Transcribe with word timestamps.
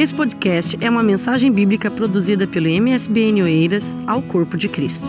Esse 0.00 0.14
podcast 0.14 0.78
é 0.80 0.88
uma 0.88 1.02
mensagem 1.02 1.52
bíblica 1.52 1.90
produzida 1.90 2.46
pelo 2.46 2.68
MSBN 2.70 3.42
Oeiras 3.42 3.94
ao 4.06 4.22
Corpo 4.22 4.56
de 4.56 4.66
Cristo. 4.66 5.04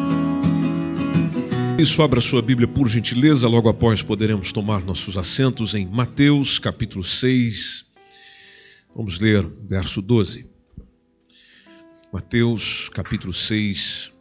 Isso, 1.79 2.01
abra 2.01 2.19
sua 2.19 2.42
Bíblia 2.42 2.67
por 2.67 2.90
gentileza, 2.90 3.48
logo 3.48 3.69
após 3.69 4.01
poderemos 4.01 4.51
tomar 4.51 4.82
nossos 4.83 5.16
assentos 5.17 5.74
em 5.74 5.85
Mateus 5.85 6.59
capítulo 6.59 7.06
6. 7.06 7.85
Vamos 8.93 9.21
ler 9.21 9.49
verso 9.61 10.01
12. 10.01 10.45
Mateus 12.11 12.89
capítulo 12.89 13.31
6. 13.31 14.11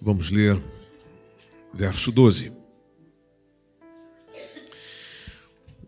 Vamos 0.00 0.30
ler 0.30 0.58
verso 1.74 2.10
12. 2.10 2.55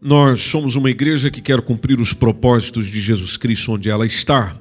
Nós 0.01 0.41
somos 0.43 0.77
uma 0.77 0.91
igreja 0.91 1.29
que 1.29 1.41
quer 1.41 1.61
cumprir 1.61 1.99
os 2.01 2.13
propósitos 2.13 2.87
de 2.87 3.01
Jesus 3.01 3.37
Cristo 3.37 3.73
onde 3.73 3.91
ela 3.91 4.07
está. 4.07 4.57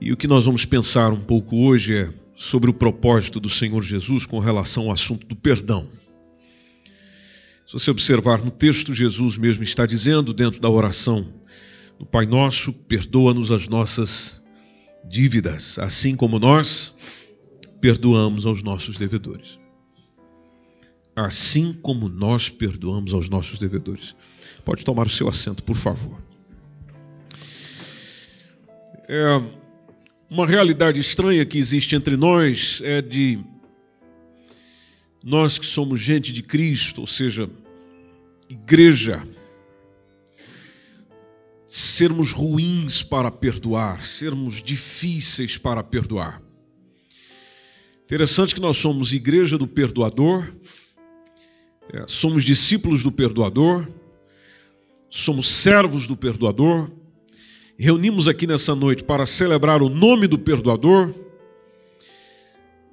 E 0.00 0.10
o 0.10 0.16
que 0.16 0.26
nós 0.26 0.46
vamos 0.46 0.64
pensar 0.64 1.12
um 1.12 1.20
pouco 1.20 1.56
hoje 1.66 1.94
é 1.94 2.14
sobre 2.34 2.70
o 2.70 2.74
propósito 2.74 3.38
do 3.38 3.50
Senhor 3.50 3.82
Jesus 3.82 4.24
com 4.24 4.38
relação 4.38 4.84
ao 4.84 4.92
assunto 4.92 5.26
do 5.26 5.36
perdão. 5.36 5.86
Se 7.66 7.74
você 7.74 7.90
observar 7.90 8.42
no 8.42 8.50
texto, 8.50 8.94
Jesus 8.94 9.36
mesmo 9.36 9.62
está 9.62 9.84
dizendo, 9.84 10.32
dentro 10.32 10.60
da 10.60 10.70
oração 10.70 11.26
do 11.98 12.06
Pai 12.06 12.24
Nosso, 12.24 12.72
perdoa-nos 12.72 13.52
as 13.52 13.68
nossas 13.68 14.42
dívidas, 15.06 15.78
assim 15.78 16.16
como 16.16 16.38
nós 16.38 16.94
perdoamos 17.80 18.46
aos 18.46 18.62
nossos 18.62 18.96
devedores 18.96 19.65
assim 21.16 21.72
como 21.72 22.10
nós 22.10 22.50
perdoamos 22.50 23.14
aos 23.14 23.30
nossos 23.30 23.58
devedores. 23.58 24.14
Pode 24.64 24.84
tomar 24.84 25.06
o 25.06 25.10
seu 25.10 25.28
assento, 25.28 25.62
por 25.62 25.76
favor. 25.76 26.20
É, 29.08 29.42
uma 30.30 30.46
realidade 30.46 31.00
estranha 31.00 31.46
que 31.46 31.56
existe 31.56 31.96
entre 31.96 32.16
nós 32.16 32.82
é 32.84 33.00
de 33.00 33.38
nós 35.24 35.58
que 35.58 35.66
somos 35.66 36.00
gente 36.00 36.32
de 36.32 36.42
Cristo, 36.42 37.00
ou 37.00 37.06
seja, 37.06 37.48
igreja, 38.48 39.26
sermos 41.66 42.32
ruins 42.32 43.02
para 43.02 43.30
perdoar, 43.30 44.04
sermos 44.04 44.62
difíceis 44.62 45.56
para 45.56 45.82
perdoar. 45.82 46.42
Interessante 48.04 48.54
que 48.54 48.60
nós 48.60 48.76
somos 48.76 49.12
igreja 49.12 49.58
do 49.58 49.66
perdoador, 49.66 50.52
somos 52.06 52.44
discípulos 52.44 53.02
do 53.02 53.12
perdoador, 53.12 53.86
somos 55.10 55.48
servos 55.48 56.06
do 56.06 56.16
perdoador. 56.16 56.90
Reunimos 57.78 58.26
aqui 58.26 58.46
nessa 58.46 58.74
noite 58.74 59.04
para 59.04 59.26
celebrar 59.26 59.82
o 59.82 59.88
nome 59.88 60.26
do 60.26 60.38
perdoador. 60.38 61.12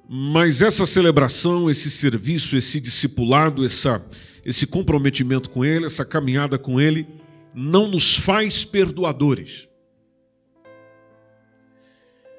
Mas 0.08 0.60
essa 0.60 0.84
celebração, 0.84 1.70
esse 1.70 1.90
serviço, 1.90 2.56
esse 2.56 2.78
discipulado, 2.78 3.64
essa, 3.64 4.04
esse 4.44 4.66
comprometimento 4.66 5.48
com 5.48 5.64
Ele, 5.64 5.86
essa 5.86 6.04
caminhada 6.04 6.58
com 6.58 6.78
Ele, 6.80 7.06
não 7.54 7.88
nos 7.88 8.18
faz 8.18 8.64
perdoadores. 8.64 9.66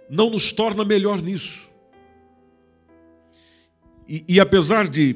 Não 0.09 0.29
nos 0.29 0.51
torna 0.51 0.85
melhor 0.85 1.21
nisso. 1.21 1.67
E, 4.07 4.23
e 4.27 4.39
apesar 4.39 4.87
de 4.87 5.15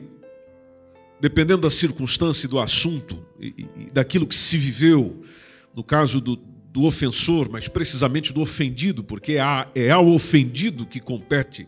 dependendo 1.20 1.62
da 1.62 1.70
circunstância 1.70 2.48
e 2.48 2.50
do 2.50 2.60
assunto, 2.60 3.24
e, 3.40 3.68
e 3.76 3.92
daquilo 3.92 4.26
que 4.26 4.36
se 4.36 4.58
viveu, 4.58 5.22
no 5.76 5.84
caso 5.84 6.22
do, 6.22 6.36
do 6.36 6.86
ofensor, 6.86 7.50
mas 7.52 7.68
precisamente 7.68 8.32
do 8.32 8.42
ofendido, 8.42 9.04
porque 9.04 9.38
é, 9.76 9.90
ao 9.90 10.08
ofendido 10.08 10.86
que 10.86 11.00
compete 11.00 11.68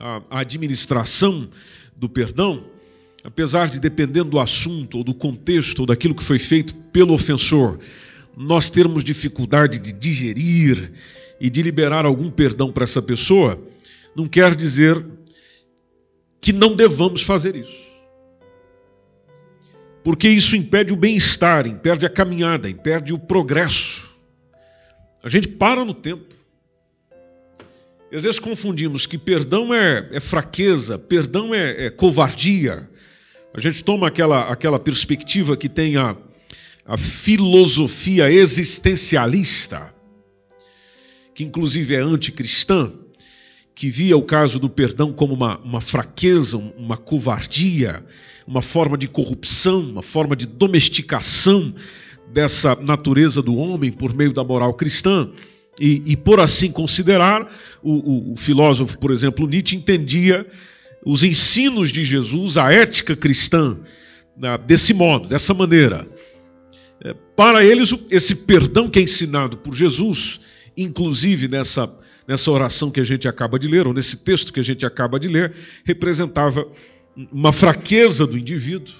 a 0.00 0.40
administração 0.40 1.48
do 1.96 2.08
perdão, 2.08 2.64
apesar 3.24 3.68
de 3.68 3.80
dependendo 3.80 4.30
do 4.30 4.38
assunto, 4.38 4.98
ou 4.98 5.04
do 5.04 5.12
contexto, 5.12 5.80
ou 5.80 5.86
daquilo 5.86 6.14
que 6.14 6.22
foi 6.22 6.38
feito 6.38 6.74
pelo 6.92 7.12
ofensor, 7.12 7.78
nós 8.36 8.70
termos 8.70 9.02
dificuldade 9.02 9.78
de 9.78 9.92
digerir 9.92 10.92
e 11.40 11.50
de 11.50 11.62
liberar 11.62 12.06
algum 12.06 12.30
perdão 12.30 12.70
para 12.70 12.84
essa 12.84 13.02
pessoa, 13.02 13.60
não 14.14 14.28
quer 14.28 14.54
dizer 14.54 15.04
que 16.40 16.52
não 16.52 16.76
devamos 16.76 17.22
fazer 17.22 17.56
isso 17.56 17.87
porque 20.02 20.28
isso 20.28 20.56
impede 20.56 20.92
o 20.92 20.96
bem-estar, 20.96 21.66
impede 21.66 22.06
a 22.06 22.10
caminhada, 22.10 22.68
impede 22.68 23.12
o 23.12 23.18
progresso. 23.18 24.16
A 25.22 25.28
gente 25.28 25.48
para 25.48 25.84
no 25.84 25.92
tempo. 25.92 26.34
E 28.10 28.16
às 28.16 28.22
vezes 28.22 28.38
confundimos 28.38 29.06
que 29.06 29.18
perdão 29.18 29.74
é, 29.74 30.08
é 30.12 30.20
fraqueza, 30.20 30.98
perdão 30.98 31.54
é, 31.54 31.86
é, 31.86 31.90
covardia. 31.90 32.88
A 33.52 33.60
gente 33.60 33.84
toma 33.84 34.08
aquela, 34.08 34.50
aquela 34.50 34.78
perspectiva 34.78 35.56
que 35.56 35.68
tem 35.68 35.96
a, 35.96 36.16
a 36.86 36.96
filosofia 36.96 38.30
existencialista, 38.30 39.92
que 41.34 41.44
inclusive 41.44 41.94
é 41.94 42.00
anticristã, 42.00 42.92
que 43.78 43.88
via 43.90 44.16
o 44.16 44.22
caso 44.22 44.58
do 44.58 44.68
perdão 44.68 45.12
como 45.12 45.32
uma, 45.32 45.56
uma 45.58 45.80
fraqueza, 45.80 46.56
uma 46.56 46.96
covardia, 46.96 48.04
uma 48.44 48.60
forma 48.60 48.98
de 48.98 49.06
corrupção, 49.06 49.78
uma 49.78 50.02
forma 50.02 50.34
de 50.34 50.46
domesticação 50.46 51.72
dessa 52.32 52.74
natureza 52.74 53.40
do 53.40 53.54
homem 53.54 53.92
por 53.92 54.12
meio 54.12 54.32
da 54.32 54.42
moral 54.42 54.74
cristã. 54.74 55.30
E, 55.78 56.02
e 56.06 56.16
por 56.16 56.40
assim 56.40 56.72
considerar, 56.72 57.48
o, 57.80 57.92
o, 57.92 58.32
o 58.32 58.36
filósofo, 58.36 58.98
por 58.98 59.12
exemplo, 59.12 59.46
Nietzsche, 59.46 59.76
entendia 59.76 60.44
os 61.06 61.22
ensinos 61.22 61.92
de 61.92 62.02
Jesus, 62.02 62.58
a 62.58 62.72
ética 62.72 63.14
cristã, 63.14 63.78
né, 64.36 64.58
desse 64.66 64.92
modo, 64.92 65.28
dessa 65.28 65.54
maneira. 65.54 66.04
É, 67.04 67.14
para 67.36 67.64
eles, 67.64 67.94
esse 68.10 68.34
perdão 68.34 68.90
que 68.90 68.98
é 68.98 69.02
ensinado 69.02 69.56
por 69.56 69.72
Jesus, 69.72 70.40
inclusive 70.76 71.46
nessa, 71.46 71.88
nessa 72.28 72.50
oração 72.50 72.90
que 72.90 73.00
a 73.00 73.04
gente 73.04 73.26
acaba 73.26 73.58
de 73.58 73.66
ler, 73.66 73.88
ou 73.88 73.94
nesse 73.94 74.18
texto 74.18 74.52
que 74.52 74.60
a 74.60 74.62
gente 74.62 74.84
acaba 74.84 75.18
de 75.18 75.28
ler, 75.28 75.54
representava 75.82 76.68
uma 77.32 77.50
fraqueza 77.52 78.26
do 78.26 78.36
indivíduo 78.36 78.94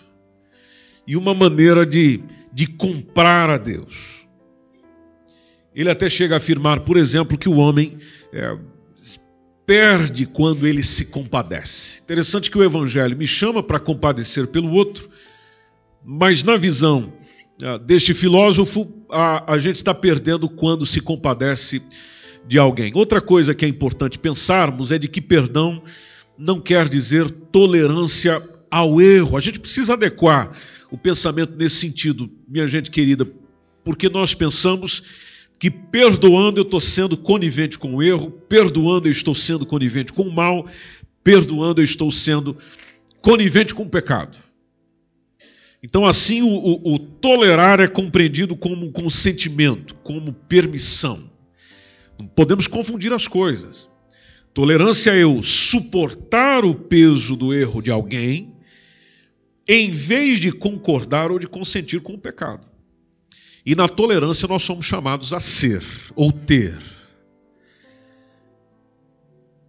e 1.06 1.14
uma 1.14 1.34
maneira 1.34 1.84
de, 1.84 2.22
de 2.50 2.66
comprar 2.66 3.50
a 3.50 3.58
Deus. 3.58 4.26
Ele 5.74 5.90
até 5.90 6.08
chega 6.08 6.34
a 6.34 6.38
afirmar, 6.38 6.80
por 6.80 6.96
exemplo, 6.96 7.36
que 7.36 7.50
o 7.50 7.56
homem 7.56 7.98
é, 8.32 8.56
perde 9.66 10.24
quando 10.24 10.66
ele 10.66 10.82
se 10.82 11.04
compadece. 11.04 12.00
Interessante 12.00 12.50
que 12.50 12.56
o 12.56 12.64
Evangelho 12.64 13.16
me 13.16 13.26
chama 13.26 13.62
para 13.62 13.78
compadecer 13.78 14.46
pelo 14.46 14.72
outro, 14.72 15.06
mas 16.02 16.42
na 16.42 16.56
visão 16.56 17.12
é, 17.62 17.78
deste 17.78 18.14
filósofo, 18.14 18.90
a, 19.10 19.52
a 19.52 19.58
gente 19.58 19.76
está 19.76 19.94
perdendo 19.94 20.48
quando 20.48 20.86
se 20.86 21.02
compadece 21.02 21.82
de 22.46 22.58
alguém. 22.58 22.92
Outra 22.94 23.20
coisa 23.20 23.54
que 23.54 23.64
é 23.64 23.68
importante 23.68 24.18
pensarmos 24.18 24.92
é 24.92 24.98
de 24.98 25.08
que 25.08 25.20
perdão 25.20 25.82
não 26.36 26.60
quer 26.60 26.88
dizer 26.88 27.30
tolerância 27.30 28.42
ao 28.70 29.00
erro. 29.00 29.36
A 29.36 29.40
gente 29.40 29.58
precisa 29.58 29.94
adequar 29.94 30.50
o 30.90 30.96
pensamento 30.96 31.54
nesse 31.56 31.76
sentido, 31.76 32.30
minha 32.46 32.66
gente 32.66 32.90
querida, 32.90 33.28
porque 33.84 34.08
nós 34.08 34.34
pensamos 34.34 35.02
que 35.58 35.70
perdoando 35.70 36.60
eu 36.60 36.62
estou 36.62 36.80
sendo 36.80 37.16
conivente 37.16 37.78
com 37.78 37.96
o 37.96 38.02
erro, 38.02 38.30
perdoando 38.30 39.08
eu 39.08 39.12
estou 39.12 39.34
sendo 39.34 39.66
conivente 39.66 40.12
com 40.12 40.22
o 40.22 40.32
mal, 40.32 40.66
perdoando 41.24 41.80
eu 41.80 41.84
estou 41.84 42.12
sendo 42.12 42.56
conivente 43.20 43.74
com 43.74 43.82
o 43.82 43.88
pecado. 43.88 44.38
Então, 45.82 46.06
assim, 46.06 46.42
o, 46.42 46.48
o, 46.48 46.94
o 46.94 46.98
tolerar 46.98 47.80
é 47.80 47.88
compreendido 47.88 48.56
como 48.56 48.84
um 48.84 48.90
consentimento, 48.90 49.94
como 49.96 50.32
permissão. 50.32 51.30
Podemos 52.34 52.66
confundir 52.66 53.12
as 53.12 53.28
coisas. 53.28 53.88
Tolerância 54.52 55.12
é 55.12 55.22
eu 55.22 55.42
suportar 55.42 56.64
o 56.64 56.74
peso 56.74 57.36
do 57.36 57.54
erro 57.54 57.80
de 57.80 57.90
alguém, 57.90 58.52
em 59.68 59.90
vez 59.90 60.40
de 60.40 60.50
concordar 60.50 61.30
ou 61.30 61.38
de 61.38 61.46
consentir 61.46 62.00
com 62.00 62.14
o 62.14 62.18
pecado. 62.18 62.66
E 63.64 63.74
na 63.74 63.86
tolerância 63.86 64.48
nós 64.48 64.62
somos 64.62 64.86
chamados 64.86 65.32
a 65.32 65.40
ser 65.40 65.84
ou 66.16 66.32
ter. 66.32 66.76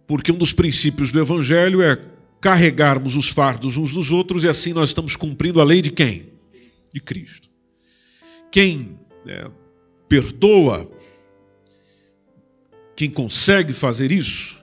Porque 0.06 0.32
um 0.32 0.38
dos 0.38 0.52
princípios 0.52 1.12
do 1.12 1.20
Evangelho 1.20 1.82
é 1.82 2.02
carregarmos 2.40 3.14
os 3.14 3.28
fardos 3.28 3.76
uns 3.76 3.92
dos 3.92 4.10
outros 4.10 4.42
e 4.42 4.48
assim 4.48 4.72
nós 4.72 4.88
estamos 4.88 5.14
cumprindo 5.14 5.60
a 5.60 5.64
lei 5.64 5.82
de 5.82 5.90
quem? 5.90 6.32
De 6.92 7.00
Cristo. 7.00 7.48
Quem 8.50 8.98
é, 9.26 9.48
perdoa, 10.08 10.90
quem 13.00 13.08
consegue 13.08 13.72
fazer 13.72 14.12
isso, 14.12 14.62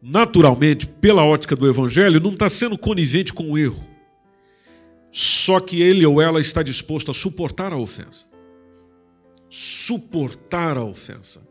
naturalmente, 0.00 0.86
pela 0.86 1.22
ótica 1.22 1.54
do 1.54 1.68
Evangelho, 1.68 2.18
não 2.18 2.32
está 2.32 2.48
sendo 2.48 2.78
conivente 2.78 3.30
com 3.30 3.50
o 3.50 3.58
erro. 3.58 3.86
Só 5.12 5.60
que 5.60 5.82
ele 5.82 6.06
ou 6.06 6.18
ela 6.18 6.40
está 6.40 6.62
disposto 6.62 7.10
a 7.10 7.14
suportar 7.14 7.70
a 7.74 7.76
ofensa. 7.76 8.26
suportar 9.50 10.78
a 10.78 10.82
ofensa 10.82 11.46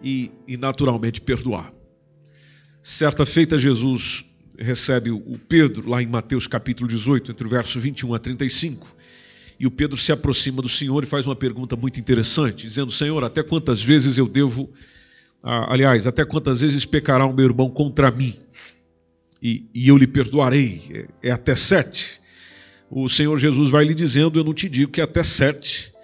e, 0.00 0.30
e 0.46 0.56
naturalmente 0.56 1.20
perdoar. 1.20 1.72
Certa 2.80 3.26
feita, 3.26 3.58
Jesus 3.58 4.24
recebe 4.56 5.10
o 5.10 5.36
Pedro 5.48 5.90
lá 5.90 6.00
em 6.00 6.06
Mateus 6.06 6.46
capítulo 6.46 6.88
18, 6.88 7.32
entre 7.32 7.44
o 7.44 7.50
verso 7.50 7.80
21 7.80 8.14
a 8.14 8.20
35. 8.20 8.86
E 9.58 9.66
o 9.66 9.70
Pedro 9.72 9.96
se 9.96 10.12
aproxima 10.12 10.62
do 10.62 10.68
Senhor 10.68 11.02
e 11.02 11.08
faz 11.08 11.26
uma 11.26 11.34
pergunta 11.34 11.74
muito 11.74 11.98
interessante, 11.98 12.66
dizendo: 12.68 12.92
Senhor, 12.92 13.24
até 13.24 13.42
quantas 13.42 13.82
vezes 13.82 14.16
eu 14.16 14.28
devo, 14.28 14.72
ah, 15.48 15.72
aliás, 15.72 16.08
até 16.08 16.24
quantas 16.24 16.60
vezes 16.60 16.84
pecará 16.84 17.24
o 17.24 17.32
meu 17.32 17.44
irmão 17.44 17.70
contra 17.70 18.10
mim? 18.10 18.34
E, 19.40 19.70
e 19.72 19.86
eu 19.86 19.96
lhe 19.96 20.08
perdoarei. 20.08 21.08
É, 21.22 21.28
é 21.28 21.30
até 21.30 21.54
sete. 21.54 22.20
O 22.90 23.08
Senhor 23.08 23.38
Jesus 23.38 23.70
vai 23.70 23.84
lhe 23.84 23.94
dizendo: 23.94 24.40
Eu 24.40 24.42
não 24.42 24.52
te 24.52 24.68
digo 24.68 24.90
que 24.90 25.00
é 25.00 25.04
até 25.04 25.22
sete, 25.22 25.94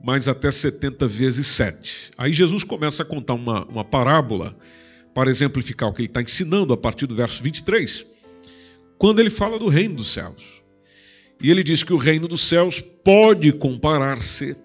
mas 0.00 0.28
até 0.28 0.52
setenta 0.52 1.08
vezes 1.08 1.48
sete. 1.48 2.12
Aí 2.16 2.32
Jesus 2.32 2.62
começa 2.62 3.02
a 3.02 3.06
contar 3.06 3.34
uma, 3.34 3.64
uma 3.64 3.84
parábola 3.84 4.56
para 5.12 5.28
exemplificar 5.28 5.88
o 5.88 5.92
que 5.92 6.02
ele 6.02 6.06
está 6.08 6.22
ensinando 6.22 6.72
a 6.72 6.76
partir 6.76 7.08
do 7.08 7.16
verso 7.16 7.42
23, 7.42 8.06
quando 8.96 9.18
ele 9.18 9.30
fala 9.30 9.58
do 9.58 9.66
reino 9.66 9.96
dos 9.96 10.12
céus. 10.12 10.62
E 11.42 11.50
ele 11.50 11.64
diz 11.64 11.82
que 11.82 11.92
o 11.92 11.96
reino 11.96 12.28
dos 12.28 12.42
céus 12.42 12.80
pode 12.80 13.50
comparar-se 13.50 14.56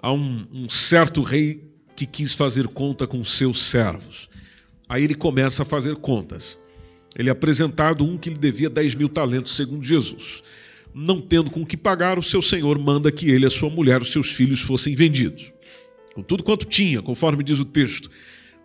a 0.00 0.12
um, 0.12 0.46
um, 0.52 0.68
certo 0.68 1.22
rei 1.22 1.67
que 1.98 2.06
quis 2.06 2.32
fazer 2.32 2.68
conta 2.68 3.08
com 3.08 3.24
seus 3.24 3.60
servos. 3.60 4.28
Aí 4.88 5.02
ele 5.02 5.16
começa 5.16 5.62
a 5.62 5.66
fazer 5.66 5.96
contas. 5.96 6.56
Ele 7.16 7.28
é 7.28 7.32
apresentado 7.32 8.04
um 8.04 8.16
que 8.16 8.30
lhe 8.30 8.38
devia 8.38 8.70
10 8.70 8.94
mil 8.94 9.08
talentos, 9.08 9.56
segundo 9.56 9.84
Jesus. 9.84 10.44
Não 10.94 11.20
tendo 11.20 11.50
com 11.50 11.66
que 11.66 11.76
pagar, 11.76 12.16
o 12.16 12.22
seu 12.22 12.40
senhor 12.40 12.78
manda 12.78 13.10
que 13.10 13.28
ele, 13.28 13.46
a 13.46 13.50
sua 13.50 13.68
mulher, 13.68 14.00
os 14.00 14.12
seus 14.12 14.30
filhos 14.30 14.60
fossem 14.60 14.94
vendidos. 14.94 15.52
Com 16.14 16.22
tudo 16.22 16.44
quanto 16.44 16.66
tinha, 16.66 17.02
conforme 17.02 17.42
diz 17.42 17.58
o 17.58 17.64
texto, 17.64 18.08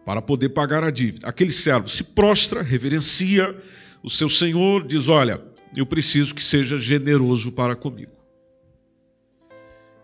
para 0.05 0.21
poder 0.21 0.49
pagar 0.49 0.83
a 0.83 0.91
dívida. 0.91 1.27
Aquele 1.27 1.51
servo 1.51 1.89
se 1.89 2.03
prostra, 2.03 2.61
reverencia 2.61 3.55
o 4.03 4.11
seu 4.11 4.29
senhor, 4.29 4.85
diz: 4.85 5.09
Olha, 5.09 5.41
eu 5.75 5.87
preciso 5.87 6.35
que 6.35 6.43
seja 6.43 6.77
generoso 6.77 7.51
para 7.51 7.75
comigo. 7.75 8.11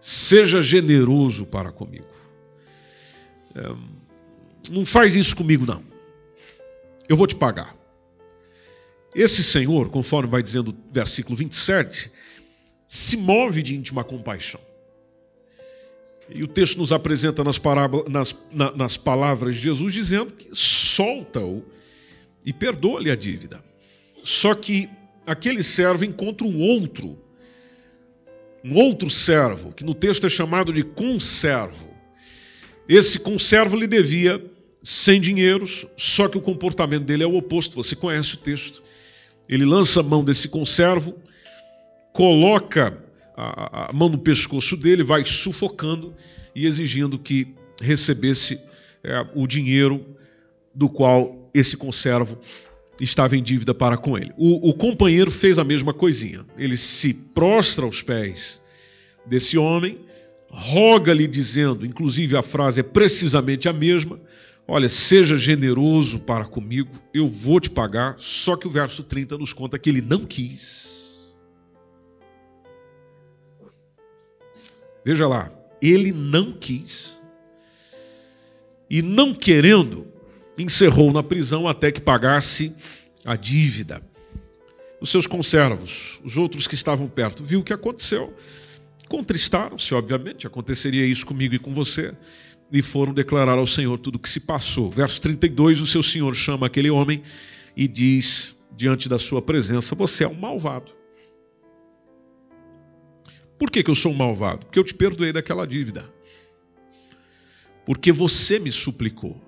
Seja 0.02 0.64
generoso 0.64 1.46
para 1.46 1.72
comigo. 1.72 2.19
É, 3.60 4.72
não 4.72 4.86
faz 4.86 5.16
isso 5.16 5.36
comigo, 5.36 5.66
não. 5.66 5.84
Eu 7.08 7.18
vou 7.18 7.28
te 7.28 7.36
pagar. 7.36 7.76
Esse 9.14 9.44
Senhor, 9.44 9.90
conforme 9.90 10.30
vai 10.30 10.42
dizendo 10.42 10.70
o 10.72 10.94
versículo 10.94 11.36
27, 11.36 12.12
se 12.88 13.18
move 13.18 13.62
de 13.62 13.76
íntima 13.76 14.04
compaixão. 14.04 14.62
E 16.30 16.44
o 16.44 16.48
texto 16.48 16.78
nos 16.78 16.94
apresenta 16.94 17.44
nas, 17.44 17.60
nas, 18.08 18.36
na, 18.52 18.72
nas 18.72 18.98
palavras 18.98 19.56
de 19.56 19.62
Jesus 19.62 19.94
dizendo 19.94 20.32
que 20.32 20.50
solta-o 20.54 21.66
e 22.46 22.54
perdoa-lhe 22.54 23.10
a 23.10 23.16
dívida. 23.16 23.64
Só 24.24 24.54
que 24.54 24.88
aquele 25.26 25.64
servo 25.64 26.06
encontra 26.06 26.46
um 26.46 26.62
outro, 26.62 27.18
um 28.64 28.76
outro 28.76 29.10
servo, 29.10 29.74
que 29.74 29.84
no 29.84 29.96
texto 29.96 30.28
é 30.28 30.30
chamado 30.30 30.72
de 30.72 30.84
conservo. 30.84 31.89
Esse 32.90 33.20
conservo 33.20 33.78
lhe 33.78 33.86
devia 33.86 34.44
100 34.82 35.22
dinheiros, 35.22 35.86
só 35.96 36.28
que 36.28 36.40
o 36.40 36.42
comportamento 36.42 37.04
dele 37.04 37.22
é 37.22 37.28
o 37.28 37.36
oposto, 37.36 37.76
você 37.76 37.96
conhece 37.96 38.34
o 38.34 38.38
texto. 38.38 38.82
Ele 39.48 39.64
lança 39.64 40.00
a 40.00 40.04
mão 40.04 40.24
desse 40.24 40.50
conservo, 40.50 41.16
coloca 42.12 42.98
a, 43.38 43.92
a 43.92 43.94
mão 43.94 44.10
no 44.10 44.18
pescoço 44.18 44.76
dele, 44.76 45.04
vai 45.04 45.24
sufocando 45.24 46.16
e 46.56 46.66
exigindo 46.66 47.20
que 47.20 47.54
recebesse 47.80 48.60
é, 49.04 49.24
o 49.36 49.46
dinheiro 49.46 50.04
do 50.74 50.90
qual 50.90 51.48
esse 51.54 51.78
conservo 51.78 52.40
estava 53.00 53.38
em 53.38 53.44
dívida 53.44 53.74
para 53.74 53.98
com 53.98 54.18
ele. 54.18 54.32
O, 54.36 54.72
o 54.72 54.74
companheiro 54.74 55.30
fez 55.30 55.60
a 55.60 55.64
mesma 55.64 55.94
coisinha. 55.94 56.44
Ele 56.58 56.76
se 56.76 57.14
prostra 57.14 57.86
aos 57.86 58.02
pés 58.02 58.60
desse 59.28 59.60
homem, 59.60 60.00
roga-lhe 60.50 61.28
dizendo, 61.28 61.86
inclusive 61.86 62.36
a 62.36 62.44
frase 62.44 62.80
é 62.80 62.84
precisamente 62.84 63.70
a 63.70 63.74
mesma: 63.74 64.20
Olha, 64.68 64.88
seja 64.88 65.36
generoso 65.36 66.20
para 66.20 66.46
comigo, 66.46 66.92
eu 67.12 67.26
vou 67.26 67.60
te 67.60 67.72
pagar. 67.72 68.16
Só 68.20 68.56
que 68.56 68.68
o 68.68 68.70
verso 68.70 69.02
30 69.02 69.38
nos 69.38 69.52
conta 69.52 69.80
que 69.80 69.90
ele 69.90 70.00
não 70.02 70.26
quis. 70.26 71.00
Veja 75.04 75.28
lá, 75.28 75.52
ele 75.82 76.12
não 76.12 76.54
quis. 76.54 77.20
E 78.88 79.02
não 79.02 79.34
querendo, 79.34 80.08
encerrou 80.56 81.12
na 81.12 81.24
prisão 81.24 81.68
até 81.68 81.92
que 81.92 82.02
pagasse 82.02 82.76
a 83.26 83.36
dívida. 83.36 84.02
Os 85.02 85.10
seus 85.10 85.26
conservos, 85.26 86.20
os 86.24 86.38
outros 86.38 86.68
que 86.68 86.76
estavam 86.76 87.08
perto, 87.08 87.44
viu 87.44 87.62
o 87.62 87.64
que 87.64 87.74
aconteceu. 87.74 88.36
Contristaram-se, 89.10 89.94
obviamente, 89.96 90.46
aconteceria 90.46 91.06
isso 91.06 91.26
comigo 91.26 91.56
e 91.56 91.60
com 91.60 91.74
você, 91.74 92.16
e 92.72 92.82
foram 92.84 93.12
declarar 93.12 93.58
ao 93.58 93.66
Senhor 93.66 93.98
tudo 94.00 94.16
o 94.16 94.20
que 94.20 94.30
se 94.30 94.42
passou. 94.42 94.92
Verso 94.92 95.20
32, 95.22 95.82
o 95.82 95.88
seu 95.88 96.04
Senhor 96.04 96.34
chama 96.36 96.68
aquele 96.68 96.92
homem 96.92 97.24
e 97.76 97.88
diz, 97.88 98.56
diante 98.72 99.10
da 99.10 99.18
sua 99.18 99.42
presença: 99.42 99.96
Você 99.96 100.24
é 100.24 100.28
um 100.28 100.36
malvado. 100.36 100.92
Por 103.58 103.72
que, 103.72 103.84
que 103.84 103.90
eu 103.90 103.96
sou 103.96 104.12
um 104.12 104.16
malvado? 104.16 104.68
Porque 104.68 104.80
eu 104.80 104.84
te 104.84 104.94
perdoei 104.94 105.34
daquela 105.34 105.66
dívida. 105.66 106.08
Porque 107.86 108.12
você 108.12 108.60
me 108.60 108.72
suplicou. 108.72 109.42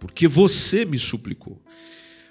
Porque 0.00 0.26
você 0.26 0.84
me 0.84 0.98
suplicou. 0.98 1.62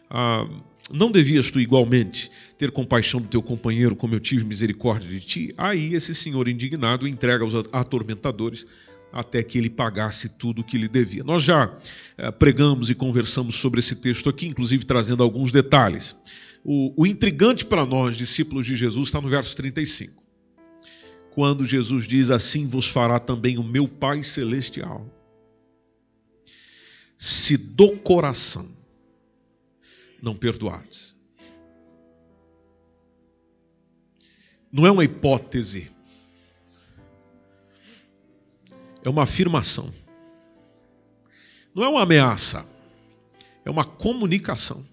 Ah, 0.09 0.45
não 0.91 1.11
devias 1.11 1.49
tu 1.49 1.59
igualmente 1.59 2.29
ter 2.57 2.71
compaixão 2.71 3.19
do 3.19 3.27
teu 3.27 3.41
companheiro, 3.41 3.95
como 3.95 4.13
eu 4.13 4.19
tive 4.19 4.43
misericórdia 4.43 5.09
de 5.09 5.19
ti? 5.19 5.53
Aí 5.57 5.93
esse 5.93 6.13
senhor 6.13 6.47
indignado 6.47 7.07
entrega 7.07 7.43
aos 7.43 7.53
atormentadores 7.71 8.65
até 9.11 9.41
que 9.41 9.57
ele 9.57 9.69
pagasse 9.69 10.29
tudo 10.29 10.61
o 10.61 10.63
que 10.63 10.77
lhe 10.77 10.87
devia. 10.87 11.23
Nós 11.23 11.43
já 11.43 11.73
eh, 12.17 12.31
pregamos 12.31 12.89
e 12.89 12.95
conversamos 12.95 13.55
sobre 13.55 13.79
esse 13.79 13.95
texto 13.95 14.29
aqui, 14.29 14.47
inclusive 14.47 14.85
trazendo 14.85 15.23
alguns 15.23 15.51
detalhes. 15.51 16.15
O, 16.63 16.93
o 17.01 17.07
intrigante 17.07 17.65
para 17.65 17.85
nós, 17.85 18.17
discípulos 18.17 18.65
de 18.65 18.75
Jesus, 18.75 19.07
está 19.07 19.21
no 19.21 19.29
verso 19.29 19.55
35 19.55 20.25
quando 21.35 21.65
Jesus 21.65 22.07
diz: 22.07 22.31
Assim 22.31 22.65
vos 22.65 22.87
fará 22.87 23.19
também 23.19 23.57
o 23.57 23.63
meu 23.63 23.87
Pai 23.87 24.23
Celestial. 24.23 25.05
Se 27.17 27.57
do 27.57 27.97
coração 27.97 28.74
não 30.21 30.35
perdoardes. 30.35 31.15
Não 34.71 34.85
é 34.85 34.91
uma 34.91 35.03
hipótese, 35.03 35.89
é 39.03 39.09
uma 39.09 39.23
afirmação. 39.23 39.93
Não 41.73 41.83
é 41.83 41.87
uma 41.87 42.03
ameaça, 42.03 42.65
é 43.63 43.69
uma 43.69 43.85
comunicação. 43.85 44.85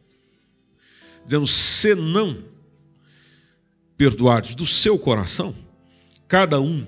Dizendo: 1.25 1.47
se 1.47 1.95
não 1.95 2.45
perdoardes 3.97 4.55
do 4.55 4.67
seu 4.67 4.99
coração, 4.99 5.55
cada 6.27 6.61
um 6.61 6.87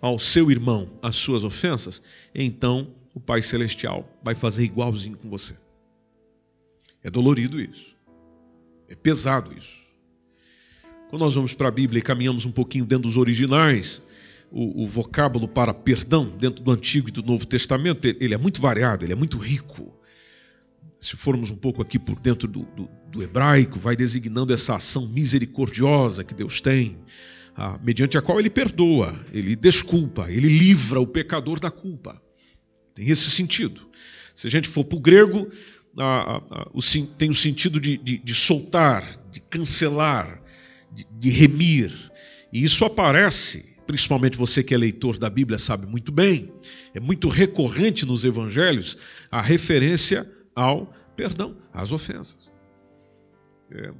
ao 0.00 0.18
seu 0.18 0.50
irmão 0.50 0.88
as 1.00 1.16
suas 1.16 1.44
ofensas, 1.44 2.02
então 2.34 2.92
o 3.14 3.20
Pai 3.20 3.42
Celestial 3.42 4.08
vai 4.22 4.34
fazer 4.34 4.64
igualzinho 4.64 5.16
com 5.16 5.28
você. 5.28 5.56
É 7.02 7.10
dolorido 7.10 7.60
isso. 7.60 7.96
É 8.88 8.94
pesado 8.94 9.52
isso. 9.56 9.82
Quando 11.08 11.22
nós 11.22 11.34
vamos 11.34 11.52
para 11.52 11.68
a 11.68 11.70
Bíblia 11.70 11.98
e 11.98 12.02
caminhamos 12.02 12.46
um 12.46 12.52
pouquinho 12.52 12.86
dentro 12.86 13.04
dos 13.04 13.16
originais, 13.16 14.02
o, 14.50 14.82
o, 14.82 14.86
vocábulo 14.86 15.48
para 15.48 15.74
perdão 15.74 16.24
dentro 16.26 16.62
do 16.62 16.70
Antigo 16.70 17.08
e 17.08 17.12
do 17.12 17.22
Novo 17.22 17.46
Testamento, 17.46 18.06
ele 18.06 18.34
é 18.34 18.38
muito 18.38 18.60
variado, 18.60 19.04
ele 19.04 19.12
é 19.12 19.16
muito 19.16 19.36
rico. 19.38 19.98
Se 20.98 21.16
formos 21.16 21.50
um 21.50 21.56
pouco 21.56 21.82
aqui 21.82 21.98
por 21.98 22.18
dentro 22.18 22.46
do, 22.46 22.64
do, 22.64 22.88
do 23.10 23.22
hebraico, 23.22 23.78
vai 23.78 23.96
designando 23.96 24.54
essa 24.54 24.76
ação 24.76 25.08
misericordiosa 25.08 26.22
que 26.22 26.34
Deus 26.34 26.60
tem 26.60 26.98
mediante 27.82 28.16
a 28.16 28.22
qual 28.22 28.40
ele 28.40 28.50
perdoa, 28.50 29.14
ele 29.32 29.54
desculpa, 29.54 30.30
ele 30.30 30.48
livra 30.48 31.00
o 31.00 31.06
pecador 31.06 31.60
da 31.60 31.70
culpa. 31.70 32.20
Tem 32.94 33.08
esse 33.08 33.30
sentido. 33.30 33.80
Se 34.34 34.46
a 34.46 34.50
gente 34.50 34.68
for 34.68 34.84
para 34.84 34.96
o 34.96 35.00
grego, 35.00 35.50
ah, 35.98 36.42
ah, 36.50 36.68
o, 36.72 36.80
tem 37.18 37.30
o 37.30 37.34
sentido 37.34 37.80
de, 37.80 37.96
de, 37.96 38.18
de 38.18 38.34
soltar, 38.34 39.06
de 39.30 39.40
cancelar, 39.40 40.42
de, 40.92 41.06
de 41.10 41.30
remir. 41.30 41.92
E 42.52 42.62
isso 42.62 42.84
aparece, 42.84 43.76
principalmente 43.86 44.36
você 44.36 44.62
que 44.62 44.74
é 44.74 44.78
leitor 44.78 45.18
da 45.18 45.28
Bíblia 45.28 45.58
sabe 45.58 45.86
muito 45.86 46.10
bem, 46.10 46.52
é 46.94 47.00
muito 47.00 47.28
recorrente 47.28 48.06
nos 48.06 48.24
evangelhos 48.24 48.96
a 49.30 49.40
referência 49.40 50.30
ao 50.54 50.92
perdão, 51.16 51.56
às 51.72 51.92
ofensas. 51.92 52.50
É, 53.70 53.92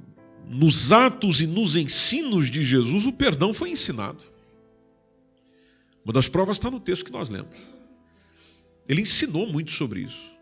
nos 0.47 0.91
atos 0.91 1.41
e 1.41 1.47
nos 1.47 1.75
ensinos 1.75 2.49
de 2.49 2.63
Jesus, 2.63 3.05
o 3.05 3.13
perdão 3.13 3.53
foi 3.53 3.69
ensinado. 3.69 4.23
Uma 6.03 6.13
das 6.13 6.27
provas 6.27 6.57
está 6.57 6.69
no 6.69 6.79
texto 6.79 7.05
que 7.05 7.11
nós 7.11 7.29
lemos. 7.29 7.55
Ele 8.87 9.01
ensinou 9.01 9.47
muito 9.47 9.71
sobre 9.71 10.01
isso. 10.01 10.32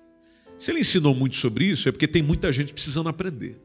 Se 0.62 0.70
ele 0.70 0.82
ensinou 0.82 1.16
muito 1.16 1.38
sobre 1.38 1.66
isso, 1.66 1.90
é 1.90 1.92
porque 1.92 2.08
tem 2.08 2.22
muita 2.22 2.52
gente 2.52 2.72
precisando 2.72 3.10
aprender. 3.10 3.60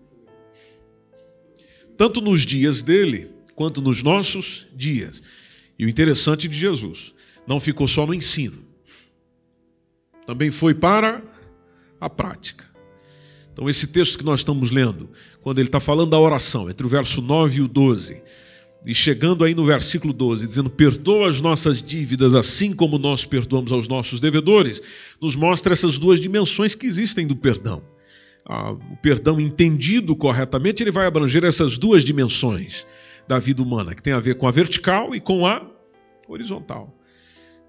Tanto 1.95 2.23
nos 2.23 2.47
dias 2.47 2.83
dele, 2.83 3.31
quanto 3.55 3.83
nos 3.83 4.03
nossos 4.03 4.67
dias. 4.75 5.23
E 5.79 5.85
o 5.85 5.91
interessante 5.91 6.49
de 6.49 6.57
Jesus, 6.57 7.13
não 7.47 7.61
ficou 7.61 7.87
só 7.87 8.07
no 8.07 8.15
ensino, 8.15 8.65
também 10.25 10.51
foi 10.51 10.73
para 10.73 11.23
a 12.01 12.09
prática. 12.09 12.65
Então, 13.53 13.69
esse 13.69 13.89
texto 13.89 14.17
que 14.17 14.25
nós 14.25 14.41
estamos 14.41 14.71
lendo, 14.71 15.11
quando 15.43 15.59
ele 15.59 15.69
está 15.69 15.79
falando 15.79 16.13
da 16.13 16.19
oração, 16.19 16.71
entre 16.71 16.87
o 16.87 16.89
verso 16.89 17.21
9 17.21 17.59
e 17.59 17.61
o 17.61 17.69
12, 17.69 18.23
e 18.87 18.95
chegando 18.95 19.43
aí 19.43 19.53
no 19.53 19.65
versículo 19.65 20.13
12, 20.13 20.47
dizendo: 20.47 20.71
Perdoa 20.71 21.29
as 21.29 21.41
nossas 21.41 21.83
dívidas, 21.83 22.37
assim 22.37 22.73
como 22.73 22.99
nós 22.99 23.25
perdoamos 23.25 23.73
aos 23.73 23.89
nossos 23.89 24.21
devedores, 24.21 24.81
nos 25.21 25.35
mostra 25.35 25.73
essas 25.73 25.99
duas 25.99 26.21
dimensões 26.21 26.77
que 26.77 26.87
existem 26.87 27.27
do 27.27 27.35
perdão. 27.35 27.83
Ah, 28.49 28.71
o 28.71 28.97
perdão 29.03 29.41
entendido 29.41 30.15
corretamente, 30.15 30.85
ele 30.85 30.93
vai 30.93 31.05
abranger 31.05 31.45
essas 31.45 31.77
duas 31.77 32.05
dimensões 32.05 32.87
da 33.27 33.41
vida 33.41 33.61
humana, 33.61 33.93
que 33.93 34.01
tem 34.01 34.13
a 34.13 34.21
ver 34.21 34.37
com 34.37 34.47
a 34.47 34.53
vertical 34.53 35.17
e 35.17 35.21
com 35.21 35.45
a 35.45 35.69
horizontal. 36.29 36.97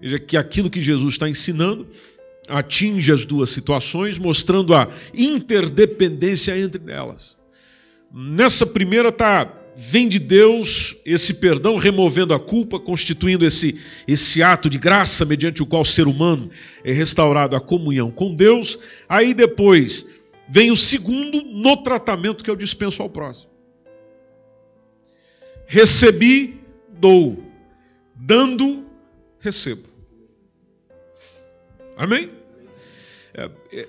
Veja 0.00 0.20
que 0.20 0.36
aquilo 0.36 0.70
que 0.70 0.80
Jesus 0.80 1.14
está 1.14 1.28
ensinando 1.28 1.88
atinge 2.46 3.10
as 3.10 3.26
duas 3.26 3.50
situações, 3.50 4.20
mostrando 4.20 4.72
a 4.72 4.88
interdependência 5.12 6.56
entre 6.56 6.92
elas. 6.92 7.36
Nessa 8.14 8.64
primeira 8.64 9.10
tá 9.10 9.57
vem 9.80 10.08
de 10.08 10.18
Deus 10.18 10.96
esse 11.04 11.34
perdão 11.34 11.76
removendo 11.76 12.34
a 12.34 12.40
culpa, 12.40 12.80
constituindo 12.80 13.46
esse 13.46 13.80
esse 14.08 14.42
ato 14.42 14.68
de 14.68 14.76
graça 14.76 15.24
mediante 15.24 15.62
o 15.62 15.66
qual 15.66 15.82
o 15.82 15.86
ser 15.86 16.08
humano 16.08 16.50
é 16.82 16.92
restaurado 16.92 17.54
à 17.54 17.60
comunhão 17.60 18.10
com 18.10 18.34
Deus. 18.34 18.76
Aí 19.08 19.32
depois 19.32 20.04
vem 20.48 20.72
o 20.72 20.76
segundo 20.76 21.42
no 21.42 21.76
tratamento 21.76 22.42
que 22.42 22.50
eu 22.50 22.56
dispenso 22.56 23.00
ao 23.02 23.08
próximo. 23.08 23.52
Recebi, 25.64 26.60
dou. 26.88 27.40
Dando, 28.16 28.84
recebo. 29.38 29.86
Amém? 31.96 32.32
É, 33.32 33.50
é, 33.72 33.88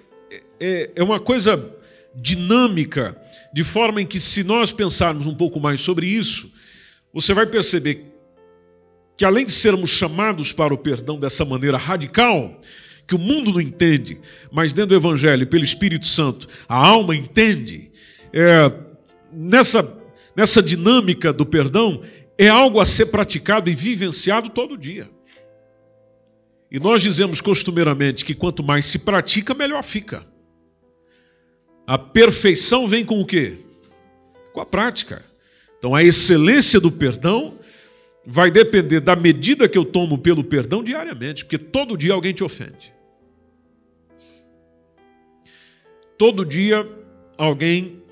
é, 0.60 0.92
é 0.98 1.04
uma 1.04 1.20
coisa 1.20 1.79
dinâmica, 2.16 3.20
de 3.54 3.64
forma 3.64 4.02
em 4.02 4.06
que, 4.06 4.20
se 4.20 4.44
nós 4.44 4.72
pensarmos 4.72 5.26
um 5.26 5.36
pouco 5.36 5.60
mais 5.60 5.82
sobre 5.82 6.08
isso, 6.08 6.52
você 7.14 7.34
vai 7.34 7.46
perceber 7.46 8.06
que, 9.18 9.26
além 9.26 9.46
de 9.46 9.52
sermos 9.52 9.90
chamados 9.90 10.52
para 10.54 10.74
o 10.74 10.78
perdão 10.78 11.20
dessa 11.20 11.44
maneira 11.44 11.78
radical, 11.78 12.60
que 13.06 13.16
o 13.16 13.20
mundo 13.20 13.52
não 13.52 13.62
entende, 13.62 14.22
mas 14.52 14.72
dentro 14.72 14.90
do 14.90 14.96
Evangelho, 14.96 15.48
pelo 15.48 15.64
Espírito 15.64 16.06
Santo, 16.06 16.48
a 16.68 16.76
alma 16.76 17.16
entende, 17.16 17.92
é, 18.32 18.72
nessa, 19.34 19.98
nessa 20.36 20.62
dinâmica 20.62 21.34
do 21.34 21.46
perdão, 21.46 22.02
é 22.38 22.48
algo 22.48 22.80
a 22.80 22.86
ser 22.86 23.08
praticado 23.08 23.70
e 23.70 23.76
vivenciado 23.76 24.50
todo 24.50 24.78
dia. 24.78 25.10
E 26.72 26.80
nós 26.80 27.02
dizemos 27.02 27.42
costumeiramente 27.42 28.24
que 28.24 28.36
quanto 28.36 28.64
mais 28.64 28.86
se 28.86 29.00
pratica, 29.00 29.56
melhor 29.56 29.84
fica. 29.84 30.24
A 31.90 31.98
perfeição 31.98 32.86
vem 32.86 33.04
com 33.04 33.20
o 33.20 33.26
quê? 33.26 33.58
Com 34.54 34.62
a 34.62 34.66
prática. 34.66 35.26
Então 35.80 35.96
a 35.96 36.04
excelência 36.04 36.80
do 36.80 36.92
perdão 36.92 37.58
vai 38.24 38.52
depender 38.52 39.00
da 39.00 39.16
medida 39.16 39.68
que 39.68 39.76
eu 39.76 39.84
tomo 39.84 40.16
pelo 40.16 40.44
perdão 40.44 40.84
diariamente, 40.84 41.44
porque 41.44 41.58
todo 41.58 41.98
dia 41.98 42.14
alguém 42.14 42.32
te 42.32 42.44
ofende. 42.44 42.94
Todo 46.16 46.46
dia 46.46 46.88
alguém 47.36 48.04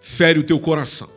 fere 0.00 0.38
o 0.38 0.42
teu 0.42 0.58
coração. 0.58 1.10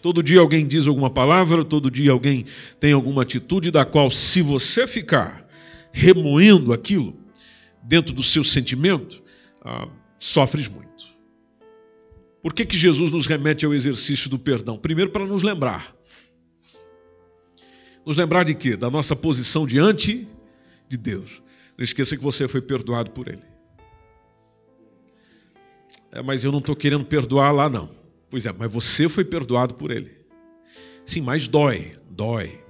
Todo 0.00 0.22
dia 0.22 0.40
alguém 0.40 0.66
diz 0.66 0.86
alguma 0.86 1.10
palavra, 1.10 1.62
todo 1.62 1.90
dia 1.90 2.12
alguém 2.12 2.46
tem 2.80 2.94
alguma 2.94 3.24
atitude 3.24 3.70
da 3.70 3.84
qual, 3.84 4.10
se 4.10 4.40
você 4.40 4.86
ficar 4.86 5.46
remoendo 5.92 6.72
aquilo 6.72 7.14
dentro 7.82 8.14
do 8.14 8.22
seu 8.22 8.42
sentimento, 8.42 9.22
ah, 9.62 9.86
sofres 10.18 10.66
muito. 10.66 10.93
Por 12.44 12.52
que, 12.52 12.66
que 12.66 12.76
Jesus 12.76 13.10
nos 13.10 13.26
remete 13.26 13.64
ao 13.64 13.72
exercício 13.72 14.28
do 14.28 14.38
perdão? 14.38 14.76
Primeiro, 14.76 15.10
para 15.10 15.24
nos 15.24 15.42
lembrar. 15.42 15.96
Nos 18.04 18.18
lembrar 18.18 18.44
de 18.44 18.54
quê? 18.54 18.76
Da 18.76 18.90
nossa 18.90 19.16
posição 19.16 19.66
diante 19.66 20.28
de 20.86 20.98
Deus. 20.98 21.40
Não 21.74 21.82
esqueça 21.82 22.14
que 22.14 22.22
você 22.22 22.46
foi 22.46 22.60
perdoado 22.60 23.12
por 23.12 23.28
Ele. 23.28 23.40
É, 26.12 26.20
mas 26.20 26.44
eu 26.44 26.52
não 26.52 26.58
estou 26.58 26.76
querendo 26.76 27.06
perdoar 27.06 27.50
lá, 27.50 27.70
não. 27.70 27.88
Pois 28.28 28.44
é, 28.44 28.52
mas 28.52 28.70
você 28.70 29.08
foi 29.08 29.24
perdoado 29.24 29.74
por 29.74 29.90
Ele. 29.90 30.10
Sim, 31.06 31.22
mas 31.22 31.48
dói, 31.48 31.92
dói. 32.10 32.62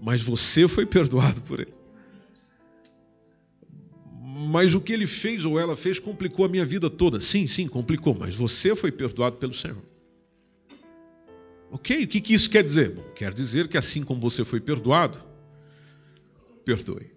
Mas 0.00 0.22
você 0.22 0.68
foi 0.68 0.86
perdoado 0.86 1.40
por 1.40 1.58
Ele 1.58 1.79
mas 4.50 4.74
o 4.74 4.80
que 4.80 4.92
ele 4.92 5.06
fez 5.06 5.44
ou 5.44 5.60
ela 5.60 5.76
fez 5.76 6.00
complicou 6.00 6.44
a 6.44 6.48
minha 6.48 6.66
vida 6.66 6.90
toda. 6.90 7.20
Sim, 7.20 7.46
sim, 7.46 7.68
complicou, 7.68 8.16
mas 8.18 8.34
você 8.34 8.74
foi 8.74 8.90
perdoado 8.90 9.36
pelo 9.36 9.54
Senhor. 9.54 9.82
Ok? 11.70 12.02
O 12.02 12.08
que, 12.08 12.20
que 12.20 12.34
isso 12.34 12.50
quer 12.50 12.64
dizer? 12.64 12.90
Bom, 12.90 13.04
quer 13.14 13.32
dizer 13.32 13.68
que 13.68 13.78
assim 13.78 14.02
como 14.02 14.20
você 14.20 14.44
foi 14.44 14.60
perdoado, 14.60 15.18
perdoe. 16.64 17.12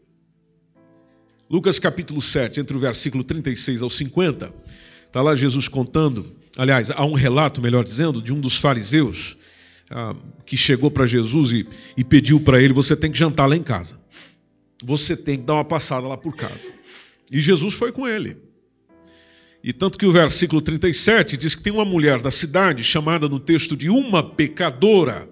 Lucas 1.50 1.80
capítulo 1.80 2.22
7, 2.22 2.60
entre 2.60 2.78
o 2.78 2.80
versículo 2.80 3.24
36 3.24 3.82
ao 3.82 3.90
50, 3.90 4.54
está 5.08 5.20
lá 5.20 5.34
Jesus 5.34 5.68
contando, 5.68 6.32
aliás, 6.56 6.92
há 6.92 7.04
um 7.04 7.14
relato, 7.14 7.64
melhor 7.64 7.84
dizendo, 7.84 8.22
de 8.22 8.32
um 8.32 8.40
dos 8.40 8.58
fariseus 8.58 9.36
ah, 9.90 10.16
que 10.46 10.56
chegou 10.56 10.92
para 10.92 11.08
Jesus 11.08 11.52
e, 11.52 11.68
e 11.98 12.04
pediu 12.04 12.40
para 12.40 12.62
ele: 12.62 12.74
você 12.74 12.96
tem 12.96 13.12
que 13.12 13.18
jantar 13.18 13.48
lá 13.48 13.56
em 13.56 13.64
casa. 13.64 14.00
Você 14.84 15.18
tem 15.18 15.38
que 15.40 15.46
dar 15.46 15.56
uma 15.56 15.66
passada 15.66 16.08
lá 16.08 16.18
por 16.18 16.36
casa. 16.36 16.72
E 17.32 17.42
Jesus 17.42 17.74
foi 17.74 17.92
com 17.92 18.08
ele. 18.08 18.38
E 19.64 19.72
tanto 19.72 19.98
que 19.98 20.06
o 20.06 20.12
versículo 20.12 20.62
37 20.62 21.38
diz 21.38 21.56
que 21.56 21.64
tem 21.64 21.72
uma 21.72 21.86
mulher 21.86 22.22
da 22.22 22.30
cidade, 22.30 22.84
chamada 22.84 23.30
no 23.30 23.40
texto 23.40 23.78
de 23.78 23.90
uma 23.90 24.22
pecadora, 24.22 25.30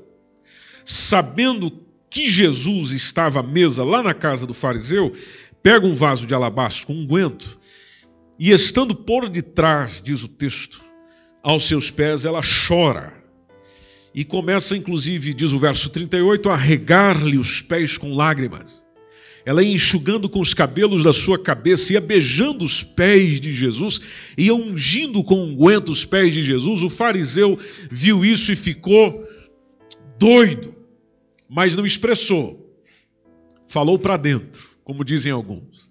sabendo 0.86 1.72
que 2.10 2.30
Jesus 2.30 2.92
estava 2.92 3.42
à 3.42 3.44
mesa 3.44 3.84
lá 3.84 4.02
na 4.02 4.14
casa 4.14 4.48
do 4.48 4.54
fariseu, 4.54 5.14
pega 5.62 5.86
um 5.86 5.94
vaso 5.94 6.26
de 6.26 6.34
alabastro 6.34 6.88
com 6.88 6.94
unguento 6.94 7.60
e, 8.40 8.52
estando 8.52 8.96
por 8.96 9.30
detrás, 9.30 10.02
diz 10.02 10.24
o 10.24 10.28
texto, 10.28 10.82
aos 11.44 11.66
seus 11.68 11.92
pés, 11.92 12.26
ela 12.26 12.42
chora. 12.68 13.14
E 14.16 14.26
começa, 14.26 14.76
inclusive, 14.76 15.34
diz 15.34 15.54
o 15.54 15.60
verso 15.60 15.90
38, 15.90 16.50
a 16.50 16.56
regar-lhe 16.56 17.38
os 17.38 17.62
pés 17.62 17.98
com 17.98 18.16
lágrimas. 18.16 18.81
Ela 19.46 19.64
ia 19.64 19.74
enxugando 19.74 20.30
com 20.30 20.40
os 20.40 20.54
cabelos 20.54 21.04
da 21.04 21.14
sua 21.14 21.38
cabeça, 21.40 21.94
ia 21.94 22.02
beijando 22.02 22.64
os 22.64 22.84
pés 22.84 23.40
de 23.40 23.54
Jesus, 23.54 24.00
ia 24.38 24.54
ungindo 24.54 25.24
com 25.24 25.44
unguento 25.44 25.90
os 25.90 26.06
pés 26.06 26.34
de 26.34 26.44
Jesus. 26.44 26.82
O 26.84 26.90
fariseu 26.90 27.58
viu 27.90 28.24
isso 28.24 28.52
e 28.52 28.56
ficou 28.56 29.28
doido, 30.20 30.76
mas 31.50 31.76
não 31.76 31.86
expressou. 31.86 32.60
Falou 33.66 33.98
para 33.98 34.18
dentro, 34.18 34.62
como 34.84 35.04
dizem 35.04 35.32
alguns. 35.32 35.90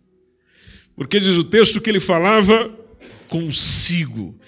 Porque 0.95 1.19
diz 1.19 1.37
o 1.37 1.45
texto 1.45 1.81
que 1.81 1.91
ele 1.91 2.01
falava 2.01 2.71
consigo. 3.27 4.39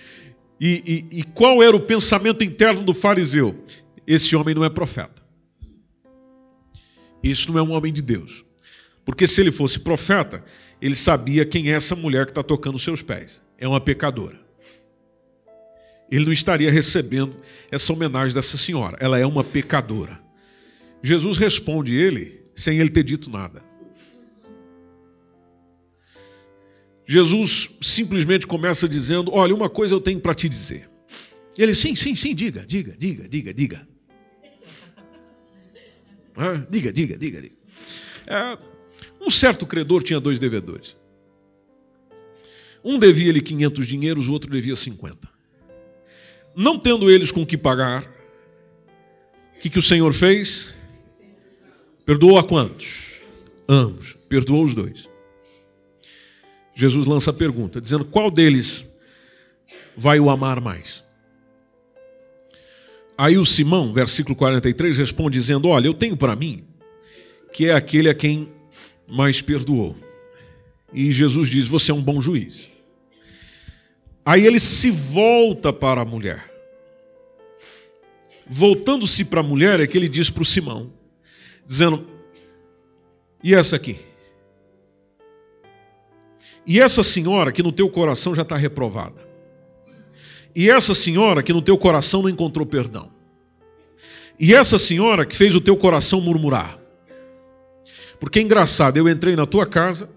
E, 0.61 1.07
e, 1.11 1.19
e 1.19 1.23
qual 1.23 1.63
era 1.63 1.75
o 1.75 1.81
pensamento 1.81 2.45
interno 2.45 2.83
do 2.83 2.95
fariseu? 2.95 3.59
Esse 4.07 4.37
homem 4.37 4.55
não 4.55 4.65
é 4.65 4.71
profeta. 4.71 5.23
Isso 7.23 7.51
não 7.51 7.59
é 7.59 7.63
um 7.63 7.73
homem 7.73 7.93
de 7.93 8.03
Deus. 8.03 8.45
Porque 9.05 9.27
se 9.27 9.41
ele 9.41 9.51
fosse 9.51 9.81
profeta, 9.81 10.45
ele 10.81 10.95
sabia 10.95 11.45
quem 11.45 11.71
é 11.71 11.75
essa 11.75 11.95
mulher 11.95 12.27
que 12.27 12.33
está 12.33 12.43
tocando 12.43 12.79
seus 12.79 13.03
pés. 13.03 13.43
É 13.59 13.67
uma 13.67 13.81
pecadora. 13.81 14.41
Ele 16.11 16.25
não 16.27 16.33
estaria 16.33 16.71
recebendo 16.71 17.37
essa 17.71 17.93
homenagem 17.93 18.35
dessa 18.35 18.59
senhora. 18.59 18.97
Ela 19.01 19.19
é 19.19 19.27
uma 19.27 19.43
pecadora. 19.43 20.21
Jesus 21.03 21.39
responde 21.39 21.95
ele 21.95 22.43
sem 22.55 22.79
ele 22.79 22.91
ter 22.91 23.03
dito 23.03 23.31
nada. 23.31 23.63
Jesus 27.07 27.71
simplesmente 27.81 28.47
começa 28.47 28.89
dizendo: 28.89 29.33
Olha, 29.33 29.55
uma 29.55 29.69
coisa 29.69 29.95
eu 29.95 30.01
tenho 30.01 30.21
para 30.21 30.35
te 30.35 30.49
dizer. 30.49 30.89
Ele, 31.57 31.75
sim, 31.75 31.95
sim, 31.95 32.15
sim, 32.15 32.35
diga, 32.35 32.65
diga, 32.67 32.95
diga, 32.99 33.29
diga, 33.29 33.53
diga. 33.53 33.89
Ah, 36.37 36.65
diga, 36.71 36.93
diga, 36.93 37.19
diga, 37.19 37.43
diga. 37.43 37.57
É, 38.27 38.59
um 39.23 39.31
certo 39.31 39.65
credor 39.65 40.03
tinha 40.03 40.19
dois 40.19 40.39
devedores. 40.39 40.97
Um 42.85 42.99
devia-lhe 42.99 43.41
500 43.41 43.87
dinheiros, 43.87 44.29
o 44.29 44.33
outro 44.33 44.51
devia 44.51 44.75
50. 44.75 45.29
Não 46.57 46.79
tendo 46.79 47.09
eles 47.09 47.31
com 47.31 47.47
que 47.47 47.57
pagar, 47.57 48.03
o 49.57 49.61
que, 49.61 49.71
que 49.71 49.79
o 49.79 49.83
Senhor 49.83 50.13
fez? 50.13 50.77
Perdoou 52.05 52.37
a 52.37 52.43
quantos? 52.43 53.21
Ambos. 53.69 54.15
Perdoou 54.29 54.65
os 54.65 54.75
dois. 54.75 55.09
Jesus 56.75 57.07
lança 57.07 57.31
a 57.31 57.35
pergunta, 57.35 57.81
dizendo: 57.81 58.05
qual 58.05 58.31
deles 58.31 58.85
vai 59.97 60.19
o 60.19 60.29
amar 60.29 60.61
mais? 60.61 61.05
Aí 63.17 63.39
o 63.39 63.47
Simão, 63.47 63.93
versículo 63.93 64.35
43, 64.35 64.99
responde 64.99 65.39
dizendo: 65.39 65.69
Olha, 65.69 65.87
eu 65.87 65.95
tenho 65.95 66.17
para 66.17 66.35
mim 66.35 66.65
que 67.53 67.69
é 67.69 67.75
aquele 67.75 68.09
a 68.09 68.15
quem 68.15 68.51
mais 69.13 69.43
perdoou. 69.43 69.95
E 70.93 71.13
Jesus 71.13 71.49
diz: 71.49 71.69
Você 71.69 71.91
é 71.91 71.95
um 71.95 72.03
bom 72.03 72.21
juiz. 72.21 72.69
Aí 74.25 74.47
ele 74.47 74.59
se 74.59 74.91
volta 74.91 75.73
para 75.73 76.01
a 76.01 76.05
mulher. 76.05 76.51
Voltando-se 78.47 79.25
para 79.25 79.41
a 79.41 79.43
mulher, 79.43 79.81
é 79.81 79.87
que 79.87 79.97
ele 79.97 80.09
diz 80.09 80.31
para 80.31 80.43
o 80.43 80.47
Simão, 80.47 80.91
dizendo: 81.67 82.07
E 83.45 83.55
essa 83.55 83.77
aqui? 83.77 83.99
E 86.67 86.81
essa 86.81 87.03
senhora 87.03 87.53
que 87.53 87.63
no 87.63 87.73
teu 87.73 87.91
coração 87.91 88.35
já 88.35 88.43
está 88.43 88.57
reprovada. 88.57 89.31
E 90.55 90.71
essa 90.71 90.95
senhora 90.95 91.43
que 91.43 91.53
no 91.53 91.63
teu 91.63 91.77
coração 91.77 92.23
não 92.23 92.29
encontrou 92.29 92.65
perdão. 92.65 93.11
E 94.39 94.55
essa 94.55 94.79
senhora 94.79 95.27
que 95.27 95.37
fez 95.37 95.55
o 95.55 95.61
teu 95.61 95.77
coração 95.77 96.21
murmurar. 96.21 96.82
Porque 98.23 98.39
é 98.39 98.43
engraçado, 98.43 98.97
eu 98.97 99.09
entrei 99.09 99.35
na 99.35 99.47
tua 99.47 99.67
casa, 99.67 100.09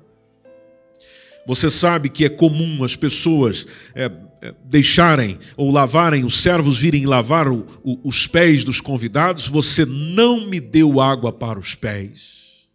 você 1.43 1.71
sabe 1.71 2.07
que 2.07 2.23
é 2.23 2.29
comum 2.29 2.83
as 2.83 2.95
pessoas 2.95 3.65
é, 3.95 4.11
é, 4.43 4.53
deixarem 4.63 5.39
ou 5.57 5.71
lavarem, 5.71 6.23
os 6.23 6.37
servos 6.37 6.77
virem 6.77 7.07
lavar 7.07 7.47
o, 7.47 7.65
o, 7.83 7.99
os 8.03 8.27
pés 8.27 8.63
dos 8.63 8.79
convidados. 8.79 9.47
Você 9.47 9.85
não 9.87 10.45
me 10.45 10.59
deu 10.59 11.01
água 11.01 11.33
para 11.33 11.57
os 11.57 11.73
pés. 11.73 12.67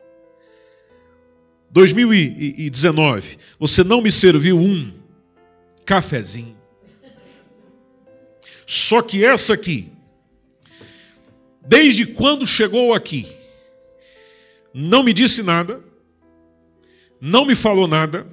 2019, 1.71 3.39
você 3.57 3.85
não 3.85 4.03
me 4.03 4.11
serviu 4.11 4.59
um 4.59 4.93
cafezinho. 5.87 6.57
Só 8.67 9.01
que 9.01 9.25
essa 9.25 9.55
aqui, 9.55 9.93
desde 11.65 12.05
quando 12.05 12.45
chegou 12.45 12.93
aqui, 12.93 13.39
não 14.73 15.03
me 15.03 15.13
disse 15.13 15.43
nada, 15.43 15.83
não 17.21 17.45
me 17.45 17.55
falou 17.55 17.87
nada, 17.87 18.27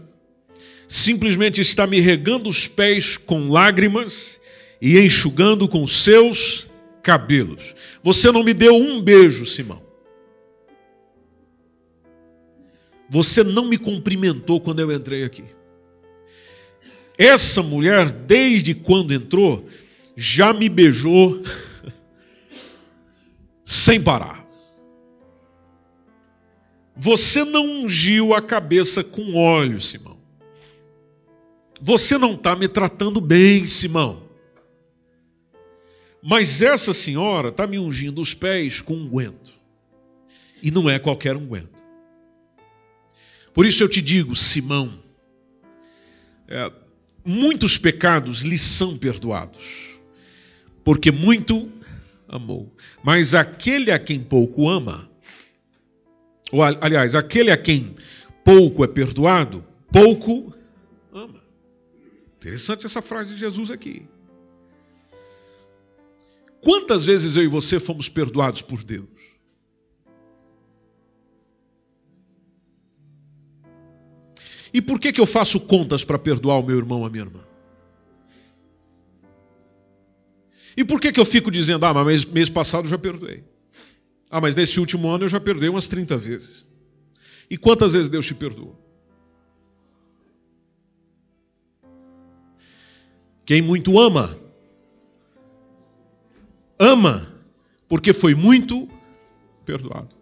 simplesmente 0.88 1.62
está 1.62 1.86
me 1.86 2.00
regando 2.00 2.50
os 2.50 2.68
pés 2.68 3.18
com 3.18 3.50
lágrimas 3.50 4.40
e 4.82 4.98
enxugando 5.00 5.68
com 5.68 5.86
seus 5.88 6.70
cabelos. 7.04 7.76
Você 8.04 8.32
não 8.32 8.44
me 8.44 8.54
deu 8.54 8.76
um 8.76 9.02
beijo, 9.02 9.46
Simão. 9.46 9.82
Você 13.10 13.44
não 13.44 13.66
me 13.66 13.78
cumprimentou 13.78 14.60
quando 14.62 14.80
eu 14.80 14.92
entrei 14.92 15.24
aqui. 15.24 15.44
Essa 17.18 17.64
mulher, 17.64 18.12
desde 18.12 18.76
quando 18.76 19.14
entrou, 19.14 19.66
já 20.16 20.54
me 20.54 20.70
beijou 20.70 21.42
sem 23.66 24.02
parar. 24.02 24.47
Você 26.98 27.46
não 27.46 27.64
ungiu 27.64 28.34
a 28.34 28.42
cabeça 28.42 29.04
com 29.04 29.36
óleo, 29.36 29.80
Simão. 29.80 30.18
Você 31.80 32.18
não 32.18 32.34
está 32.34 32.56
me 32.56 32.68
tratando 32.68 33.22
bem, 33.22 33.66
Simão. 33.66 34.24
Mas 36.24 36.64
essa 36.64 36.94
senhora 36.94 37.50
está 37.50 37.68
me 37.68 37.78
ungindo 37.78 38.20
os 38.20 38.34
pés 38.34 38.82
com 38.82 38.96
unguento. 38.96 39.52
E 40.62 40.72
não 40.72 40.90
é 40.90 40.98
qualquer 40.98 41.36
unguento. 41.36 41.86
Por 43.54 43.66
isso 43.66 43.84
eu 43.84 43.90
te 43.90 44.02
digo, 44.02 44.36
Simão, 44.36 45.00
é, 46.48 46.72
muitos 47.24 47.78
pecados 47.78 48.42
lhe 48.42 48.58
são 48.58 48.98
perdoados, 48.98 50.00
porque 50.84 51.12
muito 51.12 51.72
amou. 52.28 52.74
Mas 53.04 53.36
aquele 53.36 53.92
a 53.92 54.00
quem 54.00 54.20
pouco 54.20 54.70
ama, 54.70 55.10
ou 56.52 56.64
aliás, 56.64 57.16
aquele 57.16 57.52
a 57.52 57.58
quem 57.58 57.96
pouco 58.44 58.84
é 58.84 58.88
perdoado, 58.88 59.66
pouco 59.92 60.54
ama. 61.14 61.42
Interessante 62.38 62.86
essa 62.86 63.02
frase 63.02 63.34
de 63.34 63.40
Jesus 63.40 63.70
aqui. 63.72 64.08
Quantas 66.62 67.06
vezes 67.06 67.36
eu 67.36 67.44
e 67.44 67.48
você 67.48 67.80
fomos 67.80 68.10
perdoados 68.10 68.62
por 68.62 68.84
Deus? 68.84 69.08
E 74.74 74.82
por 74.82 75.00
que, 75.00 75.12
que 75.12 75.20
eu 75.20 75.26
faço 75.26 75.60
contas 75.60 76.04
para 76.04 76.20
perdoar 76.20 76.60
o 76.60 76.64
meu 76.64 76.78
irmão 76.78 77.06
a 77.06 77.10
minha 77.10 77.24
irmã? 77.24 77.40
E 80.76 80.86
por 80.86 81.02
que, 81.02 81.12
que 81.12 81.20
eu 81.20 81.26
fico 81.26 81.50
dizendo, 81.50 81.86
ah, 81.86 81.94
mas 81.94 82.24
mês 82.24 82.50
passado 82.50 82.86
eu 82.86 82.90
já 82.90 82.98
perdoei? 82.98 83.44
Ah, 84.30 84.42
mas 84.42 84.56
nesse 84.56 84.80
último 84.80 85.10
ano 85.10 85.24
eu 85.24 85.28
já 85.30 85.40
perdoei 85.40 85.70
umas 85.70 85.88
30 85.88 86.18
vezes. 86.18 86.66
E 87.50 87.58
quantas 87.58 87.94
vezes 87.94 88.10
Deus 88.10 88.26
te 88.26 88.36
perdoou? 88.36 88.78
Quem 93.46 93.62
muito 93.62 93.98
ama, 93.98 94.38
ama 96.78 97.34
porque 97.88 98.14
foi 98.14 98.36
muito 98.36 98.90
perdoado. 99.66 100.16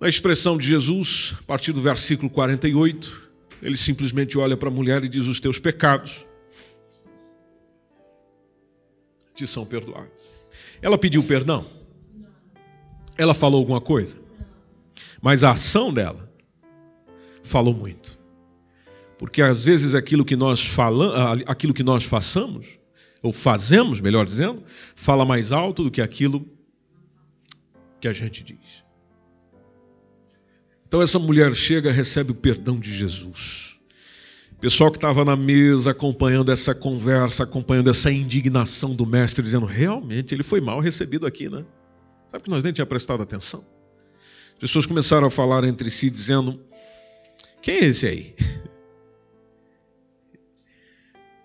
Na 0.00 0.08
expressão 0.08 0.58
de 0.58 0.66
Jesus, 0.66 1.36
a 1.38 1.42
partir 1.44 1.72
do 1.72 1.80
versículo 1.80 2.28
48, 2.28 3.30
ele 3.62 3.76
simplesmente 3.76 4.36
olha 4.38 4.56
para 4.56 4.68
a 4.68 4.72
mulher 4.72 5.04
e 5.04 5.08
diz: 5.08 5.26
Os 5.26 5.38
teus 5.38 5.58
pecados 5.58 6.26
te 9.34 9.46
são 9.46 9.64
perdoados. 9.64 10.19
Ela 10.82 10.98
pediu 10.98 11.22
perdão? 11.22 11.64
Ela 13.16 13.34
falou 13.34 13.58
alguma 13.58 13.80
coisa? 13.80 14.18
Mas 15.20 15.44
a 15.44 15.52
ação 15.52 15.92
dela 15.92 16.30
falou 17.42 17.74
muito. 17.74 18.18
Porque 19.18 19.42
às 19.42 19.64
vezes 19.64 19.94
aquilo 19.94 20.24
que 20.24 20.36
nós 20.36 20.64
falamos, 20.64 21.42
aquilo 21.46 21.74
que 21.74 21.82
nós 21.82 22.04
façamos, 22.04 22.78
ou 23.22 23.32
fazemos, 23.32 24.00
melhor 24.00 24.24
dizendo, 24.24 24.62
fala 24.94 25.24
mais 25.26 25.52
alto 25.52 25.84
do 25.84 25.90
que 25.90 26.00
aquilo 26.00 26.48
que 28.00 28.08
a 28.08 28.12
gente 28.12 28.42
diz. 28.42 28.82
Então 30.86 31.02
essa 31.02 31.18
mulher 31.18 31.54
chega, 31.54 31.92
recebe 31.92 32.32
o 32.32 32.34
perdão 32.34 32.80
de 32.80 32.92
Jesus. 32.92 33.79
Pessoal 34.60 34.90
que 34.90 34.98
estava 34.98 35.24
na 35.24 35.36
mesa 35.36 35.92
acompanhando 35.92 36.52
essa 36.52 36.74
conversa, 36.74 37.44
acompanhando 37.44 37.88
essa 37.88 38.12
indignação 38.12 38.94
do 38.94 39.06
mestre, 39.06 39.42
dizendo: 39.42 39.64
realmente 39.64 40.34
ele 40.34 40.42
foi 40.42 40.60
mal 40.60 40.80
recebido 40.80 41.26
aqui, 41.26 41.48
né? 41.48 41.64
Sabe 42.28 42.44
que 42.44 42.50
nós 42.50 42.62
nem 42.62 42.70
tínhamos 42.70 42.90
prestado 42.90 43.22
atenção? 43.22 43.64
As 44.52 44.58
pessoas 44.58 44.84
começaram 44.84 45.26
a 45.26 45.30
falar 45.30 45.64
entre 45.64 45.90
si, 45.90 46.10
dizendo: 46.10 46.60
quem 47.62 47.76
é 47.76 47.84
esse 47.86 48.06
aí? 48.06 48.34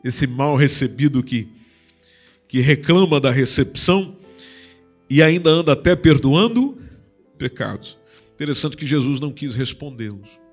esse 0.03 0.27
mal 0.27 0.57
recebido 0.57 1.23
que, 1.23 1.47
que 2.49 2.59
reclama 2.59 3.21
da 3.21 3.31
recepção 3.31 4.17
e 5.09 5.23
ainda 5.23 5.49
anda 5.49 5.71
até 5.71 5.95
perdoando 5.95 6.77
pecados. 7.37 7.97
Interessante 8.33 8.75
que 8.75 8.85
Jesus 8.85 9.21
não 9.21 9.31
quis 9.31 9.55
respondê-los. 9.55 10.44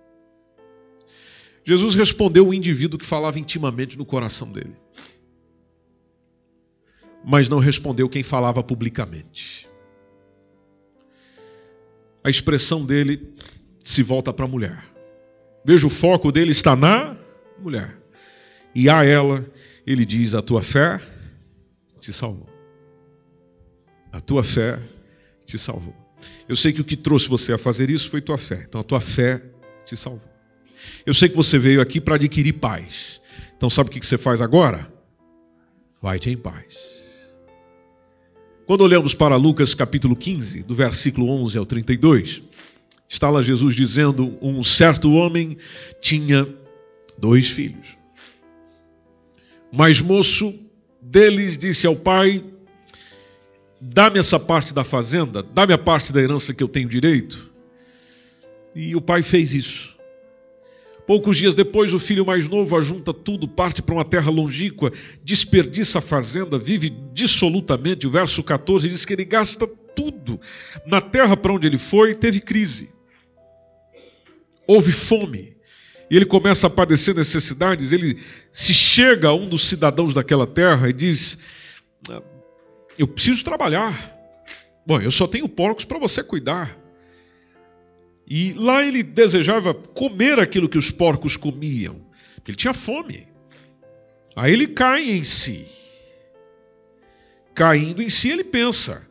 Jesus 1.64 1.94
respondeu 1.94 2.48
o 2.48 2.54
indivíduo 2.54 2.98
que 2.98 3.06
falava 3.06 3.38
intimamente 3.38 3.96
no 3.96 4.04
coração 4.04 4.50
dele, 4.50 4.76
mas 7.24 7.48
não 7.48 7.58
respondeu 7.58 8.08
quem 8.08 8.22
falava 8.22 8.62
publicamente. 8.62 9.68
A 12.24 12.30
expressão 12.30 12.84
dele 12.84 13.32
se 13.80 14.02
volta 14.02 14.32
para 14.32 14.44
a 14.44 14.48
mulher. 14.48 14.84
Veja, 15.64 15.86
o 15.86 15.90
foco 15.90 16.32
dele 16.32 16.50
está 16.50 16.74
na 16.74 17.16
mulher. 17.58 17.96
E 18.74 18.88
a 18.88 19.04
ela, 19.04 19.44
ele 19.86 20.04
diz: 20.04 20.34
A 20.34 20.42
tua 20.42 20.62
fé 20.62 21.00
te 22.00 22.12
salvou. 22.12 22.48
A 24.10 24.20
tua 24.20 24.42
fé 24.42 24.80
te 25.44 25.58
salvou. 25.58 25.94
Eu 26.48 26.56
sei 26.56 26.72
que 26.72 26.80
o 26.80 26.84
que 26.84 26.96
trouxe 26.96 27.28
você 27.28 27.52
a 27.52 27.58
fazer 27.58 27.90
isso 27.90 28.10
foi 28.10 28.20
tua 28.20 28.38
fé. 28.38 28.64
Então 28.68 28.80
a 28.80 28.84
tua 28.84 29.00
fé 29.00 29.42
te 29.84 29.96
salvou. 29.96 30.31
Eu 31.04 31.14
sei 31.14 31.28
que 31.28 31.36
você 31.36 31.58
veio 31.58 31.80
aqui 31.80 32.00
para 32.00 32.16
adquirir 32.16 32.54
paz. 32.54 33.20
Então 33.56 33.70
sabe 33.70 33.88
o 33.90 33.92
que 33.92 34.04
você 34.04 34.18
faz 34.18 34.40
agora? 34.40 34.90
Vai-te 36.00 36.30
em 36.30 36.36
paz. 36.36 36.74
Quando 38.66 38.82
olhamos 38.82 39.14
para 39.14 39.36
Lucas 39.36 39.74
capítulo 39.74 40.16
15, 40.16 40.62
do 40.62 40.74
versículo 40.74 41.28
11 41.28 41.58
ao 41.58 41.66
32, 41.66 42.42
está 43.08 43.28
lá 43.28 43.42
Jesus 43.42 43.74
dizendo: 43.74 44.38
Um 44.40 44.64
certo 44.64 45.12
homem 45.14 45.56
tinha 46.00 46.48
dois 47.18 47.48
filhos. 47.48 47.96
O 49.72 49.76
mais 49.76 50.00
moço 50.00 50.58
deles 51.00 51.58
disse 51.58 51.86
ao 51.86 51.96
pai: 51.96 52.42
dá-me 53.82 54.18
essa 54.20 54.38
parte 54.38 54.72
da 54.72 54.84
fazenda, 54.84 55.42
dá-me 55.42 55.74
a 55.74 55.78
parte 55.78 56.12
da 56.12 56.20
herança 56.20 56.54
que 56.54 56.62
eu 56.62 56.68
tenho 56.68 56.88
direito. 56.88 57.50
E 58.74 58.94
o 58.94 59.00
pai 59.00 59.22
fez 59.22 59.52
isso. 59.52 59.91
Poucos 61.12 61.36
dias 61.36 61.54
depois, 61.54 61.92
o 61.92 61.98
filho 61.98 62.24
mais 62.24 62.48
novo 62.48 62.74
ajunta 62.74 63.12
tudo, 63.12 63.46
parte 63.46 63.82
para 63.82 63.94
uma 63.94 64.02
terra 64.02 64.30
longínqua, 64.30 64.90
desperdiça 65.22 65.98
a 65.98 66.00
fazenda, 66.00 66.56
vive 66.56 66.88
dissolutamente. 67.12 68.06
O 68.06 68.10
verso 68.10 68.42
14 68.42 68.88
diz 68.88 69.04
que 69.04 69.12
ele 69.12 69.26
gasta 69.26 69.66
tudo. 69.66 70.40
Na 70.86 71.02
terra 71.02 71.36
para 71.36 71.52
onde 71.52 71.66
ele 71.66 71.76
foi, 71.76 72.14
teve 72.14 72.40
crise. 72.40 72.88
Houve 74.66 74.90
fome. 74.90 75.54
E 76.10 76.16
ele 76.16 76.24
começa 76.24 76.66
a 76.66 76.70
padecer 76.70 77.14
necessidades. 77.14 77.92
Ele 77.92 78.18
se 78.50 78.72
chega 78.72 79.28
a 79.28 79.34
um 79.34 79.46
dos 79.46 79.68
cidadãos 79.68 80.14
daquela 80.14 80.46
terra 80.46 80.88
e 80.88 80.94
diz: 80.94 81.38
Eu 82.98 83.06
preciso 83.06 83.44
trabalhar. 83.44 83.92
Bom, 84.86 84.98
eu 84.98 85.10
só 85.10 85.26
tenho 85.26 85.46
porcos 85.46 85.84
para 85.84 85.98
você 85.98 86.24
cuidar. 86.24 86.81
E 88.34 88.54
lá 88.54 88.82
ele 88.82 89.02
desejava 89.02 89.74
comer 89.74 90.40
aquilo 90.40 90.66
que 90.66 90.78
os 90.78 90.90
porcos 90.90 91.36
comiam, 91.36 92.00
ele 92.48 92.56
tinha 92.56 92.72
fome. 92.72 93.28
Aí 94.34 94.54
ele 94.54 94.68
cai 94.68 95.02
em 95.02 95.22
si. 95.22 95.68
Caindo 97.54 98.00
em 98.00 98.08
si, 98.08 98.30
ele 98.30 98.42
pensa: 98.42 99.06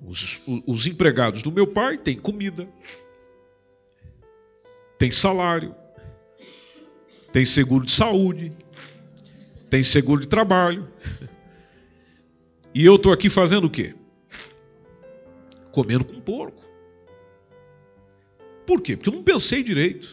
os, 0.00 0.40
os 0.66 0.86
empregados 0.86 1.42
do 1.42 1.52
meu 1.52 1.66
pai 1.66 1.98
têm 1.98 2.16
comida, 2.16 2.66
têm 4.96 5.10
salário, 5.10 5.74
têm 7.34 7.44
seguro 7.44 7.84
de 7.84 7.92
saúde, 7.92 8.48
têm 9.68 9.82
seguro 9.82 10.22
de 10.22 10.28
trabalho. 10.28 10.88
E 12.74 12.86
eu 12.86 12.96
estou 12.96 13.12
aqui 13.12 13.28
fazendo 13.28 13.66
o 13.66 13.70
quê? 13.70 13.94
Comendo 15.72 16.06
com 16.06 16.18
porco. 16.18 16.69
Por 18.70 18.80
quê? 18.80 18.96
Porque 18.96 19.08
eu 19.08 19.14
não 19.14 19.24
pensei 19.24 19.64
direito. 19.64 20.08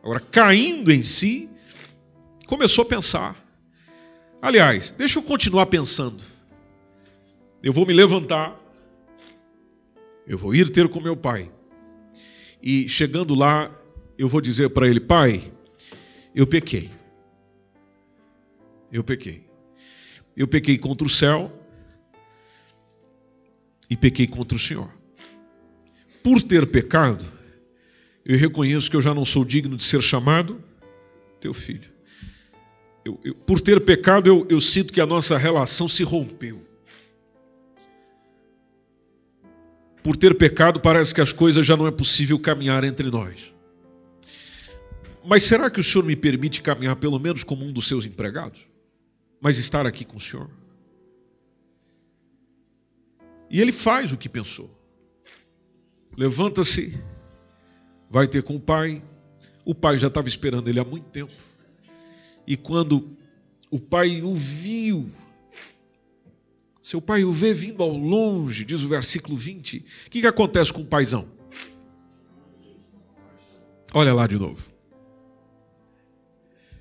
Agora, 0.00 0.20
caindo 0.20 0.92
em 0.92 1.02
si, 1.02 1.50
começou 2.46 2.82
a 2.82 2.86
pensar. 2.86 3.36
Aliás, 4.40 4.94
deixa 4.96 5.18
eu 5.18 5.22
continuar 5.24 5.66
pensando. 5.66 6.22
Eu 7.60 7.72
vou 7.72 7.84
me 7.84 7.92
levantar, 7.92 8.56
eu 10.28 10.38
vou 10.38 10.54
ir 10.54 10.70
ter 10.70 10.88
com 10.88 11.00
meu 11.00 11.16
pai. 11.16 11.50
E 12.62 12.88
chegando 12.88 13.34
lá, 13.34 13.76
eu 14.16 14.28
vou 14.28 14.40
dizer 14.40 14.70
para 14.70 14.88
ele: 14.88 15.00
Pai, 15.00 15.52
eu 16.36 16.46
pequei. 16.46 16.88
Eu 18.92 19.02
pequei. 19.02 19.44
Eu 20.36 20.46
pequei 20.46 20.78
contra 20.78 21.04
o 21.04 21.10
céu 21.10 21.50
e 23.90 23.96
pequei 23.96 24.28
contra 24.28 24.56
o 24.56 24.60
Senhor. 24.60 24.88
Por 26.22 26.40
ter 26.44 26.64
pecado, 26.68 27.35
eu 28.26 28.36
reconheço 28.36 28.90
que 28.90 28.96
eu 28.96 29.00
já 29.00 29.14
não 29.14 29.24
sou 29.24 29.44
digno 29.44 29.76
de 29.76 29.84
ser 29.84 30.02
chamado 30.02 30.60
teu 31.40 31.54
filho. 31.54 31.88
Eu, 33.04 33.20
eu, 33.22 33.34
por 33.36 33.60
ter 33.60 33.80
pecado, 33.80 34.26
eu, 34.28 34.44
eu 34.50 34.60
sinto 34.60 34.92
que 34.92 35.00
a 35.00 35.06
nossa 35.06 35.38
relação 35.38 35.86
se 35.86 36.02
rompeu. 36.02 36.60
Por 40.02 40.16
ter 40.16 40.36
pecado, 40.36 40.80
parece 40.80 41.14
que 41.14 41.20
as 41.20 41.32
coisas 41.32 41.64
já 41.64 41.76
não 41.76 41.86
é 41.86 41.90
possível 41.92 42.36
caminhar 42.36 42.82
entre 42.82 43.08
nós. 43.10 43.54
Mas 45.24 45.44
será 45.44 45.70
que 45.70 45.78
o 45.78 45.84
Senhor 45.84 46.04
me 46.04 46.16
permite 46.16 46.60
caminhar 46.60 46.96
pelo 46.96 47.20
menos 47.20 47.44
como 47.44 47.64
um 47.64 47.72
dos 47.72 47.86
seus 47.86 48.04
empregados? 48.04 48.66
Mas 49.40 49.56
estar 49.56 49.86
aqui 49.86 50.04
com 50.04 50.16
o 50.16 50.20
Senhor? 50.20 50.50
E 53.48 53.60
ele 53.60 53.72
faz 53.72 54.12
o 54.12 54.16
que 54.16 54.28
pensou. 54.28 54.68
Levanta-se 56.16 57.00
vai 58.10 58.26
ter 58.26 58.42
com 58.42 58.56
o 58.56 58.60
pai. 58.60 59.02
O 59.64 59.74
pai 59.74 59.98
já 59.98 60.06
estava 60.08 60.28
esperando 60.28 60.68
ele 60.68 60.80
há 60.80 60.84
muito 60.84 61.06
tempo. 61.06 61.32
E 62.46 62.56
quando 62.56 63.16
o 63.70 63.80
pai 63.80 64.22
o 64.22 64.34
viu, 64.34 65.10
seu 66.80 67.00
pai 67.00 67.24
o 67.24 67.32
vê 67.32 67.52
vindo 67.52 67.82
ao 67.82 67.96
longe, 67.96 68.64
diz 68.64 68.82
o 68.82 68.88
versículo 68.88 69.36
20, 69.36 69.78
o 69.78 70.10
que, 70.10 70.20
que 70.20 70.26
acontece 70.26 70.72
com 70.72 70.82
o 70.82 70.86
paizão? 70.86 71.26
Olha 73.92 74.14
lá 74.14 74.26
de 74.26 74.38
novo. 74.38 74.64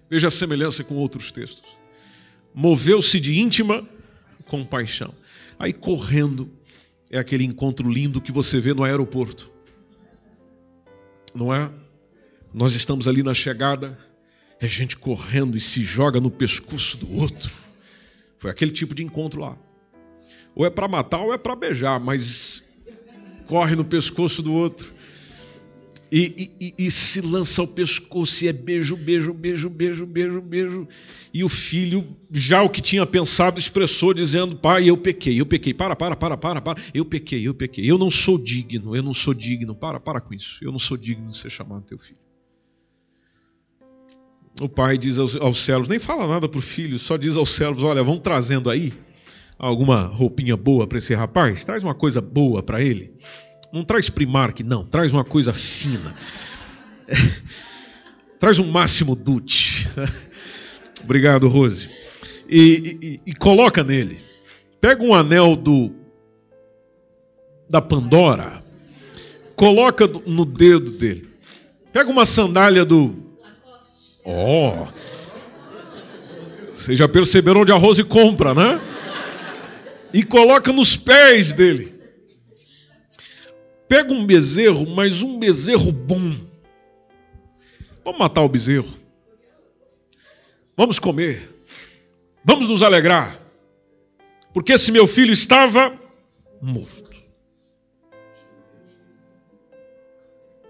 Veja 0.07 0.27
a 0.27 0.31
semelhança 0.31 0.83
com 0.83 0.95
outros 0.95 1.31
textos. 1.31 1.75
Moveu-se 2.53 3.19
de 3.19 3.39
íntima 3.39 3.87
compaixão. 4.45 5.13
Aí 5.57 5.73
correndo, 5.73 6.51
é 7.09 7.17
aquele 7.17 7.43
encontro 7.43 7.89
lindo 7.89 8.21
que 8.21 8.31
você 8.31 8.59
vê 8.59 8.73
no 8.73 8.83
aeroporto 8.83 9.54
não 11.35 11.53
é? 11.53 11.69
Nós 12.53 12.73
estamos 12.73 13.07
ali 13.07 13.21
na 13.21 13.33
chegada, 13.33 13.97
é 14.59 14.67
gente 14.67 14.95
correndo 14.95 15.57
e 15.57 15.59
se 15.59 15.83
joga 15.83 16.19
no 16.21 16.31
pescoço 16.31 16.97
do 16.97 17.13
outro. 17.13 17.53
Foi 18.37 18.49
aquele 18.49 18.71
tipo 18.71 18.95
de 18.95 19.03
encontro 19.03 19.41
lá. 19.41 19.57
Ou 20.55 20.65
é 20.65 20.69
para 20.69 20.87
matar 20.87 21.19
ou 21.19 21.33
é 21.33 21.37
para 21.37 21.55
beijar, 21.55 21.99
mas 21.99 22.63
corre 23.45 23.75
no 23.75 23.83
pescoço 23.83 24.41
do 24.41 24.53
outro 24.53 24.95
e, 26.11 26.51
e, 26.59 26.73
e, 26.77 26.91
se 26.91 27.19
lança 27.19 27.61
ao 27.61 27.67
pescoço 27.67 28.45
e 28.45 28.47
é 28.47 28.53
beijo, 28.53 28.95
beijo, 28.95 29.33
beijo, 29.33 29.69
beijo, 29.69 30.05
beijo, 30.05 30.41
beijo. 30.41 30.87
E 31.33 31.43
o 31.43 31.49
filho, 31.49 32.05
já 32.31 32.61
o 32.61 32.69
que 32.69 32.81
tinha 32.81 33.05
pensado, 33.05 33.59
expressou 33.59 34.13
dizendo: 34.13 34.55
Pai, 34.55 34.87
eu 34.87 34.97
pequei, 34.97 35.39
eu 35.39 35.45
pequei. 35.45 35.73
Para, 35.73 35.95
para, 35.95 36.15
para, 36.15 36.37
para, 36.37 36.61
para. 36.61 36.81
Eu 36.93 37.05
pequei, 37.05 37.47
eu 37.47 37.53
pequei. 37.53 37.89
Eu 37.89 37.97
não 37.97 38.11
sou 38.11 38.37
digno, 38.37 38.95
eu 38.95 39.01
não 39.01 39.13
sou 39.13 39.33
digno. 39.33 39.73
Para, 39.73 39.99
para 39.99 40.21
com 40.21 40.33
isso. 40.33 40.63
Eu 40.63 40.71
não 40.71 40.79
sou 40.79 40.95
digno 40.95 41.27
de 41.29 41.37
ser 41.37 41.49
chamado 41.49 41.83
teu 41.83 41.97
filho. 41.97 42.19
O 44.61 44.69
pai 44.69 44.97
diz 44.97 45.17
aos, 45.17 45.35
aos 45.35 45.57
servos, 45.59 45.89
nem 45.89 45.99
fala 45.99 46.25
nada 46.25 46.47
para 46.47 46.59
o 46.59 46.61
filho, 46.61 46.97
só 46.97 47.17
diz 47.17 47.35
aos 47.35 47.49
servos: 47.49 47.83
Olha, 47.83 48.03
vão 48.03 48.17
trazendo 48.17 48.69
aí 48.69 48.93
alguma 49.57 50.03
roupinha 50.03 50.55
boa 50.55 50.85
para 50.85 50.97
esse 50.97 51.13
rapaz, 51.13 51.65
traz 51.65 51.83
uma 51.83 51.95
coisa 51.95 52.21
boa 52.21 52.61
para 52.61 52.81
ele. 52.81 53.13
Não 53.75 53.83
traz 53.83 54.09
Primark, 54.09 54.61
não. 54.61 54.85
Traz 54.85 55.11
uma 55.11 55.25
coisa 55.25 55.53
fina. 55.53 56.15
traz 58.39 58.57
um 58.57 58.71
máximo 58.71 59.17
Dutch. 59.17 59.85
Obrigado, 61.03 61.49
Rose. 61.49 61.89
E, 62.47 63.19
e, 63.25 63.31
e, 63.31 63.35
coloca 63.35 63.83
nele. 63.83 64.23
Pega 64.79 65.03
um 65.03 65.13
anel 65.13 65.57
do 65.57 65.93
da 67.69 67.81
Pandora, 67.81 68.63
coloca 69.57 70.07
no 70.25 70.45
dedo 70.45 70.91
dele. 70.91 71.29
Pega 71.91 72.09
uma 72.09 72.23
sandália 72.23 72.85
do. 72.85 73.13
Ó. 74.23 74.85
Oh. 74.85 74.87
Vocês 76.73 76.97
já 76.97 77.09
perceberam 77.09 77.59
onde 77.61 77.73
a 77.73 77.75
Rose 77.75 78.05
compra, 78.05 78.53
né? 78.53 78.79
E 80.13 80.23
coloca 80.23 80.71
nos 80.71 80.95
pés 80.95 81.53
dele. 81.53 81.94
Pega 83.87 84.13
um 84.13 84.25
bezerro, 84.25 84.87
mas 84.87 85.21
um 85.21 85.39
bezerro 85.39 85.91
bom. 85.91 86.35
Vamos 88.03 88.19
matar 88.19 88.41
o 88.41 88.49
bezerro. 88.49 88.89
Vamos 90.75 90.99
comer. 90.99 91.49
Vamos 92.43 92.67
nos 92.67 92.83
alegrar. 92.83 93.39
Porque 94.53 94.73
esse 94.73 94.91
meu 94.91 95.07
filho 95.07 95.33
estava 95.33 95.97
morto. 96.61 97.11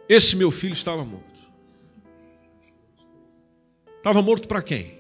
Esse 0.08 0.36
meu 0.36 0.52
filho 0.52 0.74
estava 0.74 1.04
morto. 1.04 1.42
Estava 3.98 4.22
morto 4.22 4.48
para 4.48 4.62
quem? 4.62 4.98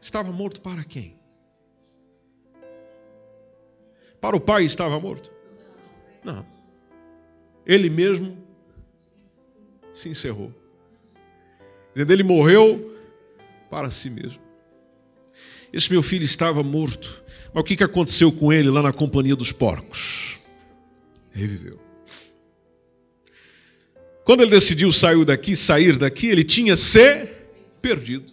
Estava 0.00 0.30
morto 0.32 0.60
para 0.60 0.84
quem? 0.84 1.18
Para 4.24 4.36
o 4.36 4.40
pai 4.40 4.64
estava 4.64 4.98
morto? 4.98 5.30
Não. 6.24 6.46
Ele 7.66 7.90
mesmo 7.90 8.38
se 9.92 10.08
encerrou. 10.08 10.50
Ele 11.94 12.22
morreu 12.22 12.96
para 13.68 13.90
si 13.90 14.08
mesmo. 14.08 14.40
Esse 15.70 15.92
meu 15.92 16.00
filho 16.00 16.24
estava 16.24 16.62
morto. 16.62 17.22
Mas 17.52 17.60
o 17.60 17.64
que 17.66 17.84
aconteceu 17.84 18.32
com 18.32 18.50
ele 18.50 18.70
lá 18.70 18.80
na 18.80 18.94
companhia 18.94 19.36
dos 19.36 19.52
porcos? 19.52 20.38
Reviveu. 21.30 21.78
Quando 24.24 24.40
ele 24.40 24.52
decidiu 24.52 24.90
sair 24.90 25.22
daqui, 25.26 25.54
sair 25.54 25.98
daqui, 25.98 26.28
ele 26.28 26.44
tinha 26.44 26.78
se 26.78 27.28
perdido. 27.82 28.32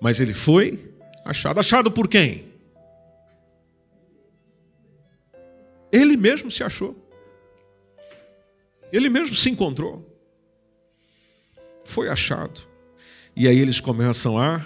Mas 0.00 0.18
ele 0.18 0.34
foi 0.34 0.92
achado. 1.24 1.60
Achado 1.60 1.88
por 1.88 2.08
quem? 2.08 2.53
Ele 5.94 6.16
mesmo 6.16 6.50
se 6.50 6.64
achou. 6.64 6.96
Ele 8.92 9.08
mesmo 9.08 9.36
se 9.36 9.48
encontrou. 9.48 10.04
Foi 11.84 12.08
achado. 12.08 12.62
E 13.36 13.46
aí 13.46 13.56
eles 13.56 13.78
começam 13.78 14.36
a 14.36 14.60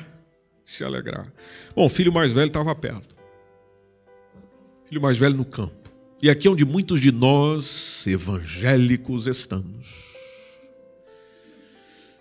se 0.65 0.83
alegrar. 0.83 1.31
Bom, 1.77 1.85
o 1.85 1.89
filho 1.91 2.11
mais 2.11 2.33
velho 2.33 2.47
estava 2.49 2.75
perto. 2.75 3.15
Filho 4.87 5.03
mais 5.03 5.19
velho 5.19 5.37
no 5.37 5.45
campo. 5.45 5.93
E 6.23 6.31
aqui 6.31 6.49
é 6.49 6.51
onde 6.51 6.65
muitos 6.65 6.99
de 6.99 7.13
nós, 7.13 8.07
evangélicos, 8.07 9.27
estamos. 9.27 10.17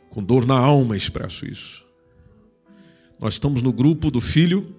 Com 0.10 0.22
dor 0.22 0.46
na 0.46 0.60
alma 0.60 0.98
expresso 0.98 1.46
isso. 1.46 1.86
Nós 3.22 3.36
estamos 3.36 3.62
no 3.62 3.72
grupo 3.72 4.12
do 4.12 4.20
filho 4.20 4.76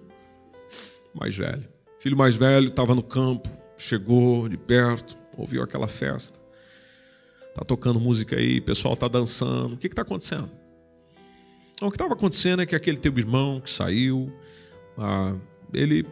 mais 1.14 1.34
velho. 1.34 1.66
Filho 1.98 2.16
mais 2.16 2.36
velho 2.36 2.68
estava 2.68 2.94
no 2.94 3.02
campo, 3.02 3.48
chegou 3.78 4.48
de 4.48 4.56
perto, 4.56 5.16
ouviu 5.36 5.62
aquela 5.62 5.88
festa. 5.88 6.38
Está 7.48 7.64
tocando 7.64 7.98
música 7.98 8.36
aí, 8.36 8.58
o 8.58 8.62
pessoal 8.62 8.94
está 8.94 9.08
dançando. 9.08 9.74
O 9.74 9.78
que 9.78 9.86
está 9.86 10.02
acontecendo? 10.02 10.50
Então, 11.72 11.88
o 11.88 11.90
que 11.90 11.96
estava 11.96 12.14
acontecendo 12.14 12.60
é 12.60 12.66
que 12.66 12.74
aquele 12.74 12.96
teu 12.96 13.16
irmão 13.16 13.60
que 13.60 13.70
saiu, 13.70 14.32
ah, 14.96 15.34
ele 15.72 16.04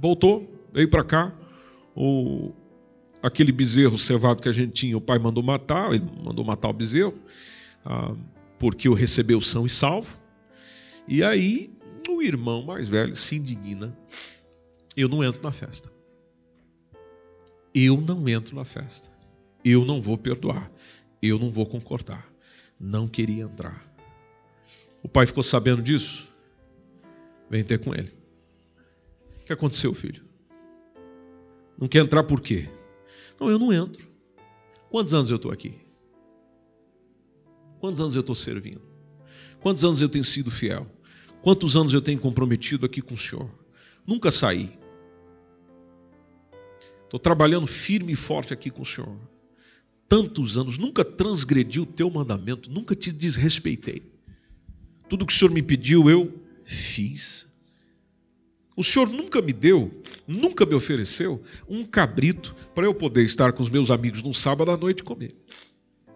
voltou, 0.00 0.48
veio 0.72 0.88
para 0.88 1.04
cá, 1.04 1.32
o, 1.96 2.52
aquele 3.22 3.52
bezerro 3.52 3.98
cevado 3.98 4.42
que 4.42 4.48
a 4.48 4.52
gente 4.52 4.72
tinha, 4.72 4.96
o 4.96 5.00
pai 5.00 5.18
mandou 5.18 5.42
matar, 5.42 5.92
ele 5.92 6.08
mandou 6.22 6.44
matar 6.44 6.68
o 6.68 6.72
bezerro, 6.72 7.14
ah, 7.84 8.14
porque 8.58 8.88
o 8.88 8.94
recebeu 8.94 9.40
são 9.40 9.66
e 9.66 9.70
salvo. 9.70 10.18
E 11.06 11.22
aí 11.22 11.72
o 12.08 12.22
irmão 12.22 12.62
mais 12.62 12.88
velho 12.88 13.16
se 13.16 13.36
indigna. 13.36 13.96
Eu 14.96 15.08
não 15.08 15.24
entro 15.24 15.42
na 15.42 15.50
festa. 15.50 15.93
Eu 17.74 18.00
não 18.00 18.28
entro 18.28 18.54
na 18.54 18.64
festa. 18.64 19.10
Eu 19.64 19.84
não 19.84 20.00
vou 20.00 20.16
perdoar. 20.16 20.70
Eu 21.20 21.38
não 21.38 21.50
vou 21.50 21.66
concordar. 21.66 22.30
Não 22.78 23.08
queria 23.08 23.44
entrar. 23.44 23.82
O 25.02 25.08
pai 25.08 25.26
ficou 25.26 25.42
sabendo 25.42 25.82
disso. 25.82 26.28
Vem 27.50 27.64
ter 27.64 27.78
com 27.78 27.94
ele. 27.94 28.12
O 29.40 29.44
que 29.44 29.52
aconteceu, 29.52 29.92
filho? 29.92 30.24
Não 31.78 31.88
quer 31.88 32.00
entrar 32.04 32.24
por 32.24 32.40
quê? 32.40 32.70
Não, 33.40 33.50
eu 33.50 33.58
não 33.58 33.72
entro. 33.72 34.08
Quantos 34.88 35.12
anos 35.12 35.28
eu 35.28 35.36
estou 35.36 35.50
aqui? 35.50 35.74
Quantos 37.80 38.00
anos 38.00 38.14
eu 38.14 38.20
estou 38.20 38.34
servindo? 38.34 38.80
Quantos 39.60 39.84
anos 39.84 40.00
eu 40.00 40.08
tenho 40.08 40.24
sido 40.24 40.50
fiel? 40.50 40.86
Quantos 41.42 41.76
anos 41.76 41.92
eu 41.92 42.00
tenho 42.00 42.18
comprometido 42.18 42.86
aqui 42.86 43.02
com 43.02 43.14
o 43.14 43.18
Senhor? 43.18 43.50
Nunca 44.06 44.30
saí. 44.30 44.78
Estou 47.14 47.22
trabalhando 47.22 47.64
firme 47.64 48.12
e 48.12 48.16
forte 48.16 48.52
aqui 48.52 48.68
com 48.68 48.82
o 48.82 48.84
Senhor. 48.84 49.16
Tantos 50.08 50.58
anos, 50.58 50.78
nunca 50.78 51.04
transgredi 51.04 51.78
o 51.78 51.86
teu 51.86 52.10
mandamento, 52.10 52.68
nunca 52.68 52.96
te 52.96 53.12
desrespeitei. 53.12 54.02
Tudo 55.08 55.24
que 55.24 55.32
o 55.32 55.36
Senhor 55.36 55.52
me 55.52 55.62
pediu, 55.62 56.10
eu 56.10 56.42
fiz. 56.64 57.46
O 58.76 58.82
Senhor 58.82 59.08
nunca 59.08 59.40
me 59.40 59.52
deu, 59.52 60.02
nunca 60.26 60.66
me 60.66 60.74
ofereceu 60.74 61.40
um 61.68 61.84
cabrito 61.84 62.52
para 62.74 62.84
eu 62.84 62.92
poder 62.92 63.22
estar 63.22 63.52
com 63.52 63.62
os 63.62 63.70
meus 63.70 63.92
amigos 63.92 64.20
num 64.20 64.34
sábado 64.34 64.72
à 64.72 64.76
noite 64.76 64.98
e 64.98 65.04
comer. 65.04 65.36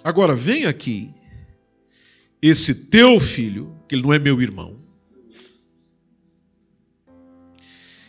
Agora, 0.03 0.35
vem 0.35 0.65
aqui, 0.65 1.15
esse 2.43 2.75
teu 2.75 3.21
filho, 3.21 3.73
que 3.89 3.95
ele 3.95 4.03
não 4.03 4.13
é 4.13 4.19
meu 4.19 4.43
irmão, 4.43 4.77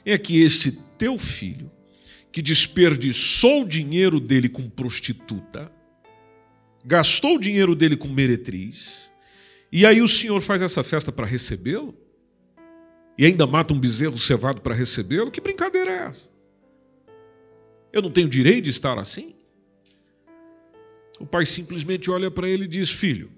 é 0.03 0.17
que 0.17 0.41
este 0.41 0.71
teu 0.97 1.19
filho, 1.19 1.71
que 2.31 2.41
desperdiçou 2.41 3.63
o 3.63 3.67
dinheiro 3.67 4.19
dele 4.19 4.49
com 4.49 4.69
prostituta, 4.69 5.71
gastou 6.85 7.35
o 7.35 7.39
dinheiro 7.39 7.75
dele 7.75 7.95
com 7.97 8.07
meretriz, 8.07 9.11
e 9.71 9.85
aí 9.85 10.01
o 10.01 10.07
Senhor 10.07 10.41
faz 10.41 10.61
essa 10.61 10.83
festa 10.83 11.11
para 11.11 11.25
recebê-lo? 11.25 11.95
e 13.19 13.25
ainda 13.25 13.45
mata 13.45 13.73
um 13.73 13.79
bezerro 13.79 14.17
cevado 14.17 14.61
para 14.61 14.73
recebê-lo, 14.73 15.29
que 15.29 15.41
brincadeira 15.41 15.91
é 15.91 16.05
essa? 16.05 16.31
Eu 17.91 18.01
não 18.01 18.09
tenho 18.09 18.29
direito 18.29 18.63
de 18.63 18.69
estar 18.69 18.97
assim? 18.97 19.35
O 21.19 21.25
pai 21.25 21.45
simplesmente 21.45 22.09
olha 22.09 22.31
para 22.31 22.47
ele 22.47 22.63
e 22.63 22.67
diz: 22.67 22.89
Filho, 22.89 23.29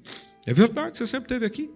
é 0.45 0.53
verdade, 0.53 0.97
você 0.97 1.07
sempre 1.07 1.33
esteve 1.33 1.47
aqui. 1.47 1.71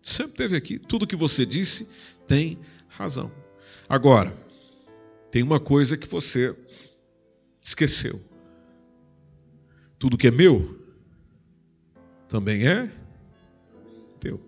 Sempre 0.00 0.30
esteve 0.30 0.56
aqui. 0.56 0.78
Tudo 0.78 1.06
que 1.06 1.14
você 1.14 1.44
disse 1.44 1.86
tem 2.26 2.58
razão. 2.88 3.30
Agora, 3.86 4.34
tem 5.30 5.42
uma 5.42 5.60
coisa 5.60 5.96
que 5.96 6.08
você 6.08 6.56
esqueceu. 7.60 8.20
Tudo 9.98 10.16
que 10.16 10.28
é 10.28 10.30
meu 10.30 10.78
também 12.28 12.66
é 12.66 12.90
teu. 14.20 14.40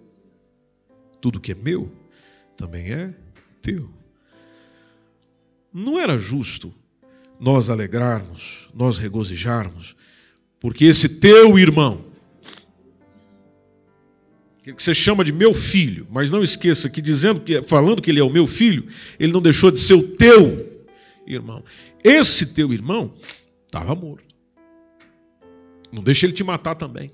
Tudo 1.20 1.40
que 1.40 1.52
é 1.52 1.54
meu 1.54 1.90
também 2.56 2.92
é 2.92 3.14
teu. 3.60 3.90
Não 5.72 5.98
era 5.98 6.18
justo 6.18 6.74
nós 7.38 7.70
alegrarmos, 7.70 8.68
nós 8.74 8.98
regozijarmos, 8.98 9.96
porque 10.58 10.84
esse 10.84 11.20
teu 11.20 11.58
irmão, 11.58 12.04
que 14.62 14.82
você 14.82 14.94
chama 14.94 15.24
de 15.24 15.32
meu 15.32 15.52
filho, 15.54 16.06
mas 16.10 16.30
não 16.30 16.42
esqueça 16.42 16.88
que 16.88 17.00
dizendo 17.00 17.40
que 17.40 17.62
falando 17.62 18.00
que 18.00 18.10
ele 18.10 18.20
é 18.20 18.22
o 18.22 18.30
meu 18.30 18.46
filho, 18.46 18.86
ele 19.18 19.32
não 19.32 19.40
deixou 19.40 19.70
de 19.70 19.80
ser 19.80 19.94
o 19.94 20.02
teu 20.02 20.69
irmão. 21.26 21.64
Esse 22.02 22.54
teu 22.54 22.72
irmão 22.72 23.12
estava 23.66 23.94
morto. 23.94 24.35
Não 25.92 26.02
deixa 26.02 26.26
ele 26.26 26.33
te 26.33 26.44
matar 26.44 26.74
também. 26.74 27.11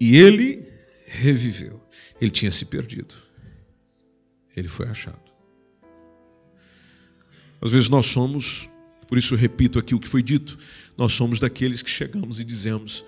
E 0.00 0.16
ele 0.16 0.66
reviveu. 1.06 1.80
Ele 2.20 2.30
tinha 2.30 2.50
se 2.50 2.64
perdido. 2.64 3.14
Ele 4.56 4.68
foi 4.68 4.86
achado. 4.88 5.20
Às 7.60 7.72
vezes 7.72 7.88
nós 7.88 8.06
somos, 8.06 8.68
por 9.08 9.18
isso 9.18 9.34
eu 9.34 9.38
repito 9.38 9.78
aqui 9.78 9.94
o 9.94 10.00
que 10.00 10.08
foi 10.08 10.22
dito, 10.22 10.58
nós 10.96 11.12
somos 11.12 11.40
daqueles 11.40 11.82
que 11.82 11.90
chegamos 11.90 12.38
e 12.40 12.44
dizemos: 12.44 13.04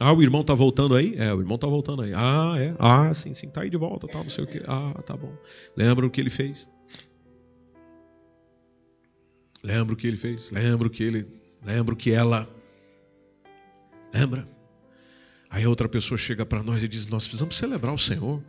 Ah, 0.00 0.12
o 0.12 0.22
irmão 0.22 0.40
está 0.40 0.54
voltando 0.54 0.94
aí? 0.94 1.14
É, 1.16 1.32
o 1.32 1.40
irmão 1.40 1.56
está 1.56 1.66
voltando 1.66 2.02
aí. 2.02 2.12
Ah, 2.14 2.54
é? 2.58 2.74
Ah, 2.78 3.12
sim, 3.14 3.34
sim, 3.34 3.46
está 3.46 3.62
aí 3.62 3.70
de 3.70 3.76
volta, 3.76 4.06
tá, 4.08 4.18
não 4.18 4.30
sei 4.30 4.44
o 4.44 4.46
quê. 4.46 4.62
Ah, 4.66 4.94
tá 5.04 5.16
bom. 5.16 5.32
Lembra 5.76 6.06
o 6.06 6.10
que 6.10 6.20
ele 6.20 6.30
fez? 6.30 6.68
Lembra 9.64 9.94
o 9.94 9.96
que 9.96 10.06
ele 10.06 10.18
fez? 10.18 10.50
Lembra 10.50 10.86
o 10.86 10.90
que 10.90 11.02
ele. 11.02 11.26
Lembra 11.64 11.94
o 11.94 11.96
que 11.96 12.12
ela. 12.12 12.46
Lembra? 14.12 14.46
Aí 15.48 15.66
outra 15.66 15.88
pessoa 15.88 16.18
chega 16.18 16.44
para 16.44 16.62
nós 16.62 16.82
e 16.82 16.88
diz: 16.88 17.06
Nós 17.06 17.24
precisamos 17.24 17.56
celebrar 17.56 17.94
o 17.94 17.98
Senhor. 17.98 18.42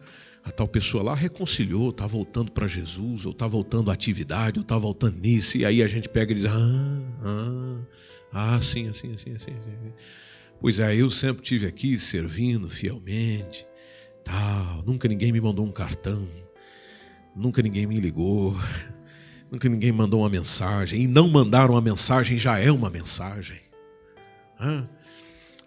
A 0.44 0.52
tal 0.52 0.68
pessoa 0.68 1.02
lá 1.02 1.16
reconciliou, 1.16 1.90
está 1.90 2.06
voltando 2.06 2.52
para 2.52 2.68
Jesus, 2.68 3.26
ou 3.26 3.32
está 3.32 3.48
voltando 3.48 3.90
à 3.90 3.94
atividade, 3.94 4.60
ou 4.60 4.62
está 4.62 4.78
voltando 4.78 5.18
nisso. 5.18 5.58
E 5.58 5.66
aí 5.66 5.82
a 5.82 5.88
gente 5.88 6.10
pega 6.10 6.34
e 6.34 6.36
diz: 6.36 6.46
Ah, 6.46 7.02
ah, 7.24 8.56
ah, 8.56 8.62
sim, 8.62 8.90
assim, 8.90 9.14
assim, 9.14 9.34
assim. 9.36 9.52
assim. 9.52 9.94
Pois 10.60 10.80
é, 10.80 10.96
eu 10.96 11.10
sempre 11.10 11.42
tive 11.42 11.66
aqui 11.66 11.98
servindo 11.98 12.70
fielmente, 12.70 13.66
tal. 14.24 14.84
Nunca 14.86 15.08
ninguém 15.08 15.32
me 15.32 15.40
mandou 15.40 15.66
um 15.66 15.72
cartão, 15.72 16.28
nunca 17.34 17.62
ninguém 17.62 17.88
me 17.88 18.00
ligou, 18.00 18.56
nunca 19.56 19.70
ninguém 19.70 19.92
mandou 19.92 20.22
uma 20.22 20.30
mensagem. 20.30 21.02
E 21.02 21.08
não 21.08 21.28
mandar 21.28 21.70
uma 21.70 21.82
mensagem 21.82 22.38
já 22.38 22.60
é 22.60 22.72
uma 22.72 22.90
mensagem. 22.90 23.60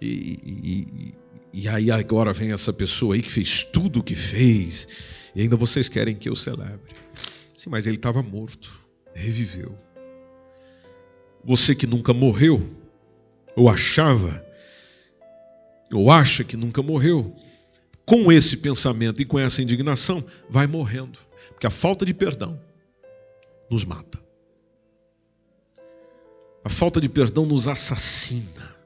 E, 0.00 0.38
e, 0.44 1.14
e 1.52 1.68
aí 1.68 1.90
agora 1.90 2.32
vem 2.32 2.52
essa 2.52 2.72
pessoa 2.72 3.14
aí 3.14 3.22
que 3.22 3.32
fez 3.32 3.64
tudo 3.64 4.00
o 4.00 4.02
que 4.02 4.14
fez, 4.14 4.86
e 5.34 5.42
ainda 5.42 5.56
vocês 5.56 5.88
querem 5.88 6.14
que 6.14 6.28
eu 6.28 6.36
celebre. 6.36 6.94
Sim, 7.56 7.70
mas 7.70 7.86
ele 7.86 7.96
estava 7.96 8.22
morto, 8.22 8.70
reviveu. 9.14 9.76
Você 11.44 11.74
que 11.74 11.86
nunca 11.86 12.12
morreu, 12.12 12.68
ou 13.56 13.68
achava, 13.68 14.44
ou 15.92 16.10
acha 16.10 16.44
que 16.44 16.56
nunca 16.56 16.82
morreu, 16.82 17.34
com 18.04 18.30
esse 18.30 18.58
pensamento 18.58 19.20
e 19.20 19.24
com 19.24 19.38
essa 19.38 19.62
indignação, 19.62 20.24
vai 20.48 20.66
morrendo. 20.66 21.18
Porque 21.50 21.66
a 21.66 21.70
falta 21.70 22.06
de 22.06 22.14
perdão 22.14 22.67
nos 23.70 23.84
mata. 23.84 24.18
A 26.64 26.68
falta 26.68 27.00
de 27.00 27.08
perdão 27.08 27.46
nos 27.46 27.68
assassina. 27.68 28.76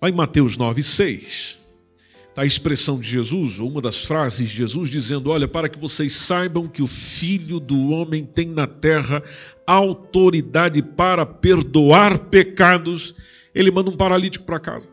Lá 0.00 0.08
em 0.08 0.12
Mateus 0.12 0.56
9, 0.56 0.82
6, 0.82 1.58
está 2.28 2.42
a 2.42 2.46
expressão 2.46 3.00
de 3.00 3.08
Jesus, 3.08 3.58
ou 3.58 3.68
uma 3.68 3.80
das 3.80 4.04
frases 4.04 4.48
de 4.48 4.56
Jesus, 4.56 4.88
dizendo: 4.88 5.30
Olha, 5.30 5.48
para 5.48 5.68
que 5.68 5.78
vocês 5.78 6.14
saibam 6.14 6.68
que 6.68 6.82
o 6.82 6.86
Filho 6.86 7.58
do 7.58 7.90
Homem 7.90 8.24
tem 8.24 8.46
na 8.46 8.66
terra 8.66 9.22
autoridade 9.66 10.80
para 10.82 11.26
perdoar 11.26 12.18
pecados, 12.18 13.14
ele 13.52 13.70
manda 13.70 13.90
um 13.90 13.96
paralítico 13.96 14.44
para 14.44 14.60
casa. 14.60 14.88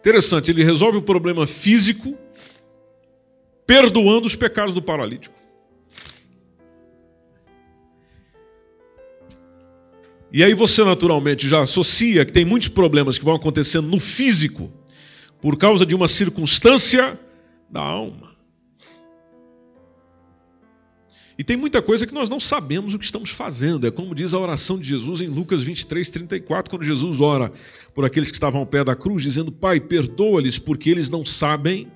Interessante, 0.00 0.50
ele 0.50 0.64
resolve 0.64 0.98
o 0.98 1.02
problema 1.02 1.46
físico 1.46 2.18
perdoando 3.66 4.26
os 4.26 4.34
pecados 4.34 4.74
do 4.74 4.82
paralítico. 4.82 5.34
E 10.32 10.42
aí 10.42 10.54
você 10.54 10.82
naturalmente 10.82 11.46
já 11.46 11.62
associa 11.62 12.24
que 12.24 12.32
tem 12.32 12.44
muitos 12.44 12.68
problemas 12.68 13.18
que 13.18 13.24
vão 13.24 13.34
acontecendo 13.34 13.86
no 13.86 14.00
físico 14.00 14.72
por 15.42 15.58
causa 15.58 15.84
de 15.84 15.94
uma 15.94 16.08
circunstância 16.08 17.18
da 17.70 17.82
alma. 17.82 18.32
E 21.38 21.44
tem 21.44 21.56
muita 21.56 21.82
coisa 21.82 22.06
que 22.06 22.14
nós 22.14 22.30
não 22.30 22.38
sabemos 22.38 22.94
o 22.94 22.98
que 22.98 23.04
estamos 23.04 23.30
fazendo. 23.30 23.86
É 23.86 23.90
como 23.90 24.14
diz 24.14 24.32
a 24.32 24.38
oração 24.38 24.78
de 24.78 24.88
Jesus 24.88 25.20
em 25.20 25.26
Lucas 25.26 25.62
23, 25.62 26.08
34, 26.10 26.70
quando 26.70 26.84
Jesus 26.84 27.20
ora 27.20 27.52
por 27.94 28.04
aqueles 28.04 28.30
que 28.30 28.36
estavam 28.36 28.60
ao 28.60 28.66
pé 28.66 28.84
da 28.84 28.94
cruz, 28.94 29.22
dizendo: 29.22 29.50
Pai, 29.50 29.80
perdoa-lhes, 29.80 30.58
porque 30.58 30.88
eles 30.88 31.10
não 31.10 31.24
sabem 31.24 31.90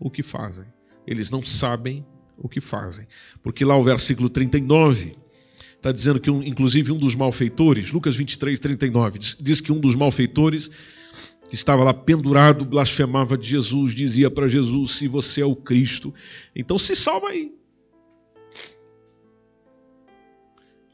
o 0.00 0.10
que 0.10 0.22
fazem. 0.22 0.64
Eles 1.06 1.30
não 1.30 1.42
sabem 1.42 2.04
o 2.36 2.48
que 2.48 2.60
fazem. 2.60 3.06
Porque 3.42 3.64
lá 3.64 3.76
o 3.76 3.82
versículo 3.82 4.28
39 4.28 5.12
está 5.76 5.92
dizendo 5.92 6.18
que, 6.18 6.30
um, 6.30 6.42
inclusive, 6.42 6.92
um 6.92 6.98
dos 6.98 7.14
malfeitores, 7.14 7.92
Lucas 7.92 8.16
23, 8.16 8.58
39, 8.58 9.18
diz, 9.18 9.36
diz 9.40 9.60
que 9.60 9.72
um 9.72 9.78
dos 9.78 9.94
malfeitores 9.94 10.70
que 11.48 11.54
estava 11.54 11.84
lá 11.84 11.92
pendurado 11.92 12.64
blasfemava 12.64 13.36
de 13.36 13.48
Jesus, 13.48 13.94
dizia 13.94 14.30
para 14.30 14.48
Jesus: 14.48 14.92
Se 14.92 15.06
você 15.06 15.42
é 15.42 15.46
o 15.46 15.54
Cristo, 15.54 16.12
então 16.54 16.78
se 16.78 16.96
salva 16.96 17.28
aí. 17.28 17.52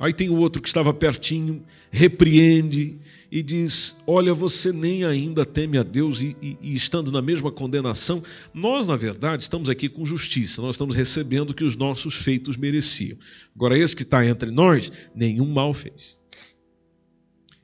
Aí 0.00 0.14
tem 0.14 0.30
o 0.30 0.38
outro 0.38 0.62
que 0.62 0.68
estava 0.68 0.94
pertinho, 0.94 1.62
repreende 1.90 2.98
e 3.30 3.42
diz: 3.42 3.98
Olha, 4.06 4.32
você 4.32 4.72
nem 4.72 5.04
ainda 5.04 5.44
teme 5.44 5.76
a 5.76 5.82
Deus, 5.82 6.22
e, 6.22 6.34
e, 6.40 6.56
e, 6.62 6.74
estando 6.74 7.12
na 7.12 7.20
mesma 7.20 7.52
condenação, 7.52 8.22
nós, 8.54 8.86
na 8.86 8.96
verdade, 8.96 9.42
estamos 9.42 9.68
aqui 9.68 9.90
com 9.90 10.06
justiça, 10.06 10.62
nós 10.62 10.76
estamos 10.76 10.96
recebendo 10.96 11.50
o 11.50 11.54
que 11.54 11.64
os 11.64 11.76
nossos 11.76 12.14
feitos 12.14 12.56
mereciam. 12.56 13.18
Agora, 13.54 13.78
esse 13.78 13.94
que 13.94 14.02
está 14.02 14.24
entre 14.24 14.50
nós, 14.50 14.90
nenhum 15.14 15.52
mal 15.52 15.74
fez. 15.74 16.18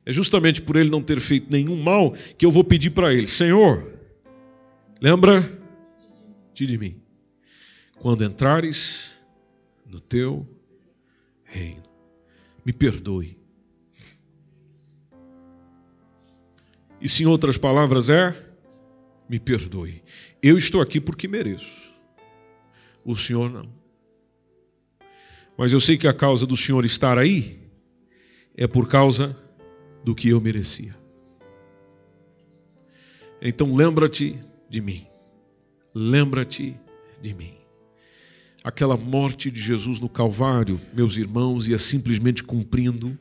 É 0.04 0.12
justamente 0.12 0.60
por 0.60 0.76
ele 0.76 0.90
não 0.90 1.02
ter 1.02 1.18
feito 1.20 1.50
nenhum 1.50 1.82
mal 1.82 2.14
que 2.36 2.44
eu 2.44 2.50
vou 2.50 2.62
pedir 2.62 2.90
para 2.90 3.14
ele: 3.14 3.26
Senhor, 3.26 3.98
lembra-te 5.00 6.66
de 6.66 6.76
mim, 6.76 7.00
quando 7.98 8.22
entrares 8.22 9.14
no 9.86 10.00
teu 10.00 10.46
reino 11.42 11.85
me 12.66 12.72
perdoe. 12.72 13.38
E 17.00 17.22
em 17.22 17.26
outras 17.26 17.56
palavras 17.56 18.10
é, 18.10 18.34
me 19.28 19.38
perdoe. 19.38 20.02
Eu 20.42 20.58
estou 20.58 20.80
aqui 20.80 21.00
porque 21.00 21.28
mereço. 21.28 21.94
O 23.04 23.14
Senhor 23.14 23.48
não. 23.48 23.72
Mas 25.56 25.72
eu 25.72 25.80
sei 25.80 25.96
que 25.96 26.08
a 26.08 26.12
causa 26.12 26.44
do 26.44 26.56
Senhor 26.56 26.84
estar 26.84 27.16
aí 27.18 27.60
é 28.56 28.66
por 28.66 28.88
causa 28.88 29.38
do 30.04 30.12
que 30.12 30.30
eu 30.30 30.40
merecia. 30.40 30.96
Então 33.40 33.76
lembra-te 33.76 34.42
de 34.68 34.80
mim. 34.80 35.06
Lembra-te 35.94 36.76
de 37.22 37.32
mim. 37.32 37.65
Aquela 38.66 38.96
morte 38.96 39.48
de 39.48 39.60
Jesus 39.60 40.00
no 40.00 40.08
Calvário, 40.08 40.80
meus 40.92 41.16
irmãos, 41.16 41.68
ia 41.68 41.78
simplesmente 41.78 42.42
cumprindo 42.42 43.16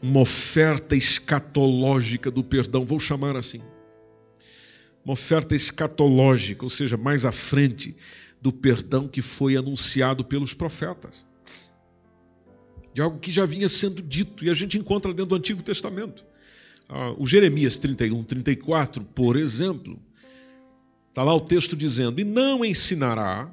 uma 0.00 0.20
oferta 0.20 0.94
escatológica 0.94 2.30
do 2.30 2.44
perdão, 2.44 2.86
vou 2.86 3.00
chamar 3.00 3.34
assim. 3.36 3.60
Uma 5.04 5.14
oferta 5.14 5.56
escatológica, 5.56 6.64
ou 6.64 6.70
seja, 6.70 6.96
mais 6.96 7.26
à 7.26 7.32
frente 7.32 7.96
do 8.40 8.52
perdão 8.52 9.08
que 9.08 9.20
foi 9.20 9.56
anunciado 9.56 10.24
pelos 10.24 10.54
profetas. 10.54 11.26
De 12.94 13.02
algo 13.02 13.18
que 13.18 13.32
já 13.32 13.44
vinha 13.44 13.68
sendo 13.68 14.00
dito 14.00 14.44
e 14.44 14.50
a 14.50 14.54
gente 14.54 14.78
encontra 14.78 15.12
dentro 15.12 15.30
do 15.30 15.34
Antigo 15.34 15.64
Testamento. 15.64 16.24
Ah, 16.88 17.12
o 17.18 17.26
Jeremias 17.26 17.76
31, 17.80 18.22
34, 18.22 19.02
por 19.02 19.34
exemplo, 19.34 20.00
está 21.08 21.24
lá 21.24 21.34
o 21.34 21.40
texto 21.40 21.74
dizendo: 21.74 22.20
E 22.20 22.24
não 22.24 22.64
ensinará 22.64 23.52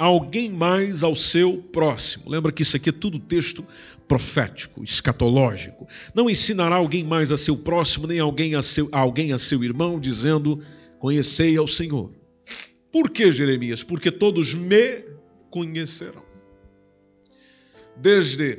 alguém 0.00 0.48
mais 0.48 1.04
ao 1.04 1.14
seu 1.14 1.58
próximo. 1.58 2.30
Lembra 2.30 2.50
que 2.50 2.62
isso 2.62 2.74
aqui 2.74 2.88
é 2.88 2.92
tudo 2.92 3.18
texto 3.18 3.62
profético, 4.08 4.82
escatológico. 4.82 5.86
Não 6.14 6.30
ensinará 6.30 6.76
alguém 6.76 7.04
mais 7.04 7.30
a 7.30 7.36
seu 7.36 7.54
próximo, 7.54 8.06
nem 8.06 8.18
alguém 8.18 8.54
a 8.54 8.62
seu, 8.62 8.88
alguém 8.92 9.34
a 9.34 9.38
seu 9.38 9.62
irmão, 9.62 10.00
dizendo: 10.00 10.62
Conhecei 10.98 11.54
ao 11.58 11.68
Senhor. 11.68 12.10
Por 12.90 13.10
que, 13.10 13.30
Jeremias? 13.30 13.84
Porque 13.84 14.10
todos 14.10 14.54
me 14.54 15.04
conhecerão. 15.50 16.24
Desde 17.94 18.58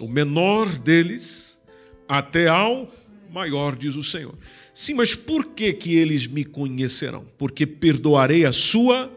o 0.00 0.06
menor 0.06 0.68
deles 0.76 1.58
até 2.06 2.48
ao 2.48 2.90
maior, 3.30 3.74
diz 3.74 3.96
o 3.96 4.04
Senhor. 4.04 4.36
Sim, 4.74 4.92
mas 4.94 5.14
por 5.14 5.54
que, 5.54 5.72
que 5.72 5.96
eles 5.96 6.26
me 6.26 6.44
conhecerão? 6.44 7.24
Porque 7.38 7.66
perdoarei 7.66 8.44
a 8.44 8.52
sua 8.52 9.10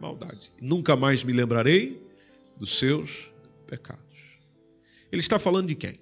maldade. 0.00 0.52
Nunca 0.60 0.96
mais 0.96 1.22
me 1.24 1.32
lembrarei 1.32 2.00
dos 2.58 2.78
seus 2.78 3.30
pecados. 3.66 4.02
Ele 5.10 5.20
está 5.20 5.38
falando 5.38 5.68
de 5.68 5.74
quem? 5.74 5.94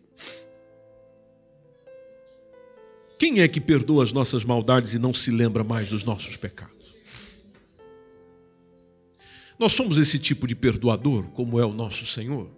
Quem 3.18 3.40
é 3.40 3.48
que 3.48 3.60
perdoa 3.60 4.02
as 4.02 4.12
nossas 4.12 4.44
maldades 4.44 4.94
e 4.94 4.98
não 4.98 5.14
se 5.14 5.30
lembra 5.30 5.62
mais 5.62 5.88
dos 5.88 6.04
nossos 6.04 6.36
pecados? 6.36 6.74
Nós 9.58 9.72
somos 9.72 9.98
esse 9.98 10.18
tipo 10.18 10.46
de 10.46 10.54
perdoador, 10.54 11.30
como 11.30 11.60
é 11.60 11.64
o 11.64 11.72
nosso 11.72 12.04
Senhor, 12.04 12.50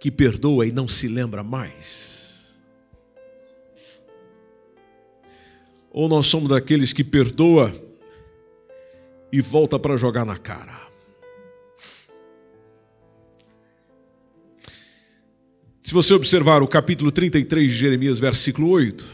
que 0.00 0.10
perdoa 0.10 0.66
e 0.66 0.72
não 0.72 0.88
se 0.88 1.08
lembra 1.08 1.42
mais. 1.42 2.56
Ou 5.90 6.08
nós 6.08 6.26
somos 6.26 6.48
daqueles 6.48 6.92
que 6.92 7.04
perdoa 7.04 7.72
e 9.36 9.40
volta 9.42 9.78
para 9.78 9.98
jogar 9.98 10.24
na 10.24 10.38
cara. 10.38 10.86
Se 15.78 15.92
você 15.92 16.14
observar 16.14 16.62
o 16.62 16.66
capítulo 16.66 17.12
33 17.12 17.70
de 17.70 17.78
Jeremias, 17.78 18.18
versículo 18.18 18.70
8, 18.70 19.04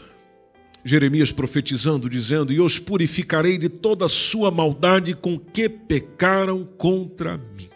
Jeremias 0.85 1.31
profetizando, 1.31 2.09
dizendo: 2.09 2.53
E 2.53 2.61
os 2.61 2.79
purificarei 2.79 3.57
de 3.57 3.67
toda 3.67 4.05
a 4.05 4.09
sua 4.09 4.49
maldade 4.49 5.13
com 5.13 5.37
que 5.37 5.67
pecaram 5.67 6.63
contra 6.63 7.37
mim, 7.37 7.69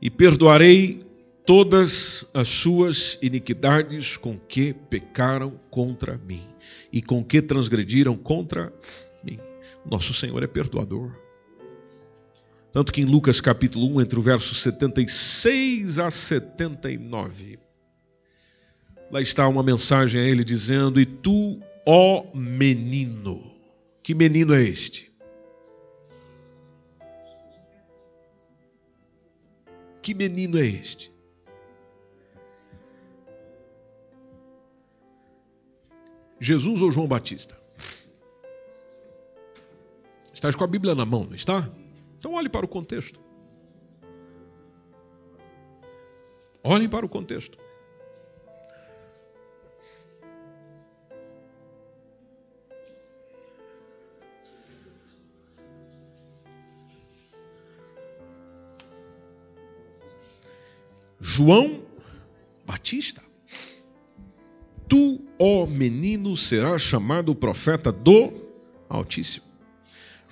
e 0.00 0.10
perdoarei 0.10 1.06
todas 1.46 2.26
as 2.34 2.48
suas 2.48 3.18
iniquidades 3.22 4.18
com 4.18 4.38
que 4.38 4.74
pecaram 4.74 5.58
contra 5.70 6.20
mim, 6.28 6.42
e 6.92 7.00
com 7.00 7.24
que 7.24 7.40
transgrediram 7.40 8.14
contra. 8.14 8.70
Nosso 9.84 10.14
Senhor 10.14 10.42
é 10.42 10.46
perdoador. 10.46 11.12
Tanto 12.72 12.92
que 12.92 13.00
em 13.00 13.04
Lucas 13.04 13.40
capítulo 13.40 13.86
1, 13.96 14.00
entre 14.00 14.18
o 14.18 14.22
verso 14.22 14.54
76 14.54 15.98
a 15.98 16.10
79, 16.10 17.58
lá 19.10 19.20
está 19.20 19.46
uma 19.46 19.62
mensagem 19.62 20.20
a 20.20 20.24
ele 20.24 20.42
dizendo: 20.42 21.00
E 21.00 21.06
tu, 21.06 21.60
ó 21.86 22.24
menino, 22.34 23.48
que 24.02 24.14
menino 24.14 24.52
é 24.54 24.62
este? 24.62 25.12
Que 30.02 30.12
menino 30.12 30.58
é 30.58 30.66
este? 30.66 31.12
Jesus 36.40 36.82
ou 36.82 36.90
João 36.90 37.06
Batista? 37.06 37.63
Estás 40.44 40.56
com 40.56 40.64
a 40.64 40.66
Bíblia 40.66 40.94
na 40.94 41.06
mão, 41.06 41.24
não 41.24 41.34
está? 41.34 41.66
Então 42.18 42.34
olhe 42.34 42.50
para 42.50 42.66
o 42.66 42.68
contexto. 42.68 43.18
Olhem 46.62 46.86
para 46.86 47.06
o 47.06 47.08
contexto. 47.08 47.56
João 61.18 61.80
Batista. 62.66 63.22
Tu, 64.86 65.22
ó 65.38 65.66
menino, 65.66 66.36
serás 66.36 66.82
chamado 66.82 67.34
profeta 67.34 67.90
do 67.90 68.30
Altíssimo. 68.90 69.53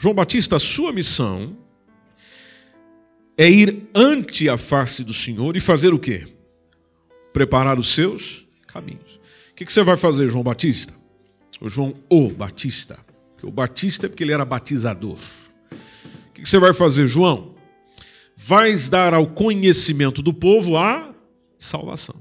João 0.02 0.16
Batista, 0.16 0.56
a 0.56 0.58
sua 0.58 0.92
missão 0.92 1.56
é 3.38 3.48
ir 3.48 3.88
ante 3.94 4.48
a 4.48 4.58
face 4.58 5.04
do 5.04 5.14
Senhor 5.14 5.56
e 5.56 5.60
fazer 5.60 5.94
o 5.94 5.98
quê? 5.98 6.26
Preparar 7.32 7.78
os 7.78 7.94
seus 7.94 8.44
caminhos. 8.66 9.20
O 9.52 9.54
que 9.54 9.72
você 9.72 9.84
vai 9.84 9.96
fazer, 9.96 10.26
João 10.26 10.42
Batista? 10.42 10.92
O 11.60 11.68
João 11.68 11.94
o 12.10 12.30
Batista. 12.30 12.98
Porque 13.30 13.46
o 13.46 13.52
Batista 13.52 14.06
é 14.06 14.08
porque 14.08 14.24
ele 14.24 14.32
era 14.32 14.44
batizador. 14.44 15.18
O 15.70 16.32
que 16.34 16.48
você 16.48 16.58
vai 16.58 16.72
fazer, 16.72 17.06
João? 17.06 17.54
Vais 18.36 18.88
dar 18.88 19.14
ao 19.14 19.28
conhecimento 19.28 20.20
do 20.20 20.34
povo 20.34 20.76
a 20.76 21.14
salvação. 21.56 22.16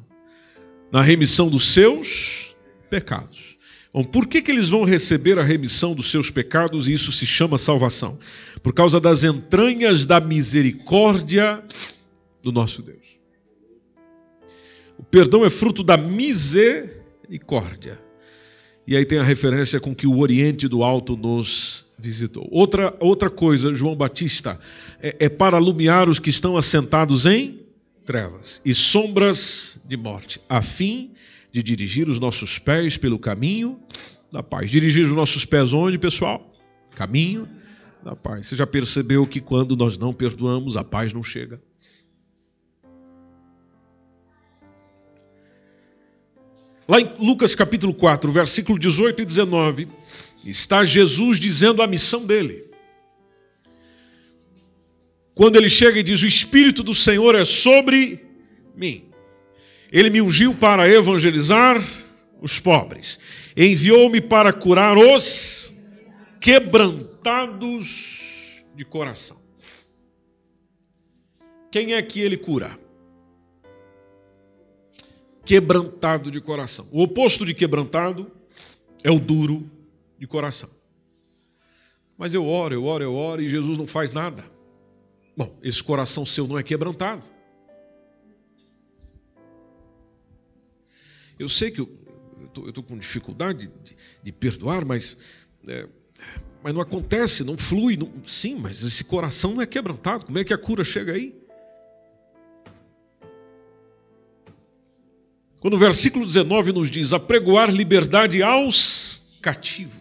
na 0.91 1.01
remissão 1.01 1.49
dos 1.49 1.73
seus 1.73 2.55
pecados. 2.91 3.50
Bom, 3.93 4.03
por 4.03 4.25
que, 4.25 4.41
que 4.41 4.51
eles 4.51 4.69
vão 4.69 4.83
receber 4.83 5.37
a 5.37 5.43
remissão 5.43 5.93
dos 5.93 6.09
seus 6.09 6.29
pecados 6.29 6.87
e 6.87 6.93
isso 6.93 7.11
se 7.11 7.25
chama 7.25 7.57
salvação? 7.57 8.17
Por 8.63 8.73
causa 8.73 9.01
das 9.01 9.23
entranhas 9.23 10.05
da 10.05 10.21
misericórdia 10.21 11.61
do 12.41 12.53
nosso 12.53 12.81
Deus. 12.81 13.19
O 14.97 15.03
perdão 15.03 15.43
é 15.43 15.49
fruto 15.49 15.83
da 15.83 15.97
misericórdia. 15.97 17.99
E 18.87 18.95
aí 18.95 19.05
tem 19.05 19.19
a 19.19 19.23
referência 19.23 19.79
com 19.79 19.93
que 19.93 20.07
o 20.07 20.19
Oriente 20.19 20.67
do 20.67 20.83
Alto 20.83 21.17
nos 21.17 21.85
visitou. 21.97 22.47
Outra, 22.49 22.95
outra 22.99 23.29
coisa, 23.29 23.73
João 23.73 23.95
Batista, 23.95 24.59
é, 25.01 25.17
é 25.19 25.29
para 25.29 25.57
alumiar 25.57 26.09
os 26.09 26.17
que 26.17 26.29
estão 26.29 26.55
assentados 26.55 27.25
em 27.25 27.59
trevas 28.05 28.61
e 28.65 28.73
sombras 28.73 29.79
de 29.85 29.97
morte, 29.97 30.41
a 30.49 30.61
fim 30.61 31.11
de 31.51 31.61
dirigir 31.61 32.07
os 32.07 32.19
nossos 32.19 32.57
pés 32.57 32.97
pelo 32.97 33.19
caminho 33.19 33.79
da 34.31 34.41
paz. 34.41 34.71
Dirigir 34.71 35.05
os 35.05 35.15
nossos 35.15 35.45
pés 35.45 35.73
onde, 35.73 35.97
pessoal? 35.97 36.51
Caminho 36.95 37.47
da 38.03 38.15
paz. 38.15 38.47
Você 38.47 38.55
já 38.55 38.65
percebeu 38.65 39.27
que 39.27 39.41
quando 39.41 39.75
nós 39.75 39.97
não 39.97 40.13
perdoamos, 40.13 40.77
a 40.77 40.83
paz 40.83 41.13
não 41.13 41.23
chega? 41.23 41.61
Lá 46.87 46.99
em 46.99 47.13
Lucas 47.19 47.55
capítulo 47.55 47.93
4, 47.93 48.31
versículo 48.31 48.77
18 48.77 49.21
e 49.21 49.25
19, 49.25 49.87
está 50.45 50.83
Jesus 50.83 51.39
dizendo 51.39 51.81
a 51.81 51.87
missão 51.87 52.25
dele. 52.25 52.65
Quando 55.33 55.55
ele 55.55 55.69
chega 55.69 55.99
e 55.99 56.03
diz: 56.03 56.21
O 56.21 56.27
Espírito 56.27 56.83
do 56.83 56.93
Senhor 56.93 57.35
é 57.35 57.45
sobre 57.45 58.19
mim. 58.75 59.10
Ele 59.91 60.09
me 60.09 60.21
ungiu 60.21 60.55
para 60.55 60.89
evangelizar 60.89 61.81
os 62.41 62.59
pobres, 62.59 63.19
enviou-me 63.55 64.21
para 64.21 64.53
curar 64.53 64.97
os 64.97 65.73
quebrantados 66.39 67.85
de 68.75 68.85
coração. 68.85 69.39
Quem 71.69 71.93
é 71.93 72.01
que 72.01 72.19
ele 72.19 72.37
cura? 72.37 72.79
quebrantado 75.51 76.31
de 76.31 76.39
coração. 76.39 76.87
O 76.91 77.01
oposto 77.03 77.45
de 77.45 77.53
quebrantado 77.53 78.31
é 79.03 79.11
o 79.11 79.19
duro 79.19 79.69
de 80.17 80.27
coração. 80.27 80.69
Mas 82.17 82.33
eu 82.33 82.47
oro, 82.47 82.73
eu 82.73 82.85
oro, 82.85 83.03
eu 83.03 83.13
oro 83.13 83.41
e 83.41 83.49
Jesus 83.49 83.77
não 83.77 83.85
faz 83.87 84.11
nada. 84.11 84.43
Bom, 85.35 85.57
esse 85.63 85.83
coração 85.83 86.25
seu 86.25 86.47
não 86.47 86.57
é 86.57 86.63
quebrantado. 86.63 87.23
Eu 91.41 91.49
sei 91.49 91.71
que 91.71 91.81
eu 91.81 91.89
estou 92.67 92.83
com 92.83 92.95
dificuldade 92.95 93.67
de, 93.67 93.95
de 94.23 94.31
perdoar, 94.31 94.85
mas, 94.85 95.17
é, 95.67 95.87
mas 96.63 96.71
não 96.71 96.81
acontece, 96.81 97.43
não 97.43 97.57
flui. 97.57 97.97
Não, 97.97 98.13
sim, 98.27 98.55
mas 98.55 98.83
esse 98.83 99.03
coração 99.03 99.55
não 99.55 99.61
é 99.63 99.65
quebrantado. 99.65 100.27
Como 100.27 100.37
é 100.37 100.43
que 100.43 100.53
a 100.53 100.57
cura 100.57 100.83
chega 100.83 101.13
aí? 101.13 101.35
Quando 105.59 105.73
o 105.73 105.79
versículo 105.79 106.27
19 106.27 106.73
nos 106.73 106.91
diz: 106.91 107.11
apregoar 107.11 107.71
liberdade 107.71 108.43
aos 108.43 109.39
cativos. 109.41 109.99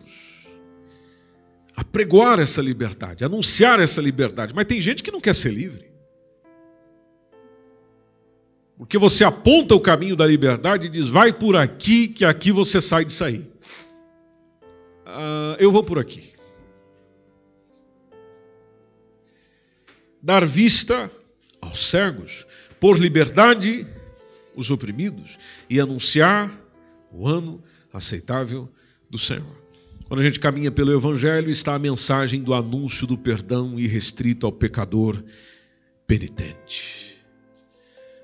Apregoar 1.74 2.38
essa 2.38 2.60
liberdade, 2.60 3.24
anunciar 3.24 3.80
essa 3.80 4.02
liberdade. 4.02 4.52
Mas 4.54 4.66
tem 4.66 4.78
gente 4.78 5.02
que 5.02 5.10
não 5.10 5.20
quer 5.20 5.34
ser 5.34 5.54
livre. 5.54 5.89
Porque 8.80 8.96
você 8.96 9.24
aponta 9.24 9.74
o 9.74 9.80
caminho 9.80 10.16
da 10.16 10.26
liberdade 10.26 10.86
e 10.86 10.90
diz: 10.90 11.06
vai 11.06 11.34
por 11.34 11.54
aqui, 11.54 12.08
que 12.08 12.24
aqui 12.24 12.50
você 12.50 12.80
sai 12.80 13.04
de 13.04 13.12
sair. 13.12 13.46
Uh, 15.06 15.54
eu 15.58 15.70
vou 15.70 15.84
por 15.84 15.98
aqui. 15.98 16.32
Dar 20.22 20.46
vista 20.46 21.10
aos 21.60 21.90
cegos, 21.90 22.46
por 22.80 22.98
liberdade 22.98 23.86
os 24.56 24.70
oprimidos 24.70 25.38
e 25.68 25.78
anunciar 25.78 26.50
o 27.12 27.28
ano 27.28 27.62
aceitável 27.92 28.66
do 29.10 29.18
Senhor. 29.18 29.60
Quando 30.08 30.20
a 30.20 30.24
gente 30.24 30.40
caminha 30.40 30.70
pelo 30.70 30.96
Evangelho, 30.96 31.50
está 31.50 31.74
a 31.74 31.78
mensagem 31.78 32.42
do 32.42 32.54
anúncio 32.54 33.06
do 33.06 33.18
perdão 33.18 33.78
irrestrito 33.78 34.46
ao 34.46 34.52
pecador 34.52 35.22
penitente. 36.06 37.09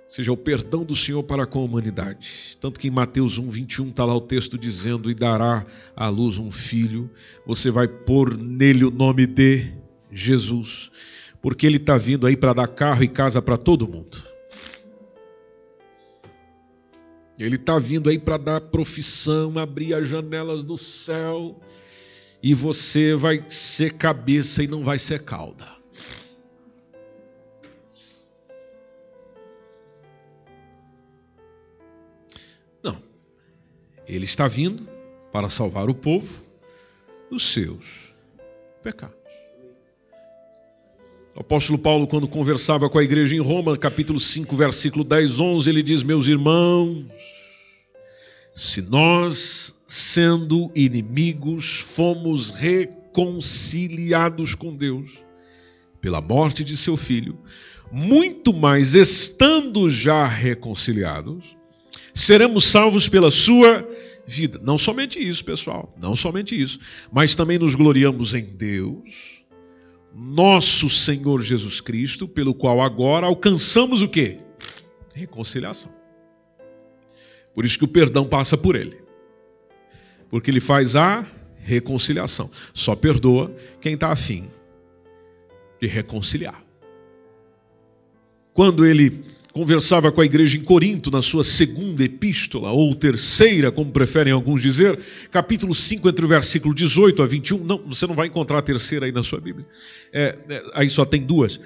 Seja 0.09 0.31
o 0.31 0.37
perdão 0.37 0.85
do 0.85 0.95
Senhor 0.95 1.23
para 1.25 1.47
com 1.47 1.59
a 1.61 1.65
humanidade. 1.65 2.57
Tanto 2.61 2.79
que 2.79 2.87
em 2.87 2.93
Mateus 2.93 3.39
1, 3.39 3.51
21 3.51 3.89
está 3.89 4.05
lá 4.05 4.15
o 4.15 4.21
texto 4.21 4.57
dizendo: 4.57 5.11
E 5.11 5.15
dará 5.15 5.67
à 5.97 6.09
luz 6.09 6.39
um 6.39 6.51
filho, 6.51 7.11
você 7.45 7.71
vai 7.71 7.89
pôr 7.89 8.37
nele 8.37 8.85
o 8.85 8.91
nome 8.91 9.27
de 9.27 9.73
Jesus, 10.13 10.93
porque 11.43 11.67
ele 11.67 11.79
está 11.79 11.99
vindo 11.99 12.27
aí 12.27 12.37
para 12.37 12.53
dar 12.53 12.69
carro 12.69 13.03
e 13.03 13.09
casa 13.09 13.43
para 13.43 13.57
todo 13.57 13.89
mundo. 13.89 14.23
Ele 17.39 17.57
está 17.57 17.79
vindo 17.79 18.09
aí 18.09 18.19
para 18.19 18.39
dar 18.39 18.61
profissão, 18.61 19.59
abrir 19.59 19.93
as 19.93 20.09
janelas 20.09 20.65
do 20.65 20.79
céu, 20.79 21.61
e 22.43 22.55
você 22.55 23.15
vai 23.15 23.45
ser 23.49 23.95
cabeça 23.95 24.63
e 24.63 24.67
não 24.67 24.83
vai 24.83 24.99
ser 24.99 25.23
cauda. 25.23 25.76
Ele 34.09 34.25
está 34.25 34.47
vindo 34.47 34.89
para 35.33 35.49
salvar 35.49 35.91
o 35.91 35.95
povo 35.95 36.43
dos 37.31 37.53
seus 37.53 38.15
pecados. 38.83 39.17
O 41.35 41.41
apóstolo 41.41 41.79
Paulo, 41.79 42.07
quando 42.07 42.27
conversava 42.27 42.89
com 42.89 42.99
a 42.99 43.05
igreja 43.05 43.35
em 43.35 43.41
Roma, 43.41 43.77
capítulo 43.77 44.19
5, 44.19 44.57
versículo 44.57 45.05
10, 45.05 45.39
11, 45.39 45.69
ele 45.69 45.83
diz: 45.83 46.03
Meus 46.03 46.29
irmãos, 46.29 47.05
se 48.55 48.81
nós, 48.81 49.75
sendo 49.87 50.71
inimigos, 50.75 51.81
fomos 51.81 52.53
reconciliados 52.53 54.55
com 54.55 54.75
Deus 54.75 55.23
pela 56.01 56.23
morte 56.23 56.65
de 56.65 56.77
seu 56.77 56.97
filho, 56.97 57.39
muito 57.93 58.55
mais 58.55 58.95
estando 58.95 59.91
já 59.91 60.27
reconciliados, 60.27 61.56
seremos 62.17 62.65
salvos 62.65 63.09
pela 63.09 63.31
sua 63.31 63.87
vida. 64.27 64.59
Não 64.63 64.79
somente 64.79 65.21
isso, 65.21 65.45
pessoal, 65.45 65.95
não 66.01 66.17
somente 66.17 66.61
isso, 66.61 66.81
mas 67.13 67.37
também 67.37 67.59
nos 67.59 67.75
gloriamos 67.75 68.33
em 68.33 68.43
Deus 68.43 69.45
nosso 70.15 70.89
Senhor 70.89 71.43
Jesus 71.43 71.83
Cristo, 71.83 72.27
pelo 72.27 72.55
qual 72.55 72.81
agora 72.81 73.27
alcançamos 73.27 74.01
o 74.01 74.09
quê? 74.09 74.41
Reconciliação. 75.15 75.93
Por 77.55 77.67
isso 77.67 77.79
que 77.79 77.85
o 77.85 77.89
perdão 77.89 78.25
passa 78.25 78.57
por 78.57 78.77
ele. 78.77 78.97
Porque 80.31 80.51
ele 80.51 80.61
faz 80.61 80.97
a 80.97 81.27
reconciliação. 81.59 82.51
Só 82.73 82.97
perdoa 82.97 83.55
quem 83.79 83.93
está 83.93 84.11
afim 84.11 84.49
de 85.79 85.87
reconciliar. 85.87 86.65
Quando 88.55 88.87
ele 88.87 89.23
conversava 89.57 90.13
com 90.13 90.21
a 90.21 90.25
igreja 90.27 90.59
em 90.59 90.61
Corinto, 90.61 91.11
na 91.11 91.23
sua 91.23 91.43
segunda 91.43 92.05
epístola, 92.05 92.73
ou 92.73 92.95
terceira, 92.95 93.73
como 93.73 93.91
preferem 93.91 94.31
alguns 94.31 94.61
dizer, 94.61 94.99
capítulo 95.31 95.75
5, 95.75 96.07
entre 96.11 96.27
o 96.27 96.29
versículo 96.29 96.75
18 96.75 97.23
a 97.23 97.27
21. 97.27 97.65
Não, 97.65 97.79
você 97.79 98.07
não 98.07 98.15
vai 98.15 98.27
encontrar 98.27 98.59
a 98.59 98.63
terceira 98.63 99.07
aí 99.07 99.13
na 99.13 99.23
sua 99.23 99.41
Bíblia. 99.41 99.65
É, 100.13 100.37
é, 100.51 100.63
aí 100.75 100.91
só 100.91 101.07
tem 101.07 101.23
duas. 101.23 101.59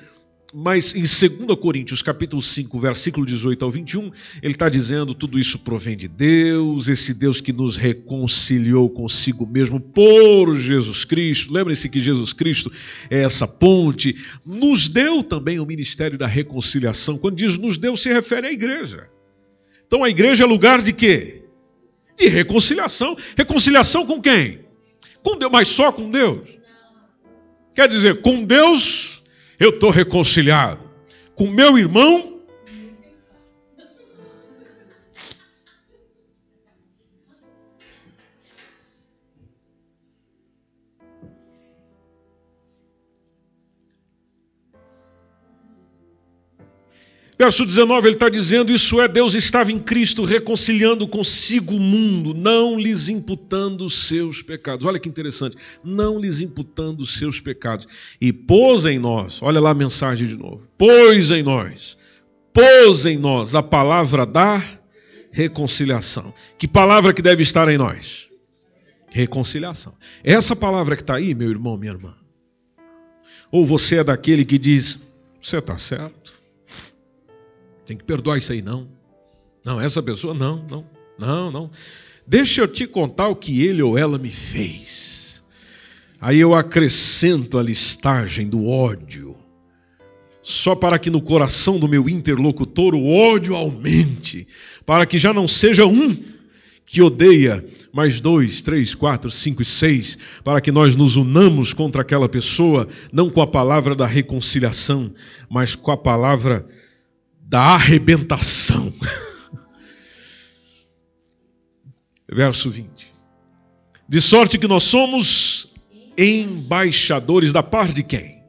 Mas 0.53 0.97
em 0.97 1.03
2 1.03 1.57
Coríntios, 1.61 2.03
capítulo 2.03 2.43
5, 2.43 2.81
versículo 2.81 3.25
18 3.25 3.65
ao 3.65 3.71
21, 3.71 4.11
ele 4.43 4.53
está 4.53 4.69
dizendo: 4.69 5.15
tudo 5.15 5.39
isso 5.39 5.61
provém 5.61 5.97
de 5.97 6.09
Deus, 6.09 6.89
esse 6.89 7.15
Deus 7.15 7.41
que 7.41 7.53
nos 7.53 7.77
reconciliou 7.77 8.91
consigo 8.91 9.47
mesmo 9.47 9.79
por 9.79 10.57
Jesus 10.57 11.05
Cristo. 11.05 11.53
Lembrem-se 11.53 11.89
que 11.89 12.01
Jesus 12.01 12.33
Cristo 12.33 12.71
é 13.09 13.21
essa 13.21 13.47
ponte, 13.47 14.17
nos 14.45 14.89
deu 14.89 15.23
também 15.23 15.61
o 15.61 15.67
ministério 15.67 16.19
da 16.19 16.27
reconciliação. 16.27 17.17
Quando 17.17 17.37
diz 17.37 17.57
nos 17.57 17.79
deu, 17.79 17.97
se 17.97 18.13
refere 18.13 18.49
à 18.49 18.53
igreja. 18.53 19.09
Então 19.87 20.03
a 20.03 20.11
igreja 20.11 20.43
é 20.43 20.47
lugar 20.47 20.83
de 20.83 20.93
quê? 20.93 21.45
De 22.19 22.27
reconciliação. 22.27 23.17
Reconciliação 23.37 24.05
com 24.05 24.21
quem? 24.21 24.61
Com 25.23 25.39
Deus, 25.39 25.53
mas 25.53 25.69
só 25.69 25.93
com 25.93 26.11
Deus. 26.11 26.49
Quer 27.73 27.89
dizer, 27.89 28.21
com 28.21 28.45
Deus 28.45 29.20
eu 29.61 29.69
estou 29.69 29.91
reconciliado. 29.91 30.81
Com 31.35 31.47
meu 31.47 31.79
irmão, 31.79 32.40
Verso 47.41 47.65
19, 47.65 48.07
ele 48.07 48.17
está 48.17 48.29
dizendo: 48.29 48.71
Isso 48.71 49.01
é, 49.01 49.09
Deus 49.09 49.33
estava 49.33 49.73
em 49.73 49.79
Cristo 49.79 50.25
reconciliando 50.25 51.09
consigo 51.09 51.75
o 51.75 51.81
mundo, 51.81 52.35
não 52.35 52.79
lhes 52.79 53.09
imputando 53.09 53.87
os 53.87 53.95
seus 53.95 54.43
pecados. 54.43 54.85
Olha 54.85 54.99
que 54.99 55.09
interessante, 55.09 55.57
não 55.83 56.21
lhes 56.21 56.43
imputando 56.43 57.01
os 57.01 57.15
seus 57.15 57.41
pecados. 57.41 57.89
E 58.21 58.31
pôs 58.31 58.85
em 58.85 58.99
nós, 58.99 59.41
olha 59.41 59.59
lá 59.59 59.71
a 59.71 59.75
mensagem 59.75 60.29
de 60.29 60.37
novo: 60.37 60.69
pôs 60.77 61.31
em 61.31 61.43
nós, 61.43 61.97
pôs 62.53 63.07
em 63.07 63.17
nós 63.17 63.55
a 63.55 63.63
palavra 63.63 64.27
da 64.27 64.63
reconciliação. 65.33 66.35
Que 66.59 66.69
palavra 66.69 67.15
que 67.15 67.23
deve 67.23 67.43
estar 67.43 67.71
em 67.71 67.79
nós? 67.79 68.29
Reconciliação. 69.09 69.95
Essa 70.23 70.55
palavra 70.55 70.95
que 70.95 71.03
está 71.03 71.15
aí, 71.15 71.35
meu 71.35 71.49
irmão, 71.49 71.79
minha 71.79 71.93
irmã. 71.93 72.15
Ou 73.51 73.65
você 73.65 73.97
é 73.97 74.05
daquele 74.05 74.45
que 74.45 74.59
diz: 74.59 75.01
Você 75.41 75.57
está 75.57 75.79
certo 75.79 76.40
tem 77.91 77.97
que 77.97 78.05
perdoar 78.05 78.39
isso 78.39 78.53
aí, 78.53 78.63
não. 78.63 78.87
Não, 79.65 79.81
essa 79.81 80.01
pessoa, 80.01 80.33
não, 80.33 80.65
não, 80.71 80.85
não, 81.19 81.51
não. 81.51 81.71
Deixa 82.25 82.61
eu 82.61 82.69
te 82.69 82.87
contar 82.87 83.27
o 83.27 83.35
que 83.35 83.67
ele 83.67 83.83
ou 83.83 83.99
ela 83.99 84.17
me 84.17 84.31
fez. 84.31 85.43
Aí 86.21 86.39
eu 86.39 86.55
acrescento 86.55 87.59
a 87.59 87.63
listagem 87.63 88.49
do 88.49 88.69
ódio, 88.69 89.37
só 90.41 90.77
para 90.77 91.01
que 91.01 91.11
no 91.11 91.21
coração 91.21 91.81
do 91.81 91.89
meu 91.89 92.09
interlocutor 92.09 92.95
o 92.95 93.13
ódio 93.13 93.57
aumente, 93.57 94.47
para 94.87 95.05
que 95.05 95.19
já 95.19 95.35
não 95.35 95.49
seja 95.49 95.85
um 95.85 96.17
que 96.87 97.03
odeia, 97.03 97.65
mais 97.93 98.21
dois, 98.21 98.63
três, 98.63 98.95
quatro, 98.95 99.33
cinco 99.33 99.63
e 99.63 99.65
seis, 99.65 100.17
para 100.45 100.61
que 100.61 100.71
nós 100.71 100.95
nos 100.95 101.17
unamos 101.17 101.73
contra 101.73 102.03
aquela 102.03 102.29
pessoa, 102.29 102.87
não 103.13 103.31
com 103.31 103.43
a 103.43 103.47
palavra 103.49 103.97
da 103.97 104.07
reconciliação, 104.07 105.13
mas 105.49 105.75
com 105.75 105.91
a 105.91 105.97
palavra 105.97 106.65
da 107.51 107.75
arrebentação. 107.75 108.95
Verso 112.33 112.71
20. 112.71 112.89
De 114.09 114.21
sorte 114.21 114.57
que 114.57 114.69
nós 114.69 114.85
somos 114.85 115.75
embaixadores 116.17 117.53
da 117.53 117.61
parte 117.61 117.97
de 117.97 118.05
quem? 118.05 118.41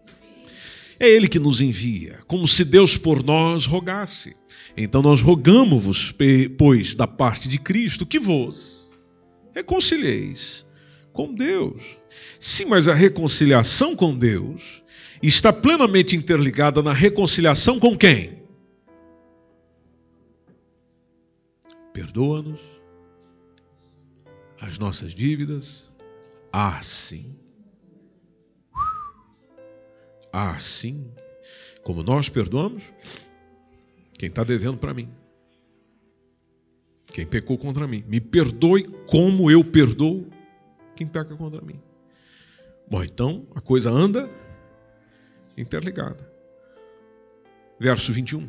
É 1.00 1.10
Ele 1.10 1.28
que 1.28 1.40
nos 1.40 1.62
envia, 1.62 2.20
como 2.28 2.48
se 2.48 2.64
Deus 2.64 2.96
por 2.96 3.24
nós 3.24 3.66
rogasse. 3.66 4.36
Então 4.78 5.02
nós 5.02 5.20
rogamos-vos, 5.20 6.14
pois, 6.56 6.94
da 6.94 7.08
parte 7.08 7.50
de 7.50 7.58
Cristo, 7.58 8.06
que 8.06 8.20
vos 8.20 8.88
reconcilieis 9.52 10.64
com 11.12 11.34
Deus. 11.34 11.98
Sim, 12.40 12.66
mas 12.66 12.88
a 12.88 12.94
reconciliação 12.94 13.96
com 13.96 14.16
Deus 14.16 14.84
está 15.24 15.52
plenamente 15.52 16.16
interligada 16.16 16.84
na 16.84 16.94
reconciliação 16.94 17.80
com 17.80 17.98
quem? 17.98 18.41
Perdoa-nos 21.94 22.60
as 24.60 24.78
nossas 24.78 25.14
dívidas, 25.14 25.90
assim. 26.52 27.36
Assim 30.32 31.12
como 31.84 32.04
nós 32.04 32.30
perdoamos 32.30 32.84
quem 34.18 34.30
está 34.30 34.44
devendo 34.44 34.78
para 34.78 34.94
mim. 34.94 35.10
Quem 37.08 37.26
pecou 37.26 37.58
contra 37.58 37.88
mim. 37.88 38.04
Me 38.08 38.22
perdoe 38.22 38.84
como 39.08 39.50
eu 39.52 39.64
perdoo 39.64 40.28
quem 40.96 41.08
peca 41.08 41.36
contra 41.36 41.62
mim. 41.62 41.80
Bom, 42.90 43.04
então 43.04 43.46
a 43.56 43.62
coisa 43.62 43.90
anda 43.90 44.30
interligada. 45.58 46.30
Verso 47.80 48.14
21. 48.14 48.48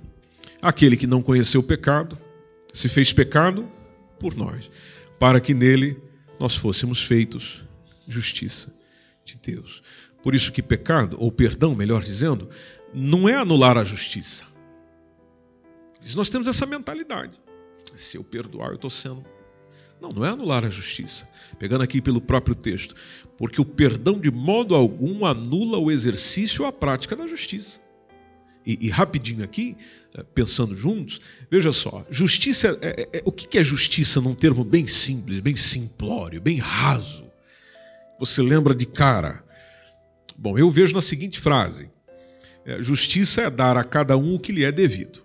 Aquele 0.60 0.96
que 0.96 1.06
não 1.06 1.22
conheceu 1.22 1.60
o 1.60 1.64
pecado, 1.64 2.18
se 2.72 2.88
fez 2.88 3.12
pecado 3.12 3.68
por 4.18 4.34
nós, 4.34 4.70
para 5.18 5.40
que 5.40 5.54
nele 5.54 6.00
nós 6.38 6.56
fôssemos 6.56 7.02
feitos 7.02 7.64
justiça 8.08 8.74
de 9.24 9.36
Deus. 9.36 9.82
Por 10.22 10.34
isso 10.34 10.52
que 10.52 10.62
pecado, 10.62 11.16
ou 11.20 11.30
perdão, 11.30 11.74
melhor 11.74 12.02
dizendo, 12.02 12.48
não 12.94 13.28
é 13.28 13.34
anular 13.34 13.76
a 13.76 13.84
justiça. 13.84 14.44
Nós 16.14 16.30
temos 16.30 16.48
essa 16.48 16.66
mentalidade. 16.66 17.40
Se 17.96 18.16
eu 18.16 18.24
perdoar, 18.24 18.70
eu 18.70 18.76
estou 18.76 18.90
sendo. 18.90 19.24
Não, 20.00 20.10
não 20.10 20.24
é 20.24 20.30
anular 20.30 20.64
a 20.64 20.70
justiça. 20.70 21.28
Pegando 21.58 21.82
aqui 21.82 22.00
pelo 22.00 22.20
próprio 22.20 22.54
texto. 22.54 22.94
Porque 23.36 23.60
o 23.60 23.64
perdão 23.64 24.18
de 24.18 24.30
modo 24.30 24.74
algum 24.74 25.24
anula 25.24 25.78
o 25.78 25.90
exercício 25.90 26.62
ou 26.62 26.68
a 26.68 26.72
prática 26.72 27.14
da 27.14 27.26
justiça. 27.26 27.80
E, 28.64 28.86
e, 28.86 28.90
rapidinho 28.90 29.42
aqui, 29.42 29.76
eh, 30.14 30.24
pensando 30.34 30.74
juntos, 30.74 31.20
veja 31.50 31.72
só, 31.72 32.06
justiça, 32.08 32.78
é, 32.80 33.02
é, 33.02 33.18
é, 33.18 33.22
o 33.24 33.32
que 33.32 33.58
é 33.58 33.62
justiça 33.62 34.20
num 34.20 34.34
termo 34.34 34.62
bem 34.62 34.86
simples, 34.86 35.40
bem 35.40 35.56
simplório, 35.56 36.40
bem 36.40 36.58
raso? 36.58 37.26
Você 38.20 38.40
lembra 38.40 38.72
de 38.72 38.86
cara? 38.86 39.44
Bom, 40.38 40.56
eu 40.56 40.70
vejo 40.70 40.94
na 40.94 41.00
seguinte 41.00 41.40
frase: 41.40 41.90
é, 42.64 42.80
justiça 42.82 43.42
é 43.42 43.50
dar 43.50 43.76
a 43.76 43.82
cada 43.82 44.16
um 44.16 44.36
o 44.36 44.38
que 44.38 44.52
lhe 44.52 44.64
é 44.64 44.70
devido. 44.70 45.24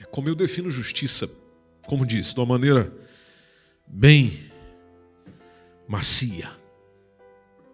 É 0.00 0.04
como 0.04 0.28
eu 0.28 0.34
defino 0.34 0.68
justiça, 0.68 1.30
como 1.86 2.04
disse, 2.04 2.34
de 2.34 2.40
uma 2.40 2.46
maneira 2.46 2.92
bem 3.86 4.32
macia 5.86 6.63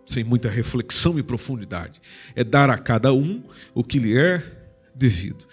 sem 0.05 0.25
muita 0.25 0.49
reflexão 0.49 1.19
e 1.19 1.23
profundidade. 1.23 2.01
É 2.35 2.43
dar 2.43 2.71
a 2.71 2.79
cada 2.79 3.13
um 3.13 3.43
o 3.75 3.85
que 3.85 3.99
lhe 3.99 4.19
é 4.19 4.43
devido. 4.95 5.47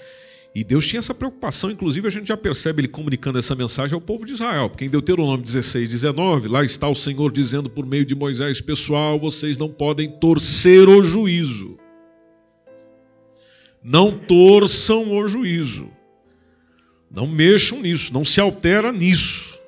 E 0.57 0.63
Deus 0.63 0.87
tinha 0.87 0.99
essa 0.99 1.13
preocupação, 1.13 1.69
inclusive 1.69 2.07
a 2.07 2.09
gente 2.09 2.29
já 2.29 2.35
percebe 2.35 2.81
ele 2.81 2.87
comunicando 2.87 3.37
essa 3.37 3.53
mensagem 3.53 3.93
ao 3.93 4.01
povo 4.01 4.25
de 4.25 4.33
Israel, 4.33 4.69
porque 4.69 4.85
em 4.85 4.89
Deuteronômio 4.89 5.45
16, 5.45 5.91
19, 5.91 6.47
lá 6.47 6.63
está 6.63 6.87
o 6.87 6.95
Senhor 6.95 7.31
dizendo 7.31 7.69
por 7.69 7.85
meio 7.85 8.03
de 8.03 8.15
Moisés: 8.15 8.59
Pessoal, 8.59 9.19
vocês 9.19 9.59
não 9.59 9.69
podem 9.69 10.09
torcer 10.09 10.89
o 10.89 11.03
juízo. 11.03 11.77
Não 13.83 14.11
torçam 14.11 15.11
o 15.11 15.27
juízo. 15.27 15.91
Não 17.11 17.27
mexam 17.27 17.79
nisso, 17.81 18.11
não 18.11 18.25
se 18.25 18.41
altera 18.41 18.91
nisso. 18.91 19.59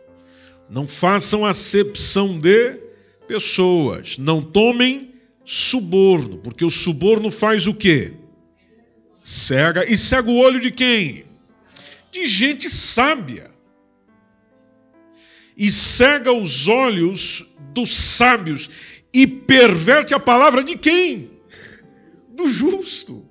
Não 0.68 0.88
façam 0.88 1.46
acepção 1.46 2.40
de 2.40 2.89
pessoas. 3.30 4.18
Não 4.18 4.42
tomem 4.42 5.14
suborno, 5.46 6.40
porque 6.40 6.66
o 6.66 6.70
suborno 6.72 7.30
faz 7.30 7.68
o 7.68 7.76
quê? 7.76 8.16
Cega. 9.24 9.86
E 9.86 9.96
cega 9.96 10.32
o 10.32 10.38
olho 10.38 10.60
de 10.60 10.72
quem? 10.72 11.26
De 12.12 12.26
gente 12.26 12.68
sábia. 12.68 13.52
E 15.56 15.70
cega 15.70 16.34
os 16.34 16.68
olhos 16.68 17.46
dos 17.72 17.96
sábios 17.96 18.68
e 19.14 19.28
perverte 19.28 20.16
a 20.16 20.20
palavra 20.20 20.64
de 20.64 20.76
quem? 20.76 21.30
Do 22.36 22.50
justo. 22.50 23.28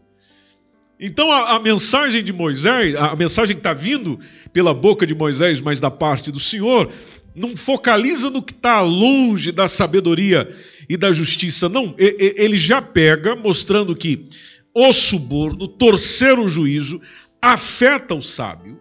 Então 1.01 1.33
a, 1.33 1.57
a, 1.57 1.59
mensagem 1.59 2.23
de 2.23 2.33
Moisés, 2.33 2.95
a 2.95 3.17
mensagem 3.17 3.57
que 3.57 3.61
está 3.61 3.73
vindo 3.73 4.19
pela 4.53 4.73
boca 4.75 5.07
de 5.07 5.15
Moisés, 5.15 5.61
mas 5.61 5.81
da 5.81 5.91
parte 5.91 6.31
do 6.31 6.41
Senhor, 6.41 6.93
não 7.39 7.57
focaliza 7.57 8.31
no 8.31 8.43
que 8.43 8.53
está 8.53 8.81
longe 8.81 9.53
da 9.53 9.69
sabedoria 9.69 10.49
e 10.89 10.97
da 10.97 11.13
justiça. 11.13 11.69
Não, 11.69 11.95
ele 11.99 12.57
já 12.57 12.83
pega, 12.83 13.37
mostrando 13.37 13.95
que 13.95 14.27
o 14.75 14.93
suborno, 14.93 15.67
torcer 15.67 16.39
o 16.39 16.49
juízo, 16.49 17.01
afeta 17.41 18.15
o 18.15 18.23
sábio, 18.23 18.79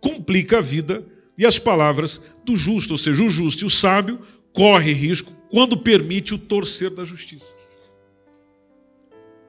complica 0.00 0.58
a 0.58 0.62
vida 0.62 1.04
e 1.38 1.44
as 1.44 1.58
palavras 1.58 2.20
do 2.44 2.56
justo, 2.56 2.92
ou 2.92 2.98
seja, 2.98 3.22
o 3.22 3.28
justo 3.28 3.62
e 3.62 3.66
o 3.66 3.70
sábio 3.70 4.20
corre 4.52 4.92
risco 4.92 5.32
quando 5.50 5.76
permite 5.76 6.34
o 6.34 6.38
torcer 6.38 6.90
da 6.90 7.04
justiça. 7.04 7.54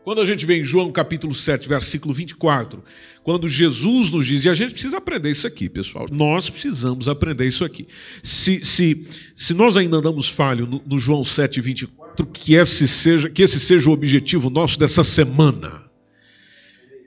Quando 0.08 0.22
a 0.22 0.26
gente 0.26 0.45
vê 0.45 0.58
em 0.58 0.64
João 0.64 0.89
capítulo 0.89 1.36
7, 1.36 1.68
versículo 1.68 2.14
24, 2.14 2.82
quando 3.24 3.49
Jesus 3.49 4.10
nos 4.10 4.26
diz, 4.26 4.45
e 4.45 4.49
a 4.49 4.53
gente 4.53 4.72
precisa 4.72 4.99
aprender 4.99 5.30
isso 5.30 5.45
aqui, 5.45 5.68
pessoal, 5.68 6.05
nós 6.10 6.49
precisamos 6.49 7.10
aprender 7.10 7.45
isso 7.45 7.66
aqui. 7.66 7.86
Se, 8.24 8.64
se, 8.64 9.05
se 9.36 9.53
nós 9.53 9.76
ainda 9.76 9.97
andamos 9.97 10.30
falho 10.30 10.66
no, 10.66 10.82
no 10.86 10.97
João 10.97 11.26
7, 11.26 11.60
24, 11.60 12.26
que 12.28 12.53
esse, 12.53 12.88
seja, 12.88 13.30
que 13.30 13.43
esse 13.43 13.60
seja 13.60 13.89
o 13.89 13.91
objetivo 13.91 14.49
nosso 14.49 14.80
dessa 14.80 15.03
semana, 15.03 15.84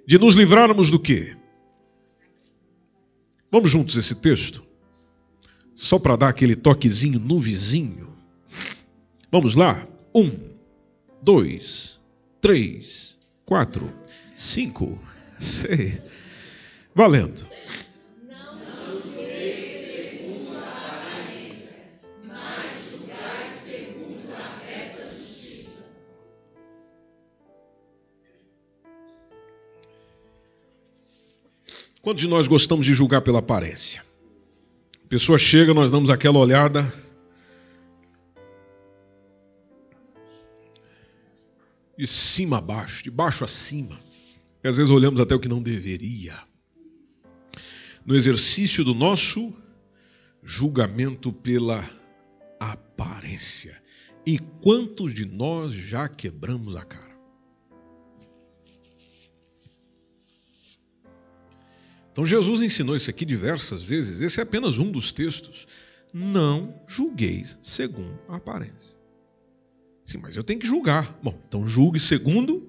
de 0.06 0.18
nos 0.18 0.34
livrarmos 0.34 0.90
do 0.90 1.00
quê? 1.00 1.34
Vamos 3.50 3.70
juntos 3.70 3.96
esse 3.96 4.14
texto? 4.14 4.62
Só 5.74 5.98
para 5.98 6.16
dar 6.16 6.28
aquele 6.28 6.54
toquezinho 6.54 7.18
no 7.18 7.38
vizinho. 7.38 8.14
Vamos 9.32 9.54
lá? 9.54 9.88
Um, 10.14 10.30
dois, 11.22 11.98
três, 11.98 11.99
três, 12.40 13.16
quatro, 13.44 13.92
cinco, 14.34 14.98
seis. 15.38 16.00
Valendo. 16.94 17.48
Quantos 32.02 32.22
de 32.22 32.28
nós 32.28 32.48
gostamos 32.48 32.86
de 32.86 32.94
julgar 32.94 33.20
pela 33.20 33.40
aparência? 33.40 34.02
A 35.04 35.08
pessoa 35.08 35.38
chega, 35.38 35.74
nós 35.74 35.92
damos 35.92 36.08
aquela 36.08 36.38
olhada, 36.38 36.90
De 42.00 42.06
cima 42.06 42.56
a 42.56 42.60
baixo, 42.62 43.04
de 43.04 43.10
baixo 43.10 43.44
a 43.44 43.46
cima. 43.46 44.00
E 44.64 44.68
às 44.68 44.78
vezes 44.78 44.90
olhamos 44.90 45.20
até 45.20 45.34
o 45.34 45.38
que 45.38 45.50
não 45.50 45.62
deveria. 45.62 46.34
No 48.06 48.16
exercício 48.16 48.82
do 48.82 48.94
nosso 48.94 49.52
julgamento 50.42 51.30
pela 51.30 51.86
aparência. 52.58 53.82
E 54.24 54.38
quantos 54.62 55.12
de 55.12 55.26
nós 55.26 55.74
já 55.74 56.08
quebramos 56.08 56.74
a 56.74 56.86
cara? 56.86 57.20
Então 62.12 62.24
Jesus 62.24 62.62
ensinou 62.62 62.96
isso 62.96 63.10
aqui 63.10 63.26
diversas 63.26 63.82
vezes. 63.82 64.22
Esse 64.22 64.40
é 64.40 64.42
apenas 64.42 64.78
um 64.78 64.90
dos 64.90 65.12
textos. 65.12 65.68
Não 66.14 66.82
julgueis 66.88 67.58
segundo 67.60 68.18
a 68.26 68.36
aparência. 68.36 68.99
Sim, 70.10 70.18
mas 70.18 70.34
eu 70.34 70.42
tenho 70.42 70.58
que 70.58 70.66
julgar. 70.66 71.16
Bom, 71.22 71.40
então 71.46 71.64
julgue 71.64 72.00
segundo 72.00 72.68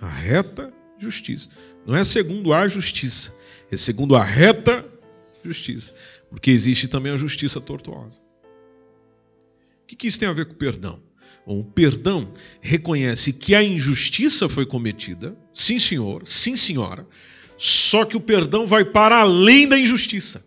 a 0.00 0.08
reta 0.08 0.72
justiça. 0.98 1.50
Não 1.86 1.94
é 1.94 2.02
segundo 2.02 2.54
a 2.54 2.66
justiça, 2.66 3.34
é 3.70 3.76
segundo 3.76 4.16
a 4.16 4.24
reta 4.24 4.82
justiça. 5.44 5.94
Porque 6.30 6.50
existe 6.50 6.88
também 6.88 7.12
a 7.12 7.18
justiça 7.18 7.60
tortuosa. 7.60 8.22
O 9.82 9.94
que 9.94 10.06
isso 10.06 10.18
tem 10.18 10.26
a 10.26 10.32
ver 10.32 10.46
com 10.46 10.54
perdão? 10.54 11.02
Bom, 11.46 11.60
o 11.60 11.64
perdão 11.66 12.32
reconhece 12.62 13.30
que 13.34 13.54
a 13.54 13.62
injustiça 13.62 14.48
foi 14.48 14.64
cometida, 14.64 15.36
sim 15.52 15.78
senhor, 15.78 16.26
sim 16.26 16.56
senhora, 16.56 17.06
só 17.58 18.06
que 18.06 18.16
o 18.16 18.20
perdão 18.22 18.64
vai 18.64 18.86
para 18.86 19.18
além 19.18 19.68
da 19.68 19.78
injustiça. 19.78 20.42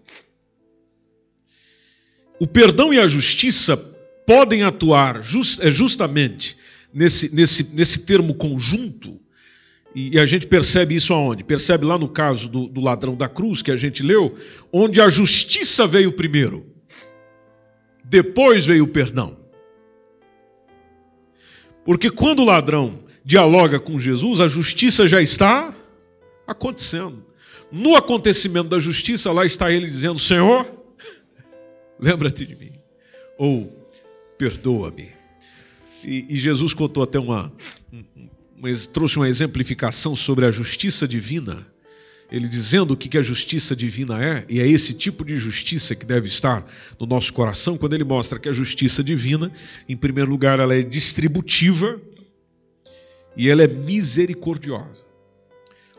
O 2.39 2.47
perdão 2.47 2.91
e 2.91 2.97
a 2.97 3.05
justiça 3.05 3.90
podem 4.25 4.63
atuar 4.63 5.21
just, 5.23 5.59
é, 5.61 5.71
justamente 5.71 6.57
nesse, 6.93 7.33
nesse, 7.33 7.73
nesse 7.73 8.05
termo 8.05 8.33
conjunto, 8.35 9.19
e 9.93 10.17
a 10.17 10.25
gente 10.25 10.47
percebe 10.47 10.95
isso 10.95 11.13
aonde? 11.13 11.43
Percebe 11.43 11.85
lá 11.85 11.97
no 11.97 12.07
caso 12.07 12.47
do, 12.47 12.67
do 12.67 12.79
ladrão 12.79 13.15
da 13.15 13.27
cruz 13.27 13.61
que 13.61 13.71
a 13.71 13.75
gente 13.75 14.01
leu, 14.01 14.35
onde 14.71 15.01
a 15.01 15.09
justiça 15.09 15.85
veio 15.85 16.13
primeiro, 16.13 16.65
depois 18.05 18.65
veio 18.65 18.85
o 18.85 18.87
perdão. 18.87 19.37
Porque 21.83 22.09
quando 22.09 22.41
o 22.41 22.45
ladrão 22.45 23.03
dialoga 23.23 23.79
com 23.79 23.99
Jesus, 23.99 24.39
a 24.39 24.47
justiça 24.47 25.07
já 25.07 25.21
está 25.21 25.75
acontecendo. 26.47 27.25
No 27.71 27.95
acontecimento 27.95 28.69
da 28.69 28.79
justiça, 28.79 29.31
lá 29.31 29.45
está 29.45 29.71
ele 29.71 29.87
dizendo: 29.87 30.19
Senhor, 30.19 30.69
lembra-te 31.99 32.45
de 32.45 32.55
mim. 32.55 32.71
Ou 33.37 33.80
perdoa-me. 34.41 35.07
E, 36.03 36.25
e, 36.29 36.35
Jesus 36.35 36.73
contou 36.73 37.03
até 37.03 37.19
uma, 37.19 37.53
uma, 38.57 38.75
trouxe 38.91 39.17
uma 39.17 39.29
exemplificação 39.29 40.15
sobre 40.15 40.47
a 40.47 40.49
justiça 40.49 41.07
divina. 41.07 41.63
Ele 42.31 42.47
dizendo 42.47 42.95
o 42.95 42.97
que 42.97 43.15
a 43.19 43.21
justiça 43.21 43.75
divina 43.75 44.23
é, 44.23 44.43
e 44.49 44.59
é 44.59 44.67
esse 44.67 44.95
tipo 44.95 45.23
de 45.23 45.37
justiça 45.37 45.93
que 45.93 46.07
deve 46.07 46.27
estar 46.27 46.65
no 46.99 47.05
nosso 47.05 47.31
coração, 47.31 47.77
quando 47.77 47.93
ele 47.93 48.03
mostra 48.03 48.39
que 48.39 48.49
a 48.49 48.51
justiça 48.51 49.03
divina, 49.03 49.51
em 49.87 49.95
primeiro 49.95 50.31
lugar, 50.31 50.59
ela 50.59 50.75
é 50.75 50.81
distributiva 50.81 52.01
e 53.37 53.47
ela 53.47 53.61
é 53.61 53.67
misericordiosa. 53.67 55.10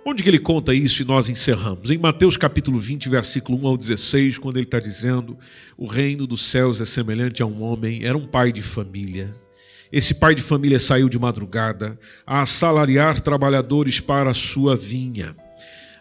Onde 0.05 0.25
que 0.25 0.29
ele 0.29 0.41
conta 0.41 0.75
isso 0.75 1.01
e 1.01 1.05
nós 1.05 1.29
encerramos? 1.29 1.89
Em 1.89 1.97
Mateus 1.97 2.37
capítulo 2.37 2.77
20, 2.77 3.09
versículo 3.09 3.57
1 3.63 3.67
ao 3.69 3.77
16, 3.77 4.37
quando 4.37 4.57
ele 4.57 4.65
está 4.65 4.81
dizendo: 4.81 5.39
O 5.79 5.87
reino 5.87 6.27
dos 6.27 6.45
céus 6.45 6.81
é 6.81 6.85
semelhante 6.85 7.41
a 7.41 7.47
um 7.47 7.63
homem, 7.63 8.05
era 8.05 8.19
um 8.19 8.27
pai 8.27 8.51
de 8.51 8.63
família. 8.63 9.33
Esse 9.93 10.15
pai 10.15 10.35
de 10.35 10.43
família 10.43 10.81
saiu 10.81 11.09
de 11.09 11.21
madrugada 11.21 11.97
a 12.27 12.43
assalariar 12.43 13.21
trabalhadores 13.21 14.01
para 14.01 14.31
a 14.31 14.35
sua 14.35 14.75
vinha. 14.75 15.37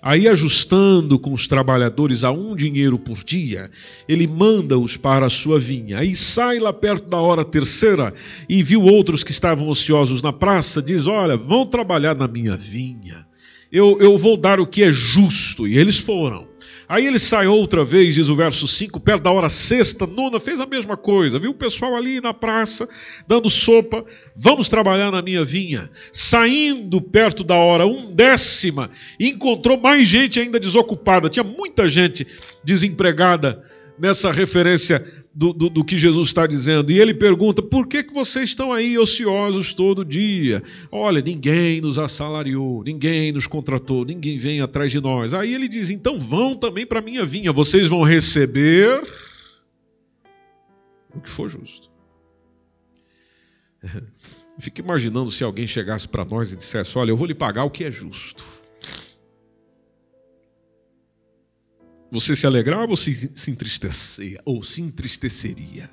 Aí, 0.01 0.27
ajustando 0.27 1.19
com 1.19 1.31
os 1.31 1.47
trabalhadores 1.47 2.23
a 2.23 2.31
um 2.31 2.55
dinheiro 2.55 2.97
por 2.97 3.23
dia, 3.23 3.69
ele 4.09 4.25
manda-os 4.25 4.97
para 4.97 5.27
a 5.27 5.29
sua 5.29 5.59
vinha. 5.59 5.99
Aí 5.99 6.15
sai 6.15 6.57
lá 6.57 6.73
perto 6.73 7.07
da 7.07 7.17
hora 7.17 7.45
terceira 7.45 8.11
e 8.49 8.63
viu 8.63 8.81
outros 8.81 9.23
que 9.23 9.29
estavam 9.29 9.67
ociosos 9.67 10.23
na 10.23 10.33
praça, 10.33 10.81
diz: 10.81 11.05
Olha, 11.05 11.37
vão 11.37 11.67
trabalhar 11.67 12.17
na 12.17 12.27
minha 12.27 12.57
vinha 12.57 13.29
eu, 13.71 13.97
eu 13.99 14.17
vou 14.17 14.35
dar 14.35 14.59
o 14.59 14.67
que 14.67 14.83
é 14.83 14.91
justo. 14.91 15.67
E 15.67 15.77
eles 15.77 15.97
foram. 15.97 16.47
Aí 16.91 17.07
ele 17.07 17.19
sai 17.19 17.47
outra 17.47 17.85
vez, 17.85 18.15
diz 18.15 18.27
o 18.27 18.35
verso 18.35 18.67
5, 18.67 18.99
perto 18.99 19.23
da 19.23 19.31
hora 19.31 19.47
sexta, 19.47 20.05
nona, 20.05 20.41
fez 20.41 20.59
a 20.59 20.65
mesma 20.65 20.97
coisa. 20.97 21.39
Viu 21.39 21.51
o 21.51 21.55
pessoal 21.55 21.95
ali 21.95 22.19
na 22.19 22.33
praça, 22.33 22.85
dando 23.25 23.49
sopa, 23.49 24.03
vamos 24.35 24.67
trabalhar 24.67 25.09
na 25.09 25.21
minha 25.21 25.45
vinha. 25.45 25.89
Saindo 26.11 26.99
perto 26.99 27.45
da 27.45 27.55
hora 27.55 27.87
undécima, 27.87 28.89
encontrou 29.17 29.79
mais 29.79 30.05
gente 30.05 30.37
ainda 30.37 30.59
desocupada. 30.59 31.29
Tinha 31.29 31.45
muita 31.45 31.87
gente 31.87 32.27
desempregada 32.61 33.63
nessa 34.01 34.31
referência 34.31 35.05
do, 35.33 35.53
do, 35.53 35.69
do, 35.69 35.85
que 35.85 35.95
Jesus 35.95 36.29
está 36.29 36.47
dizendo. 36.47 36.91
E 36.91 36.99
ele 36.99 37.13
pergunta: 37.13 37.61
por 37.61 37.87
que, 37.87 38.03
que 38.03 38.11
vocês 38.13 38.49
estão 38.49 38.73
aí 38.73 38.97
ociosos 38.97 39.75
todo 39.75 40.03
dia? 40.03 40.63
Olha, 40.91 41.21
ninguém 41.21 41.79
nos 41.79 41.99
assalariou, 41.99 42.83
ninguém 42.83 43.31
nos 43.31 43.45
contratou, 43.45 44.03
ninguém 44.03 44.37
vem 44.37 44.59
atrás 44.59 44.91
de 44.91 44.99
nós. 44.99 45.35
Aí 45.35 45.53
ele 45.53 45.69
diz: 45.69 45.91
então 45.91 46.19
vão 46.19 46.55
também 46.55 46.85
para 46.85 46.97
a 46.99 47.03
minha 47.03 47.23
vinha, 47.23 47.51
vocês 47.51 47.85
vão 47.85 48.01
receber 48.01 49.03
o 51.13 51.21
que 51.21 51.29
for 51.29 51.47
justo. 51.47 51.91
Fique 54.59 54.81
imaginando 54.81 55.31
se 55.31 55.43
alguém 55.43 55.65
chegasse 55.67 56.07
para 56.07 56.25
nós 56.25 56.51
e 56.51 56.57
dissesse: 56.57 56.97
olha, 56.97 57.11
eu 57.11 57.17
vou 57.17 57.27
lhe 57.27 57.35
pagar 57.35 57.65
o 57.65 57.69
que 57.69 57.83
é 57.83 57.91
justo. 57.91 58.43
Você 62.11 62.35
se 62.35 62.45
alegrava 62.45 62.91
ou 62.91 62.97
se, 62.97 63.31
se 63.33 63.49
entristecia? 63.49 64.41
Ou 64.43 64.61
se 64.61 64.81
entristeceria? 64.81 65.89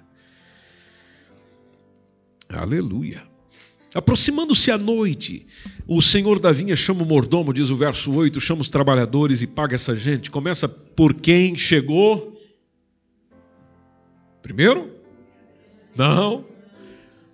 Aleluia. 2.48 3.22
Aproximando-se 3.94 4.70
a 4.70 4.76
noite, 4.76 5.46
o 5.86 6.02
senhor 6.02 6.38
da 6.38 6.52
vinha 6.52 6.76
chama 6.76 7.02
o 7.02 7.06
mordomo, 7.06 7.54
diz 7.54 7.70
o 7.70 7.76
verso 7.76 8.12
8, 8.12 8.40
chama 8.40 8.60
os 8.60 8.68
trabalhadores 8.68 9.42
e 9.42 9.46
paga 9.46 9.76
essa 9.76 9.96
gente. 9.96 10.30
Começa 10.30 10.68
por 10.68 11.14
quem 11.14 11.56
chegou? 11.56 12.38
Primeiro? 14.42 14.92
Não. 15.96 16.44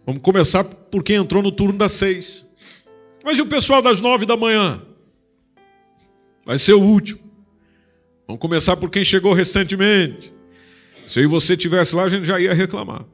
Vamos 0.07 0.23
começar 0.23 0.63
por 0.63 1.03
quem 1.03 1.17
entrou 1.17 1.43
no 1.43 1.51
turno 1.51 1.79
das 1.79 1.93
seis. 1.93 2.47
Mas 3.25 3.39
e 3.39 3.43
o 3.43 3.47
pessoal 3.47 3.81
das 3.81 4.01
nove 4.01 4.27
da 4.27 4.37
manhã? 4.37 4.83
Vai 6.45 6.59
ser 6.59 6.75
o 6.75 6.81
último. 6.81 7.21
Vamos 8.27 8.41
começar 8.41 8.77
por 8.77 8.91
quem 8.91 9.05
chegou 9.05 9.35
recentemente. 9.35 10.33
Se 11.07 11.21
eu 11.21 11.25
e 11.25 11.27
você 11.27 11.57
tivesse 11.57 11.95
lá, 11.95 12.05
a 12.05 12.09
gente 12.09 12.25
já 12.25 12.41
ia 12.41 12.55
reclamar. 12.55 13.05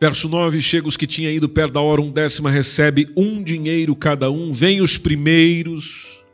Verso 0.00 0.28
9: 0.28 0.60
Chega 0.62 0.88
os 0.88 0.96
que 0.96 1.06
tinham 1.06 1.32
ido 1.32 1.48
perto 1.48 1.74
da 1.74 1.80
hora, 1.80 2.00
um 2.00 2.10
décima 2.10 2.50
recebe 2.50 3.06
um 3.16 3.42
dinheiro 3.42 3.94
cada 3.94 4.30
um. 4.30 4.52
Vem 4.52 4.80
os 4.80 4.96
primeiros, 4.96 6.24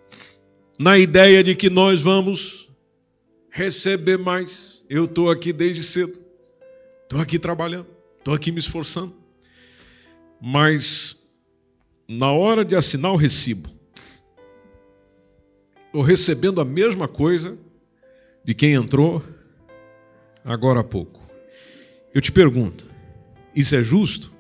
na 0.79 0.99
ideia 0.99 1.43
de 1.43 1.55
que 1.55 1.69
nós 1.69 2.01
vamos 2.01 2.69
receber 3.51 4.17
mais. 4.17 4.85
Eu 4.89 5.05
estou 5.05 5.31
aqui 5.31 5.53
desde 5.53 5.83
cedo, 5.83 6.19
estou 7.03 7.21
aqui 7.21 7.39
trabalhando, 7.39 7.87
estou 8.19 8.35
aqui 8.35 8.51
me 8.51 8.59
esforçando. 8.59 9.15
Mas 10.41 11.20
na 12.11 12.31
hora 12.33 12.65
de 12.65 12.75
assinar 12.75 13.13
o 13.13 13.17
recibo, 13.17 13.71
estou 15.87 16.03
recebendo 16.03 16.61
a 16.61 16.65
mesma 16.65 17.07
coisa 17.07 17.57
de 18.45 18.53
quem 18.53 18.75
entrou 18.75 19.23
agora 20.45 20.81
há 20.81 20.85
pouco. 20.85 21.21
Eu 22.13 22.21
te 22.21 22.33
pergunto, 22.33 22.85
isso 23.55 23.77
é 23.77 23.85
justo? 23.85 24.33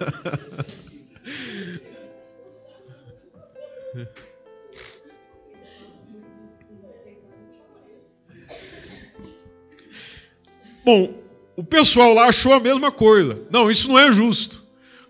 Bom, 10.84 11.14
o 11.56 11.64
pessoal 11.64 12.12
lá 12.14 12.26
achou 12.26 12.52
a 12.52 12.60
mesma 12.60 12.92
coisa. 12.92 13.42
Não, 13.50 13.70
isso 13.70 13.88
não 13.88 13.98
é 13.98 14.12
justo. 14.12 14.62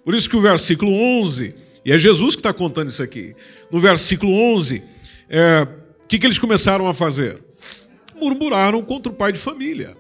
Por 0.05 0.15
isso 0.15 0.29
que 0.29 0.37
o 0.37 0.41
versículo 0.41 0.93
11, 0.93 1.55
e 1.85 1.93
é 1.93 1.99
Jesus 1.99 2.35
que 2.35 2.41
está 2.41 2.53
contando 2.53 2.89
isso 2.89 3.03
aqui, 3.03 3.35
no 3.71 3.81
versículo 3.81 4.33
11, 4.55 4.83
é, 5.29 5.63
o 6.05 6.07
que, 6.07 6.19
que 6.19 6.27
eles 6.27 6.39
começaram 6.39 6.87
a 6.87 6.95
fazer? 6.95 7.43
murmuraram 8.25 8.83
contra 8.83 9.13
o 9.13 9.15
pai 9.15 9.33
de 9.33 9.39
família. 9.39 9.97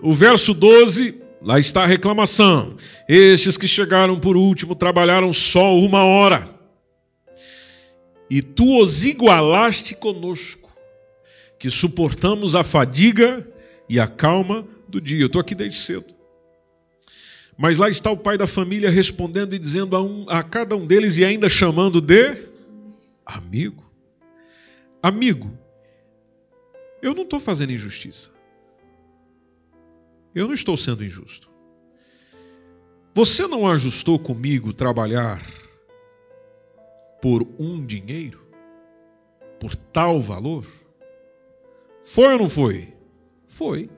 O 0.00 0.12
verso 0.12 0.52
12, 0.52 1.20
lá 1.42 1.58
está 1.58 1.82
a 1.82 1.86
reclamação. 1.86 2.76
Estes 3.08 3.56
que 3.56 3.66
chegaram 3.66 4.18
por 4.18 4.36
último 4.36 4.74
trabalharam 4.74 5.32
só 5.32 5.74
uma 5.74 6.04
hora. 6.04 6.48
E 8.28 8.42
tu 8.42 8.80
os 8.82 9.04
igualaste 9.04 9.94
conosco, 9.94 10.70
que 11.58 11.70
suportamos 11.70 12.54
a 12.54 12.62
fadiga 12.62 13.46
e 13.88 14.00
a 14.00 14.06
calma 14.06 14.66
do 14.88 15.00
dia. 15.00 15.20
Eu 15.20 15.26
estou 15.26 15.40
aqui 15.40 15.54
desde 15.54 15.78
cedo. 15.78 16.14
Mas 17.56 17.78
lá 17.78 17.88
está 17.88 18.10
o 18.10 18.16
pai 18.16 18.36
da 18.36 18.46
família 18.46 18.90
respondendo 18.90 19.54
e 19.54 19.58
dizendo 19.58 19.96
a, 19.96 20.02
um, 20.02 20.26
a 20.28 20.42
cada 20.42 20.76
um 20.76 20.86
deles 20.86 21.16
e 21.16 21.24
ainda 21.24 21.48
chamando 21.48 22.00
de 22.00 22.46
amigo. 23.24 23.84
Amigo, 25.02 25.50
eu 27.00 27.14
não 27.14 27.22
estou 27.22 27.40
fazendo 27.40 27.72
injustiça. 27.72 28.30
Eu 30.34 30.46
não 30.46 30.54
estou 30.54 30.76
sendo 30.76 31.04
injusto. 31.04 31.48
Você 33.14 33.46
não 33.46 33.66
ajustou 33.66 34.18
comigo 34.18 34.74
trabalhar 34.74 35.40
por 37.22 37.46
um 37.58 37.84
dinheiro? 37.86 38.46
Por 39.58 39.74
tal 39.74 40.20
valor? 40.20 40.66
Foi 42.02 42.34
ou 42.34 42.38
não 42.40 42.48
foi? 42.50 42.95
Foi. 43.56 43.88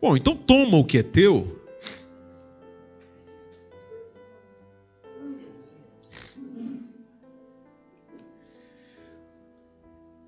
Bom, 0.00 0.16
então 0.16 0.34
toma 0.34 0.78
o 0.78 0.84
que 0.84 0.98
é 0.98 1.02
teu 1.02 1.56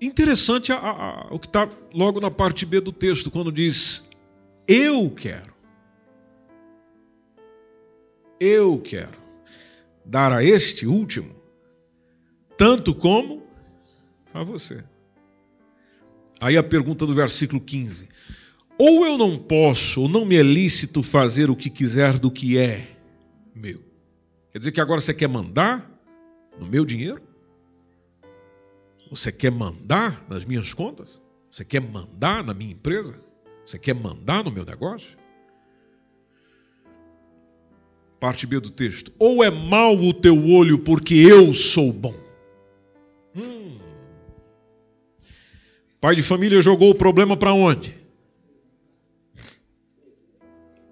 Interessante 0.01 0.71
a, 0.71 0.77
a, 0.77 1.27
o 1.33 1.37
que 1.39 1.47
está 1.47 1.69
logo 1.93 2.21
na 2.21 2.31
parte 2.31 2.65
B 2.65 2.79
do 2.79 2.91
texto, 2.91 3.29
quando 3.29 3.51
diz: 3.51 4.07
Eu 4.65 5.11
quero. 5.11 5.53
Eu 8.39 8.79
quero 8.79 9.17
dar 10.05 10.31
a 10.31 10.41
este 10.41 10.87
último, 10.87 11.35
tanto 12.57 12.95
como 12.95 13.43
a 14.33 14.41
você. 14.41 14.81
Aí 16.39 16.55
a 16.55 16.63
pergunta 16.63 17.05
do 17.05 17.13
versículo 17.13 17.59
15: 17.59 18.07
Ou 18.81 19.05
eu 19.05 19.17
não 19.17 19.37
posso, 19.37 20.03
ou 20.03 20.07
não 20.07 20.23
me 20.23 20.37
é 20.37 20.41
lícito 20.41 21.03
fazer 21.03 21.49
o 21.49 21.55
que 21.55 21.69
quiser 21.69 22.17
do 22.17 22.31
que 22.31 22.57
é 22.57 22.87
meu? 23.53 23.83
Quer 24.53 24.59
dizer 24.59 24.71
que 24.71 24.79
agora 24.79 25.01
você 25.01 25.13
quer 25.13 25.27
mandar 25.27 25.91
no 26.57 26.65
meu 26.65 26.85
dinheiro? 26.85 27.21
Você 29.11 29.33
quer 29.33 29.51
mandar 29.51 30.25
nas 30.29 30.45
minhas 30.45 30.73
contas? 30.73 31.19
Você 31.51 31.65
quer 31.65 31.81
mandar 31.81 32.41
na 32.41 32.53
minha 32.53 32.71
empresa? 32.71 33.21
Você 33.65 33.77
quer 33.77 33.93
mandar 33.93 34.45
no 34.45 34.51
meu 34.51 34.63
negócio? 34.63 35.17
Parte 38.17 38.47
B 38.47 38.61
do 38.61 38.69
texto. 38.69 39.11
Ou 39.19 39.43
é 39.43 39.49
mau 39.49 39.97
o 39.97 40.13
teu 40.13 40.47
olho 40.51 40.79
porque 40.79 41.15
eu 41.15 41.53
sou 41.53 41.91
bom? 41.91 42.15
Hum. 43.35 43.77
Pai 45.99 46.15
de 46.15 46.23
família 46.23 46.61
jogou 46.61 46.91
o 46.91 46.95
problema 46.95 47.35
para 47.35 47.53
onde? 47.53 47.98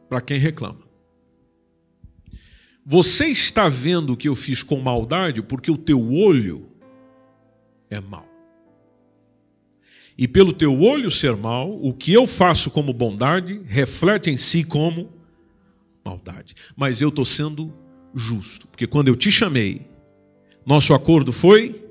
Para 0.10 0.22
quem 0.22 0.38
reclama. 0.38 0.88
Você 2.86 3.28
está 3.28 3.68
vendo 3.68 4.14
o 4.14 4.18
que 4.18 4.30
eu 4.30 4.36
fiz 4.36 4.64
com 4.64 4.78
maldade 4.78 5.41
porque 5.41 5.70
o 5.70 5.78
teu 5.78 6.10
olho 6.10 6.72
é 7.89 7.99
mal. 7.99 8.26
E 10.18 10.28
pelo 10.28 10.53
teu 10.53 10.82
olho 10.82 11.12
ser 11.12 11.36
mal, 11.36 11.70
o 11.70 11.93
que 11.93 12.12
eu 12.14 12.26
faço 12.26 12.72
como 12.72 12.93
bondade 12.93 13.62
reflete 13.66 14.32
em 14.32 14.38
si 14.38 14.64
como 14.64 15.12
maldade. 16.03 16.55
Mas 16.76 17.01
eu 17.01 17.10
estou 17.10 17.26
sendo 17.26 17.74
justo, 18.16 18.68
porque 18.68 18.88
quando 18.88 19.10
eu 19.10 19.16
te 19.16 19.32
chamei, 19.32 19.86
nosso 20.66 20.93
acordo 20.93 21.32
foi 21.32 21.86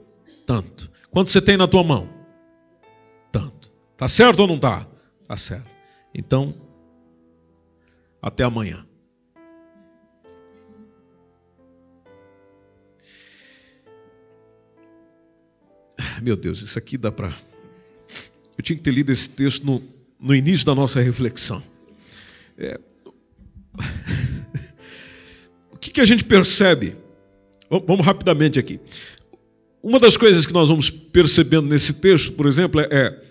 tanto. 0.44 0.90
Quanto 1.10 1.30
você 1.30 1.40
tem 1.40 1.56
na 1.56 1.68
tua 1.68 1.84
mão? 1.84 2.08
Tanto. 3.30 3.70
Tá 3.96 4.08
certo 4.08 4.40
ou 4.40 4.48
não 4.48 4.58
tá? 4.58 4.86
Tá 5.28 5.36
certo. 5.36 5.70
Então, 6.14 6.54
até 8.26 8.42
amanhã. 8.42 8.84
meu 16.20 16.34
Deus, 16.34 16.60
isso 16.60 16.76
aqui 16.76 16.98
dá 16.98 17.12
para. 17.12 17.32
Eu 18.58 18.64
tinha 18.64 18.76
que 18.76 18.82
ter 18.82 18.90
lido 18.90 19.12
esse 19.12 19.30
texto 19.30 19.64
no, 19.64 19.80
no 20.18 20.34
início 20.34 20.66
da 20.66 20.74
nossa 20.74 21.00
reflexão. 21.00 21.62
É... 22.58 22.80
o 25.70 25.78
que, 25.78 25.92
que 25.92 26.00
a 26.00 26.04
gente 26.04 26.24
percebe? 26.24 26.96
Vamos 27.70 28.04
rapidamente 28.04 28.58
aqui. 28.58 28.80
Uma 29.80 30.00
das 30.00 30.16
coisas 30.16 30.44
que 30.44 30.52
nós 30.52 30.68
vamos 30.68 30.90
percebendo 30.90 31.68
nesse 31.68 31.94
texto, 31.94 32.32
por 32.32 32.46
exemplo, 32.46 32.80
é, 32.80 32.88
é 32.90 33.22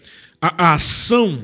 a, 0.42 0.70
a 0.70 0.74
ação 0.76 1.44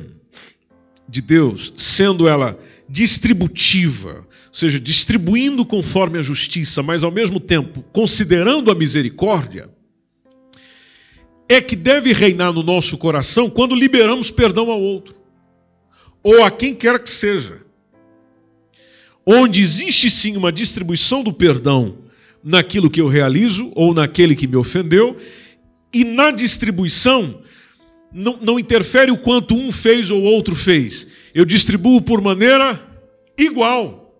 de 1.05 1.21
Deus, 1.21 1.73
sendo 1.75 2.29
ela 2.29 2.57
distributiva, 2.91 4.27
ou 4.27 4.53
seja, 4.53 4.77
distribuindo 4.77 5.65
conforme 5.65 6.19
a 6.19 6.21
justiça, 6.21 6.83
mas 6.83 7.03
ao 7.03 7.11
mesmo 7.11 7.39
tempo 7.39 7.81
considerando 7.93 8.69
a 8.69 8.75
misericórdia 8.75 9.69
é 11.47 11.61
que 11.61 11.75
deve 11.75 12.11
reinar 12.11 12.51
no 12.51 12.61
nosso 12.61 12.97
coração 12.97 13.49
quando 13.49 13.75
liberamos 13.75 14.29
perdão 14.29 14.69
ao 14.69 14.81
outro, 14.81 15.15
ou 16.21 16.43
a 16.43 16.51
quem 16.51 16.75
quer 16.75 17.01
que 17.01 17.09
seja. 17.09 17.61
Onde 19.25 19.61
existe 19.61 20.09
sim 20.09 20.35
uma 20.35 20.51
distribuição 20.51 21.23
do 21.23 21.31
perdão 21.31 21.97
naquilo 22.43 22.89
que 22.89 22.99
eu 22.99 23.07
realizo 23.07 23.71
ou 23.73 23.93
naquele 23.93 24.35
que 24.35 24.47
me 24.47 24.55
ofendeu, 24.57 25.15
e 25.93 26.03
na 26.03 26.31
distribuição 26.31 27.41
não, 28.11 28.37
não 28.41 28.59
interfere 28.59 29.11
o 29.11 29.17
quanto 29.17 29.55
um 29.55 29.71
fez 29.71 30.11
ou 30.11 30.23
outro 30.23 30.55
fez. 30.55 31.07
Eu 31.33 31.45
distribuo 31.45 32.01
por 32.01 32.21
maneira 32.21 32.79
igual. 33.37 34.13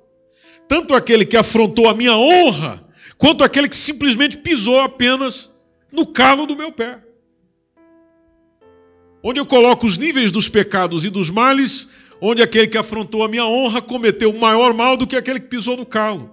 Tanto 0.68 0.94
aquele 0.94 1.26
que 1.26 1.38
afrontou 1.38 1.90
a 1.90 1.94
minha 1.94 2.16
honra, 2.16 2.84
quanto 3.18 3.44
aquele 3.44 3.68
que 3.68 3.76
simplesmente 3.76 4.38
pisou 4.38 4.80
apenas 4.80 5.50
no 5.92 6.06
calo 6.06 6.46
do 6.46 6.56
meu 6.56 6.72
pé 6.72 7.02
onde 9.24 9.40
eu 9.40 9.46
coloco 9.46 9.86
os 9.86 9.98
níveis 9.98 10.32
dos 10.32 10.50
pecados 10.50 11.06
e 11.06 11.10
dos 11.10 11.30
males, 11.30 11.88
onde 12.20 12.42
aquele 12.42 12.68
que 12.68 12.78
afrontou 12.78 13.24
a 13.24 13.28
minha 13.28 13.46
honra 13.46 13.82
cometeu 13.82 14.34
maior 14.34 14.74
mal 14.74 14.98
do 14.98 15.06
que 15.06 15.16
aquele 15.16 15.40
que 15.40 15.48
pisou 15.48 15.78
no 15.78 15.86
calo. 15.86 16.30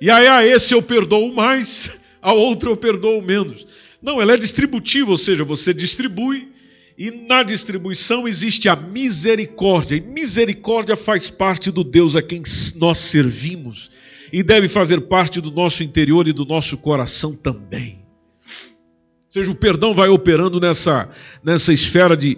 E 0.00 0.10
aí 0.10 0.26
a 0.26 0.46
esse 0.46 0.74
eu 0.74 0.82
perdoo 0.82 1.32
mais, 1.32 1.98
a 2.20 2.32
outro 2.32 2.70
eu 2.70 2.76
perdoo 2.76 3.20
menos. 3.22 3.66
Não, 4.00 4.20
ela 4.20 4.34
é 4.34 4.36
distributiva, 4.36 5.10
ou 5.10 5.16
seja, 5.16 5.44
você 5.44 5.74
distribui 5.74 6.52
e 6.98 7.12
na 7.12 7.44
distribuição 7.44 8.26
existe 8.26 8.68
a 8.68 8.74
misericórdia. 8.74 9.94
E 9.94 10.00
misericórdia 10.00 10.96
faz 10.96 11.30
parte 11.30 11.70
do 11.70 11.84
Deus 11.84 12.16
a 12.16 12.22
quem 12.22 12.42
nós 12.76 12.98
servimos 12.98 13.88
e 14.32 14.42
deve 14.42 14.68
fazer 14.68 15.02
parte 15.02 15.40
do 15.40 15.52
nosso 15.52 15.84
interior 15.84 16.26
e 16.26 16.32
do 16.32 16.44
nosso 16.44 16.76
coração 16.76 17.36
também. 17.36 18.04
Ou 18.44 19.32
seja, 19.32 19.48
o 19.48 19.54
perdão 19.54 19.94
vai 19.94 20.08
operando 20.08 20.58
nessa, 20.58 21.08
nessa 21.44 21.72
esfera 21.72 22.16
de, 22.16 22.36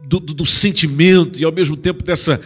do, 0.00 0.18
do, 0.18 0.46
sentimento 0.46 1.38
e 1.38 1.44
ao 1.44 1.52
mesmo 1.52 1.76
tempo 1.76 2.02
dessa, 2.02 2.40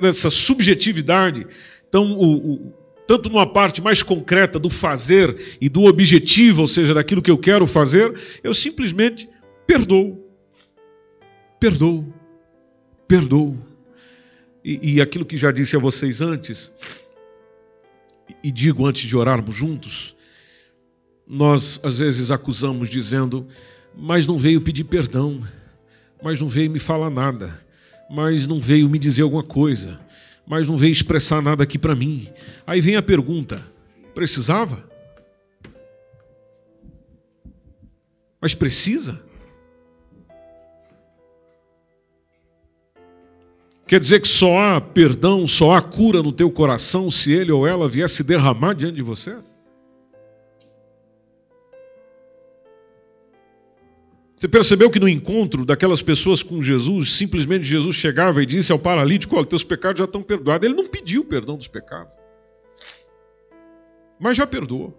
dessa 0.00 0.30
subjetividade. 0.30 1.44
Então, 1.88 2.12
o, 2.12 2.52
o, 2.52 2.72
tanto 3.08 3.28
numa 3.28 3.46
parte 3.46 3.82
mais 3.82 4.00
concreta 4.00 4.60
do 4.60 4.70
fazer 4.70 5.58
e 5.60 5.68
do 5.68 5.86
objetivo, 5.86 6.60
ou 6.60 6.68
seja, 6.68 6.94
daquilo 6.94 7.22
que 7.22 7.30
eu 7.30 7.38
quero 7.38 7.66
fazer, 7.66 8.14
eu 8.44 8.54
simplesmente 8.54 9.28
perdoo. 9.68 10.18
Perdoo. 11.60 12.12
Perdoo. 13.06 13.56
E, 14.64 14.94
e 14.94 15.00
aquilo 15.00 15.26
que 15.26 15.36
já 15.36 15.52
disse 15.52 15.76
a 15.76 15.78
vocês 15.78 16.22
antes, 16.22 16.72
e 18.42 18.50
digo 18.50 18.86
antes 18.86 19.06
de 19.06 19.16
orarmos 19.16 19.54
juntos, 19.54 20.16
nós 21.26 21.78
às 21.84 21.98
vezes 21.98 22.30
acusamos 22.30 22.88
dizendo, 22.88 23.46
mas 23.94 24.26
não 24.26 24.38
veio 24.38 24.62
pedir 24.62 24.84
perdão, 24.84 25.46
mas 26.22 26.40
não 26.40 26.48
veio 26.48 26.70
me 26.70 26.78
falar 26.78 27.10
nada, 27.10 27.62
mas 28.10 28.48
não 28.48 28.60
veio 28.60 28.88
me 28.88 28.98
dizer 28.98 29.22
alguma 29.22 29.44
coisa, 29.44 30.00
mas 30.46 30.66
não 30.66 30.78
veio 30.78 30.92
expressar 30.92 31.42
nada 31.42 31.62
aqui 31.62 31.78
para 31.78 31.94
mim. 31.94 32.26
Aí 32.66 32.80
vem 32.80 32.96
a 32.96 33.02
pergunta: 33.02 33.62
precisava? 34.14 34.88
Mas 38.40 38.54
precisa? 38.54 39.27
Quer 43.88 44.00
dizer 44.00 44.20
que 44.20 44.28
só 44.28 44.58
há 44.58 44.80
perdão, 44.82 45.46
só 45.46 45.72
há 45.72 45.80
cura 45.80 46.22
no 46.22 46.30
teu 46.30 46.50
coração 46.50 47.10
se 47.10 47.32
ele 47.32 47.50
ou 47.50 47.66
ela 47.66 47.88
viesse 47.88 48.22
derramar 48.22 48.74
diante 48.74 48.96
de 48.96 49.02
você? 49.02 49.34
Você 54.36 54.46
percebeu 54.46 54.90
que 54.90 55.00
no 55.00 55.08
encontro 55.08 55.64
daquelas 55.64 56.02
pessoas 56.02 56.42
com 56.42 56.62
Jesus, 56.62 57.14
simplesmente 57.14 57.64
Jesus 57.64 57.96
chegava 57.96 58.42
e 58.42 58.46
disse 58.46 58.70
ao 58.70 58.78
paralítico: 58.78 59.34
Olha, 59.36 59.46
teus 59.46 59.64
pecados 59.64 60.00
já 60.00 60.04
estão 60.04 60.22
perdoados. 60.22 60.68
Ele 60.68 60.76
não 60.76 60.86
pediu 60.86 61.24
perdão 61.24 61.56
dos 61.56 61.66
pecados, 61.66 62.12
mas 64.20 64.36
já 64.36 64.46
perdoou. 64.46 64.94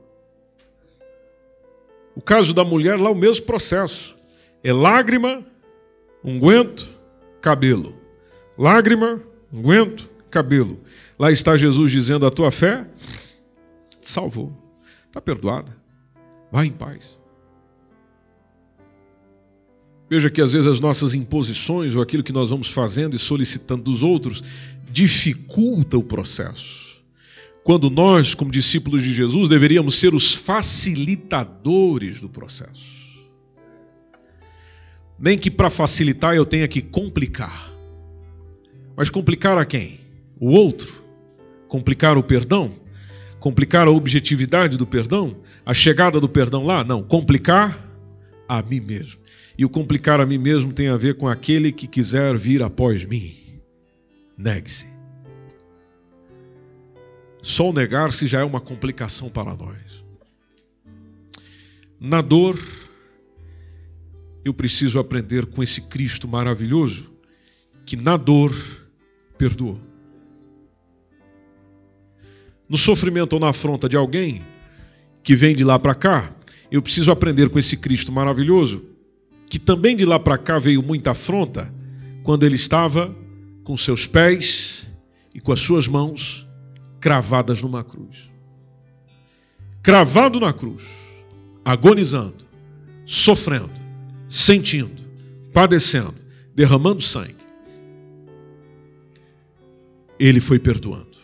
O 2.15 2.21
caso 2.21 2.55
da 2.55 2.65
mulher, 2.65 2.99
lá 2.99 3.11
o 3.11 3.15
mesmo 3.15 3.45
processo: 3.45 4.15
é 4.63 4.73
lágrima, 4.73 5.45
unguento, 6.23 6.89
cabelo. 7.39 7.98
Lágrima, 8.59 9.21
unguento, 9.53 10.09
cabelo. 10.29 10.81
Lá 11.17 11.31
está 11.31 11.55
Jesus 11.55 11.89
dizendo: 11.89 12.25
A 12.25 12.29
tua 12.29 12.51
fé 12.51 12.85
te 14.01 14.09
salvou, 14.09 14.53
está 15.07 15.21
perdoada, 15.21 15.73
vai 16.51 16.65
em 16.65 16.71
paz. 16.71 17.17
Veja 20.09 20.29
que 20.29 20.41
às 20.41 20.51
vezes 20.51 20.67
as 20.67 20.81
nossas 20.81 21.13
imposições 21.13 21.95
ou 21.95 22.01
aquilo 22.01 22.21
que 22.21 22.33
nós 22.33 22.49
vamos 22.49 22.69
fazendo 22.69 23.15
e 23.15 23.19
solicitando 23.19 23.83
dos 23.83 24.03
outros 24.03 24.43
dificulta 24.91 25.97
o 25.97 26.03
processo. 26.03 27.01
Quando 27.63 27.89
nós, 27.89 28.33
como 28.33 28.51
discípulos 28.51 29.03
de 29.03 29.13
Jesus, 29.13 29.47
deveríamos 29.47 29.95
ser 29.95 30.13
os 30.13 30.33
facilitadores 30.33 32.19
do 32.19 32.27
processo. 32.27 32.99
Nem 35.17 35.37
que 35.37 35.49
para 35.49 35.69
facilitar 35.69 36.35
eu 36.35 36.45
tenha 36.45 36.67
que 36.67 36.81
complicar. 36.81 37.78
Mas 38.99 39.09
complicar 39.09 39.57
a 39.57 39.63
quem? 39.63 39.97
O 40.37 40.49
outro? 40.49 41.01
Complicar 41.69 42.17
o 42.17 42.23
perdão? 42.23 42.69
Complicar 43.39 43.87
a 43.87 43.91
objetividade 43.91 44.75
do 44.75 44.85
perdão? 44.85 45.37
A 45.65 45.73
chegada 45.73 46.19
do 46.19 46.27
perdão 46.27 46.65
lá? 46.65 46.83
Não, 46.83 47.01
complicar 47.01 47.81
a 48.45 48.61
mim 48.61 48.81
mesmo. 48.81 49.21
E 49.57 49.63
o 49.63 49.69
complicar 49.69 50.19
a 50.19 50.25
mim 50.25 50.37
mesmo 50.37 50.73
tem 50.73 50.89
a 50.89 50.97
ver 50.97 51.15
com 51.15 51.29
aquele 51.29 51.71
que 51.71 51.87
quiser 51.87 52.35
vir 52.35 52.61
após 52.61 53.05
mim. 53.05 53.33
Negue-se. 54.37 54.85
Só 57.41 57.69
o 57.69 57.73
negar-se 57.73 58.27
já 58.27 58.41
é 58.41 58.43
uma 58.43 58.59
complicação 58.59 59.29
para 59.29 59.55
nós. 59.55 60.03
Na 61.97 62.19
dor, 62.19 62.59
eu 64.43 64.53
preciso 64.53 64.99
aprender 64.99 65.45
com 65.45 65.63
esse 65.63 65.83
Cristo 65.83 66.27
maravilhoso 66.27 67.13
que 67.85 67.95
na 67.95 68.17
dor 68.17 68.53
perdoa. 69.39 69.79
No 72.67 72.77
sofrimento 72.77 73.33
ou 73.33 73.39
na 73.39 73.49
afronta 73.49 73.87
de 73.87 73.95
alguém 73.95 74.43
que 75.23 75.33
vem 75.33 75.55
de 75.55 75.63
lá 75.63 75.79
para 75.79 75.95
cá, 75.95 76.31
eu 76.69 76.81
preciso 76.81 77.09
aprender 77.09 77.49
com 77.49 77.57
esse 77.57 77.77
Cristo 77.77 78.11
maravilhoso 78.11 78.85
que 79.49 79.57
também 79.57 79.95
de 79.95 80.05
lá 80.05 80.19
para 80.19 80.37
cá 80.37 80.59
veio 80.59 80.83
muita 80.83 81.11
afronta, 81.11 81.73
quando 82.21 82.45
ele 82.45 82.53
estava 82.53 83.15
com 83.63 83.75
seus 83.75 84.05
pés 84.05 84.87
e 85.33 85.39
com 85.41 85.51
as 85.51 85.59
suas 85.59 85.87
mãos 85.87 86.45
cravadas 86.99 87.61
numa 87.61 87.83
cruz. 87.83 88.29
Cravado 89.81 90.39
na 90.39 90.53
cruz, 90.53 90.83
agonizando, 91.65 92.45
sofrendo, 93.05 93.71
sentindo, 94.27 95.01
padecendo, 95.51 96.13
derramando 96.53 97.01
sangue. 97.01 97.38
Ele 100.19 100.39
foi 100.39 100.59
perdoando. 100.59 101.17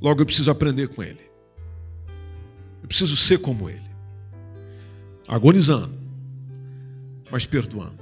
Logo 0.00 0.20
eu 0.20 0.26
preciso 0.26 0.50
aprender 0.50 0.88
com 0.88 1.02
ele. 1.02 1.20
Eu 2.82 2.88
preciso 2.88 3.16
ser 3.16 3.38
como 3.38 3.68
ele 3.68 3.86
agonizando, 5.28 5.92
mas 7.30 7.46
perdoando, 7.46 7.98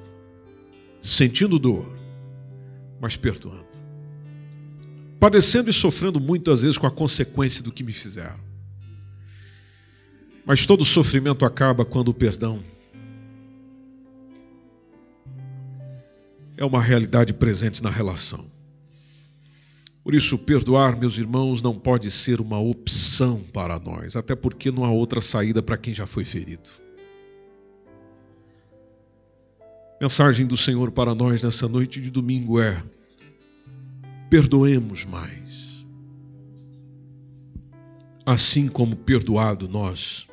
sentindo 1.00 1.58
dor, 1.58 1.90
mas 3.00 3.16
perdoando, 3.16 3.66
padecendo 5.18 5.70
e 5.70 5.72
sofrendo 5.72 6.20
muitas 6.20 6.62
vezes 6.62 6.76
com 6.76 6.86
a 6.86 6.90
consequência 6.90 7.62
do 7.62 7.72
que 7.72 7.82
me 7.82 7.92
fizeram. 7.92 8.44
Mas 10.44 10.66
todo 10.66 10.84
sofrimento 10.84 11.46
acaba 11.46 11.84
quando 11.84 12.08
o 12.08 12.14
perdão 12.14 12.62
é 16.56 16.64
uma 16.64 16.80
realidade 16.80 17.32
presente 17.32 17.82
na 17.82 17.90
relação. 17.90 18.44
Por 20.02 20.14
isso, 20.14 20.36
perdoar, 20.36 20.98
meus 20.98 21.16
irmãos, 21.16 21.62
não 21.62 21.78
pode 21.78 22.10
ser 22.10 22.40
uma 22.40 22.58
opção 22.58 23.42
para 23.52 23.78
nós, 23.78 24.16
até 24.16 24.36
porque 24.36 24.70
não 24.70 24.84
há 24.84 24.90
outra 24.90 25.20
saída 25.20 25.62
para 25.62 25.78
quem 25.78 25.94
já 25.94 26.06
foi 26.06 26.24
ferido. 26.24 26.68
Mensagem 30.00 30.46
do 30.46 30.56
Senhor 30.56 30.90
para 30.90 31.14
nós 31.14 31.42
nessa 31.42 31.66
noite 31.66 32.00
de 32.00 32.10
domingo 32.10 32.60
é: 32.60 32.82
perdoemos 34.28 35.06
mais. 35.06 35.86
Assim 38.26 38.68
como 38.68 38.96
perdoado 38.96 39.68
nós 39.68 40.26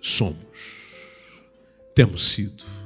somos, 0.00 0.94
temos 1.94 2.32
sido. 2.32 2.77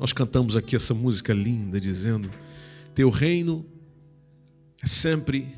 Nós 0.00 0.14
cantamos 0.14 0.56
aqui 0.56 0.74
essa 0.74 0.94
música 0.94 1.34
linda 1.34 1.78
dizendo: 1.78 2.30
Teu 2.94 3.10
reino 3.10 3.66
é 4.82 4.86
sempre 4.86 5.54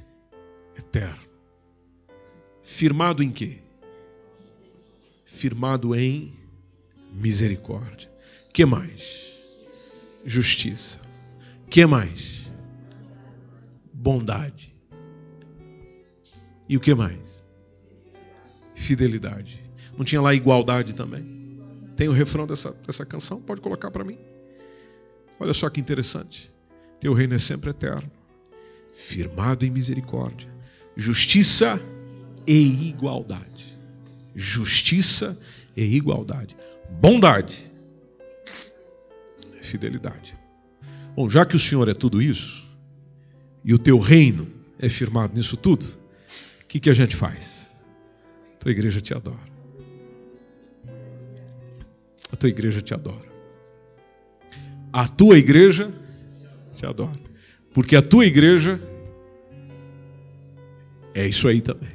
eterno. 0.77 1.23
Firmado 2.61 3.23
em 3.23 3.31
quê? 3.31 3.59
Firmado 5.25 5.95
em 5.95 6.35
misericórdia. 7.13 8.11
Que 8.53 8.67
mais? 8.67 9.31
Justiça. 10.25 11.01
Que 11.71 11.87
mais? 11.87 12.51
Bondade. 13.93 14.75
E 16.69 16.77
o 16.77 16.81
que 16.81 16.97
mais? 16.97 17.21
Fidelidade. 18.75 19.63
Não 19.97 20.05
tinha 20.05 20.21
lá 20.21 20.35
igualdade 20.35 20.97
também? 20.97 21.25
Tem 21.97 22.09
o 22.09 22.13
refrão 22.13 22.45
dessa, 22.45 22.73
dessa 22.73 23.07
canção? 23.07 23.41
Pode 23.41 23.61
colocar 23.61 23.91
para 23.93 24.03
mim. 24.03 24.32
Olha 25.43 25.55
só 25.55 25.69
que 25.69 25.81
interessante. 25.81 26.51
Teu 27.01 27.13
reino 27.13 27.35
é 27.35 27.39
sempre 27.39 27.71
eterno, 27.71 28.11
firmado 28.95 29.65
em 29.65 29.71
misericórdia, 29.71 30.49
justiça 30.97 31.81
e 32.47 32.89
igualdade. 32.89 33.77
Justiça 34.35 35.39
e 35.77 35.83
igualdade 35.97 36.57
bondade, 37.01 37.71
fidelidade. 39.61 40.35
Bom, 41.15 41.29
já 41.29 41.45
que 41.45 41.57
o 41.57 41.59
Senhor 41.59 41.89
é 41.89 41.95
tudo 41.95 42.21
isso, 42.21 42.67
e 43.65 43.73
o 43.73 43.79
teu 43.79 43.99
reino 43.99 44.49
é 44.79 44.89
firmado 44.89 45.35
nisso 45.35 45.57
tudo, 45.57 45.87
o 46.63 46.67
que, 46.67 46.81
que 46.81 46.91
a 46.91 46.95
gente 46.95 47.15
faz? 47.15 47.71
A 48.55 48.57
tua 48.59 48.71
igreja 48.73 49.01
te 49.01 49.15
adora. 49.15 49.53
A 52.31 52.37
tua 52.37 52.49
igreja 52.49 52.81
te 52.81 52.95
adora. 52.95 53.32
A 54.93 55.09
tua 55.09 55.39
igreja 55.39 55.91
te 56.75 56.85
adora. 56.85 57.19
Porque 57.73 57.97
a 57.97 58.03
tua 58.03 58.27
igreja 58.27 58.81
é 61.15 61.27
isso 61.27 61.49
aí 61.49 61.61
também. 61.61 61.91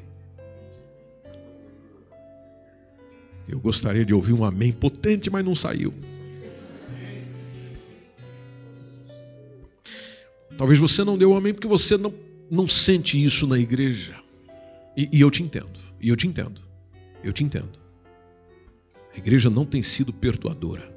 Eu 3.48 3.60
gostaria 3.60 4.04
de 4.04 4.14
ouvir 4.14 4.34
um 4.34 4.44
amém 4.44 4.74
potente, 4.74 5.30
mas 5.30 5.46
não 5.46 5.56
saiu. 5.56 5.94
Talvez 10.58 10.80
você 10.80 11.04
não 11.04 11.18
deu 11.18 11.32
um 11.32 11.38
amém 11.38 11.54
porque 11.54 11.68
você 11.68 11.98
não, 11.98 12.14
não 12.50 12.68
sente 12.68 13.24
isso 13.24 13.46
na 13.46 13.60
igreja. 13.60 14.16
E, 14.98 15.08
e 15.14 15.22
eu 15.22 15.30
te 15.30 15.44
entendo. 15.44 15.80
E 16.02 16.10
eu 16.10 16.16
te 16.16 16.28
entendo. 16.28 16.60
Eu 17.24 17.32
te 17.32 17.44
entendo. 17.44 17.78
A 19.14 19.18
igreja 19.18 19.50
não 19.50 19.66
tem 19.66 19.84
sido 19.84 20.12
perdoadora. 20.12 20.97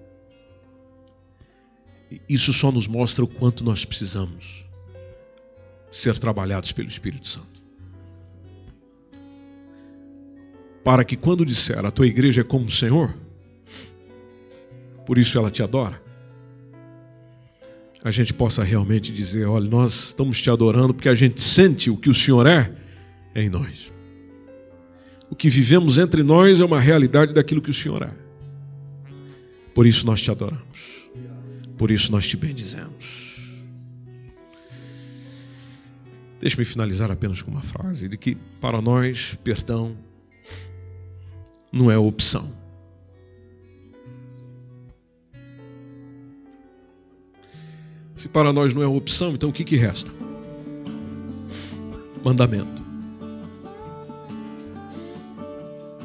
Isso 2.29 2.53
só 2.53 2.73
nos 2.73 2.87
mostra 2.87 3.25
o 3.25 3.29
quanto 3.29 3.65
nós 3.65 3.85
precisamos 3.85 4.65
ser 5.91 6.19
trabalhados 6.19 6.73
pelo 6.73 6.89
Espírito 6.89 7.29
Santo. 7.29 7.61
para 10.85 11.05
que 11.05 11.17
quando 11.17 11.45
disser 11.45 11.85
a 11.85 11.91
tua 11.91 12.07
igreja 12.07 12.41
é 12.41 12.45
como 12.45 12.67
o 12.67 12.71
Senhor, 12.71 13.15
por 15.07 15.19
isso 15.19 15.39
ela 15.39 15.51
te 15.51 15.63
adora, 15.63 16.01
a 18.03 18.11
gente 18.11 18.33
possa 18.33 18.65
realmente 18.65 19.13
dizer: 19.13 19.47
olha, 19.47 19.69
nós 19.69 20.09
estamos 20.09 20.41
te 20.41 20.51
adorando 20.51 20.95
porque 20.95 21.09
a 21.09 21.15
gente 21.15 21.41
sente 21.41 21.91
o 21.91 21.97
que 21.97 22.09
o 22.09 22.15
Senhor 22.15 22.47
é 22.47 22.73
em 23.35 23.49
nós. 23.49 23.93
O 25.31 25.37
que 25.37 25.49
vivemos 25.49 25.99
entre 25.99 26.23
nós 26.23 26.61
é 26.61 26.65
uma 26.65 26.81
realidade 26.81 27.33
daquilo 27.33 27.63
que 27.63 27.71
o 27.71 27.75
Senhor 27.75 28.03
é. 28.03 28.11
Por 29.75 29.87
isso 29.87 30.05
nós 30.05 30.21
te 30.21 30.31
adoramos. 30.31 31.00
Por 31.81 31.91
isso 31.91 32.13
nós 32.13 32.29
te 32.29 32.37
bendizemos. 32.37 33.41
Deixe-me 36.39 36.63
finalizar 36.63 37.11
apenas 37.11 37.41
com 37.41 37.51
uma 37.51 37.63
frase 37.63 38.07
de 38.07 38.19
que 38.19 38.35
para 38.61 38.83
nós 38.83 39.39
perdão 39.43 39.97
não 41.73 41.91
é 41.91 41.97
opção. 41.97 42.53
Se 48.15 48.29
para 48.29 48.53
nós 48.53 48.75
não 48.75 48.83
é 48.83 48.87
opção, 48.87 49.33
então 49.33 49.49
o 49.49 49.53
que, 49.53 49.65
que 49.65 49.77
resta? 49.77 50.13
Mandamento. 52.23 52.85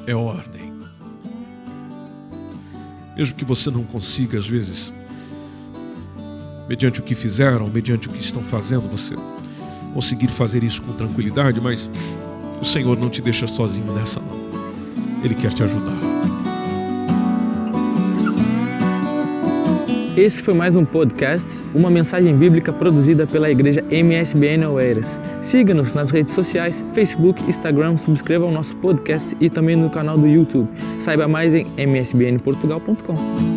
É 0.08 0.16
ordem. 0.16 0.74
Mesmo 3.18 3.36
que 3.36 3.44
você 3.44 3.70
não 3.70 3.84
consiga, 3.84 4.38
às 4.38 4.48
vezes, 4.48 4.94
mediante 6.68 7.00
o 7.00 7.04
que 7.04 7.16
fizeram, 7.16 7.68
mediante 7.68 8.08
o 8.08 8.12
que 8.12 8.20
estão 8.20 8.44
fazendo, 8.44 8.90
você 8.90 9.16
conseguir 9.94 10.28
fazer 10.28 10.64
isso 10.64 10.82
com 10.82 10.94
tranquilidade, 10.94 11.62
mas 11.62 11.90
o 12.62 12.66
Senhor 12.66 12.98
não 12.98 13.10
te 13.10 13.22
deixa 13.22 13.48
sozinho 13.48 13.94
nessa, 13.94 14.20
não. 14.20 14.46
Ele 15.24 15.34
quer 15.34 15.54
te 15.54 15.64
ajudar. 15.64 15.96
Esse 20.18 20.42
foi 20.42 20.54
mais 20.54 20.78
um 20.78 20.86
podcast, 20.86 21.62
uma 21.74 21.90
mensagem 21.90 22.34
bíblica 22.38 22.72
produzida 22.72 23.28
pela 23.28 23.52
igreja 23.52 23.84
MSBN 23.92 24.66
Oeiras. 24.68 25.20
Siga-nos 25.44 25.94
nas 25.94 26.10
redes 26.10 26.34
sociais, 26.34 26.82
Facebook, 26.94 27.44
Instagram, 27.50 27.98
subscreva 27.98 28.46
o 28.46 28.52
nosso 28.52 28.74
podcast 28.78 29.36
e 29.42 29.50
também 29.50 29.76
no 29.76 29.90
canal 29.90 30.18
do 30.18 30.26
YouTube. 30.26 30.70
Saiba 31.02 31.28
mais 31.28 31.54
em 31.54 31.68
msbnportugal.com. 31.76 33.55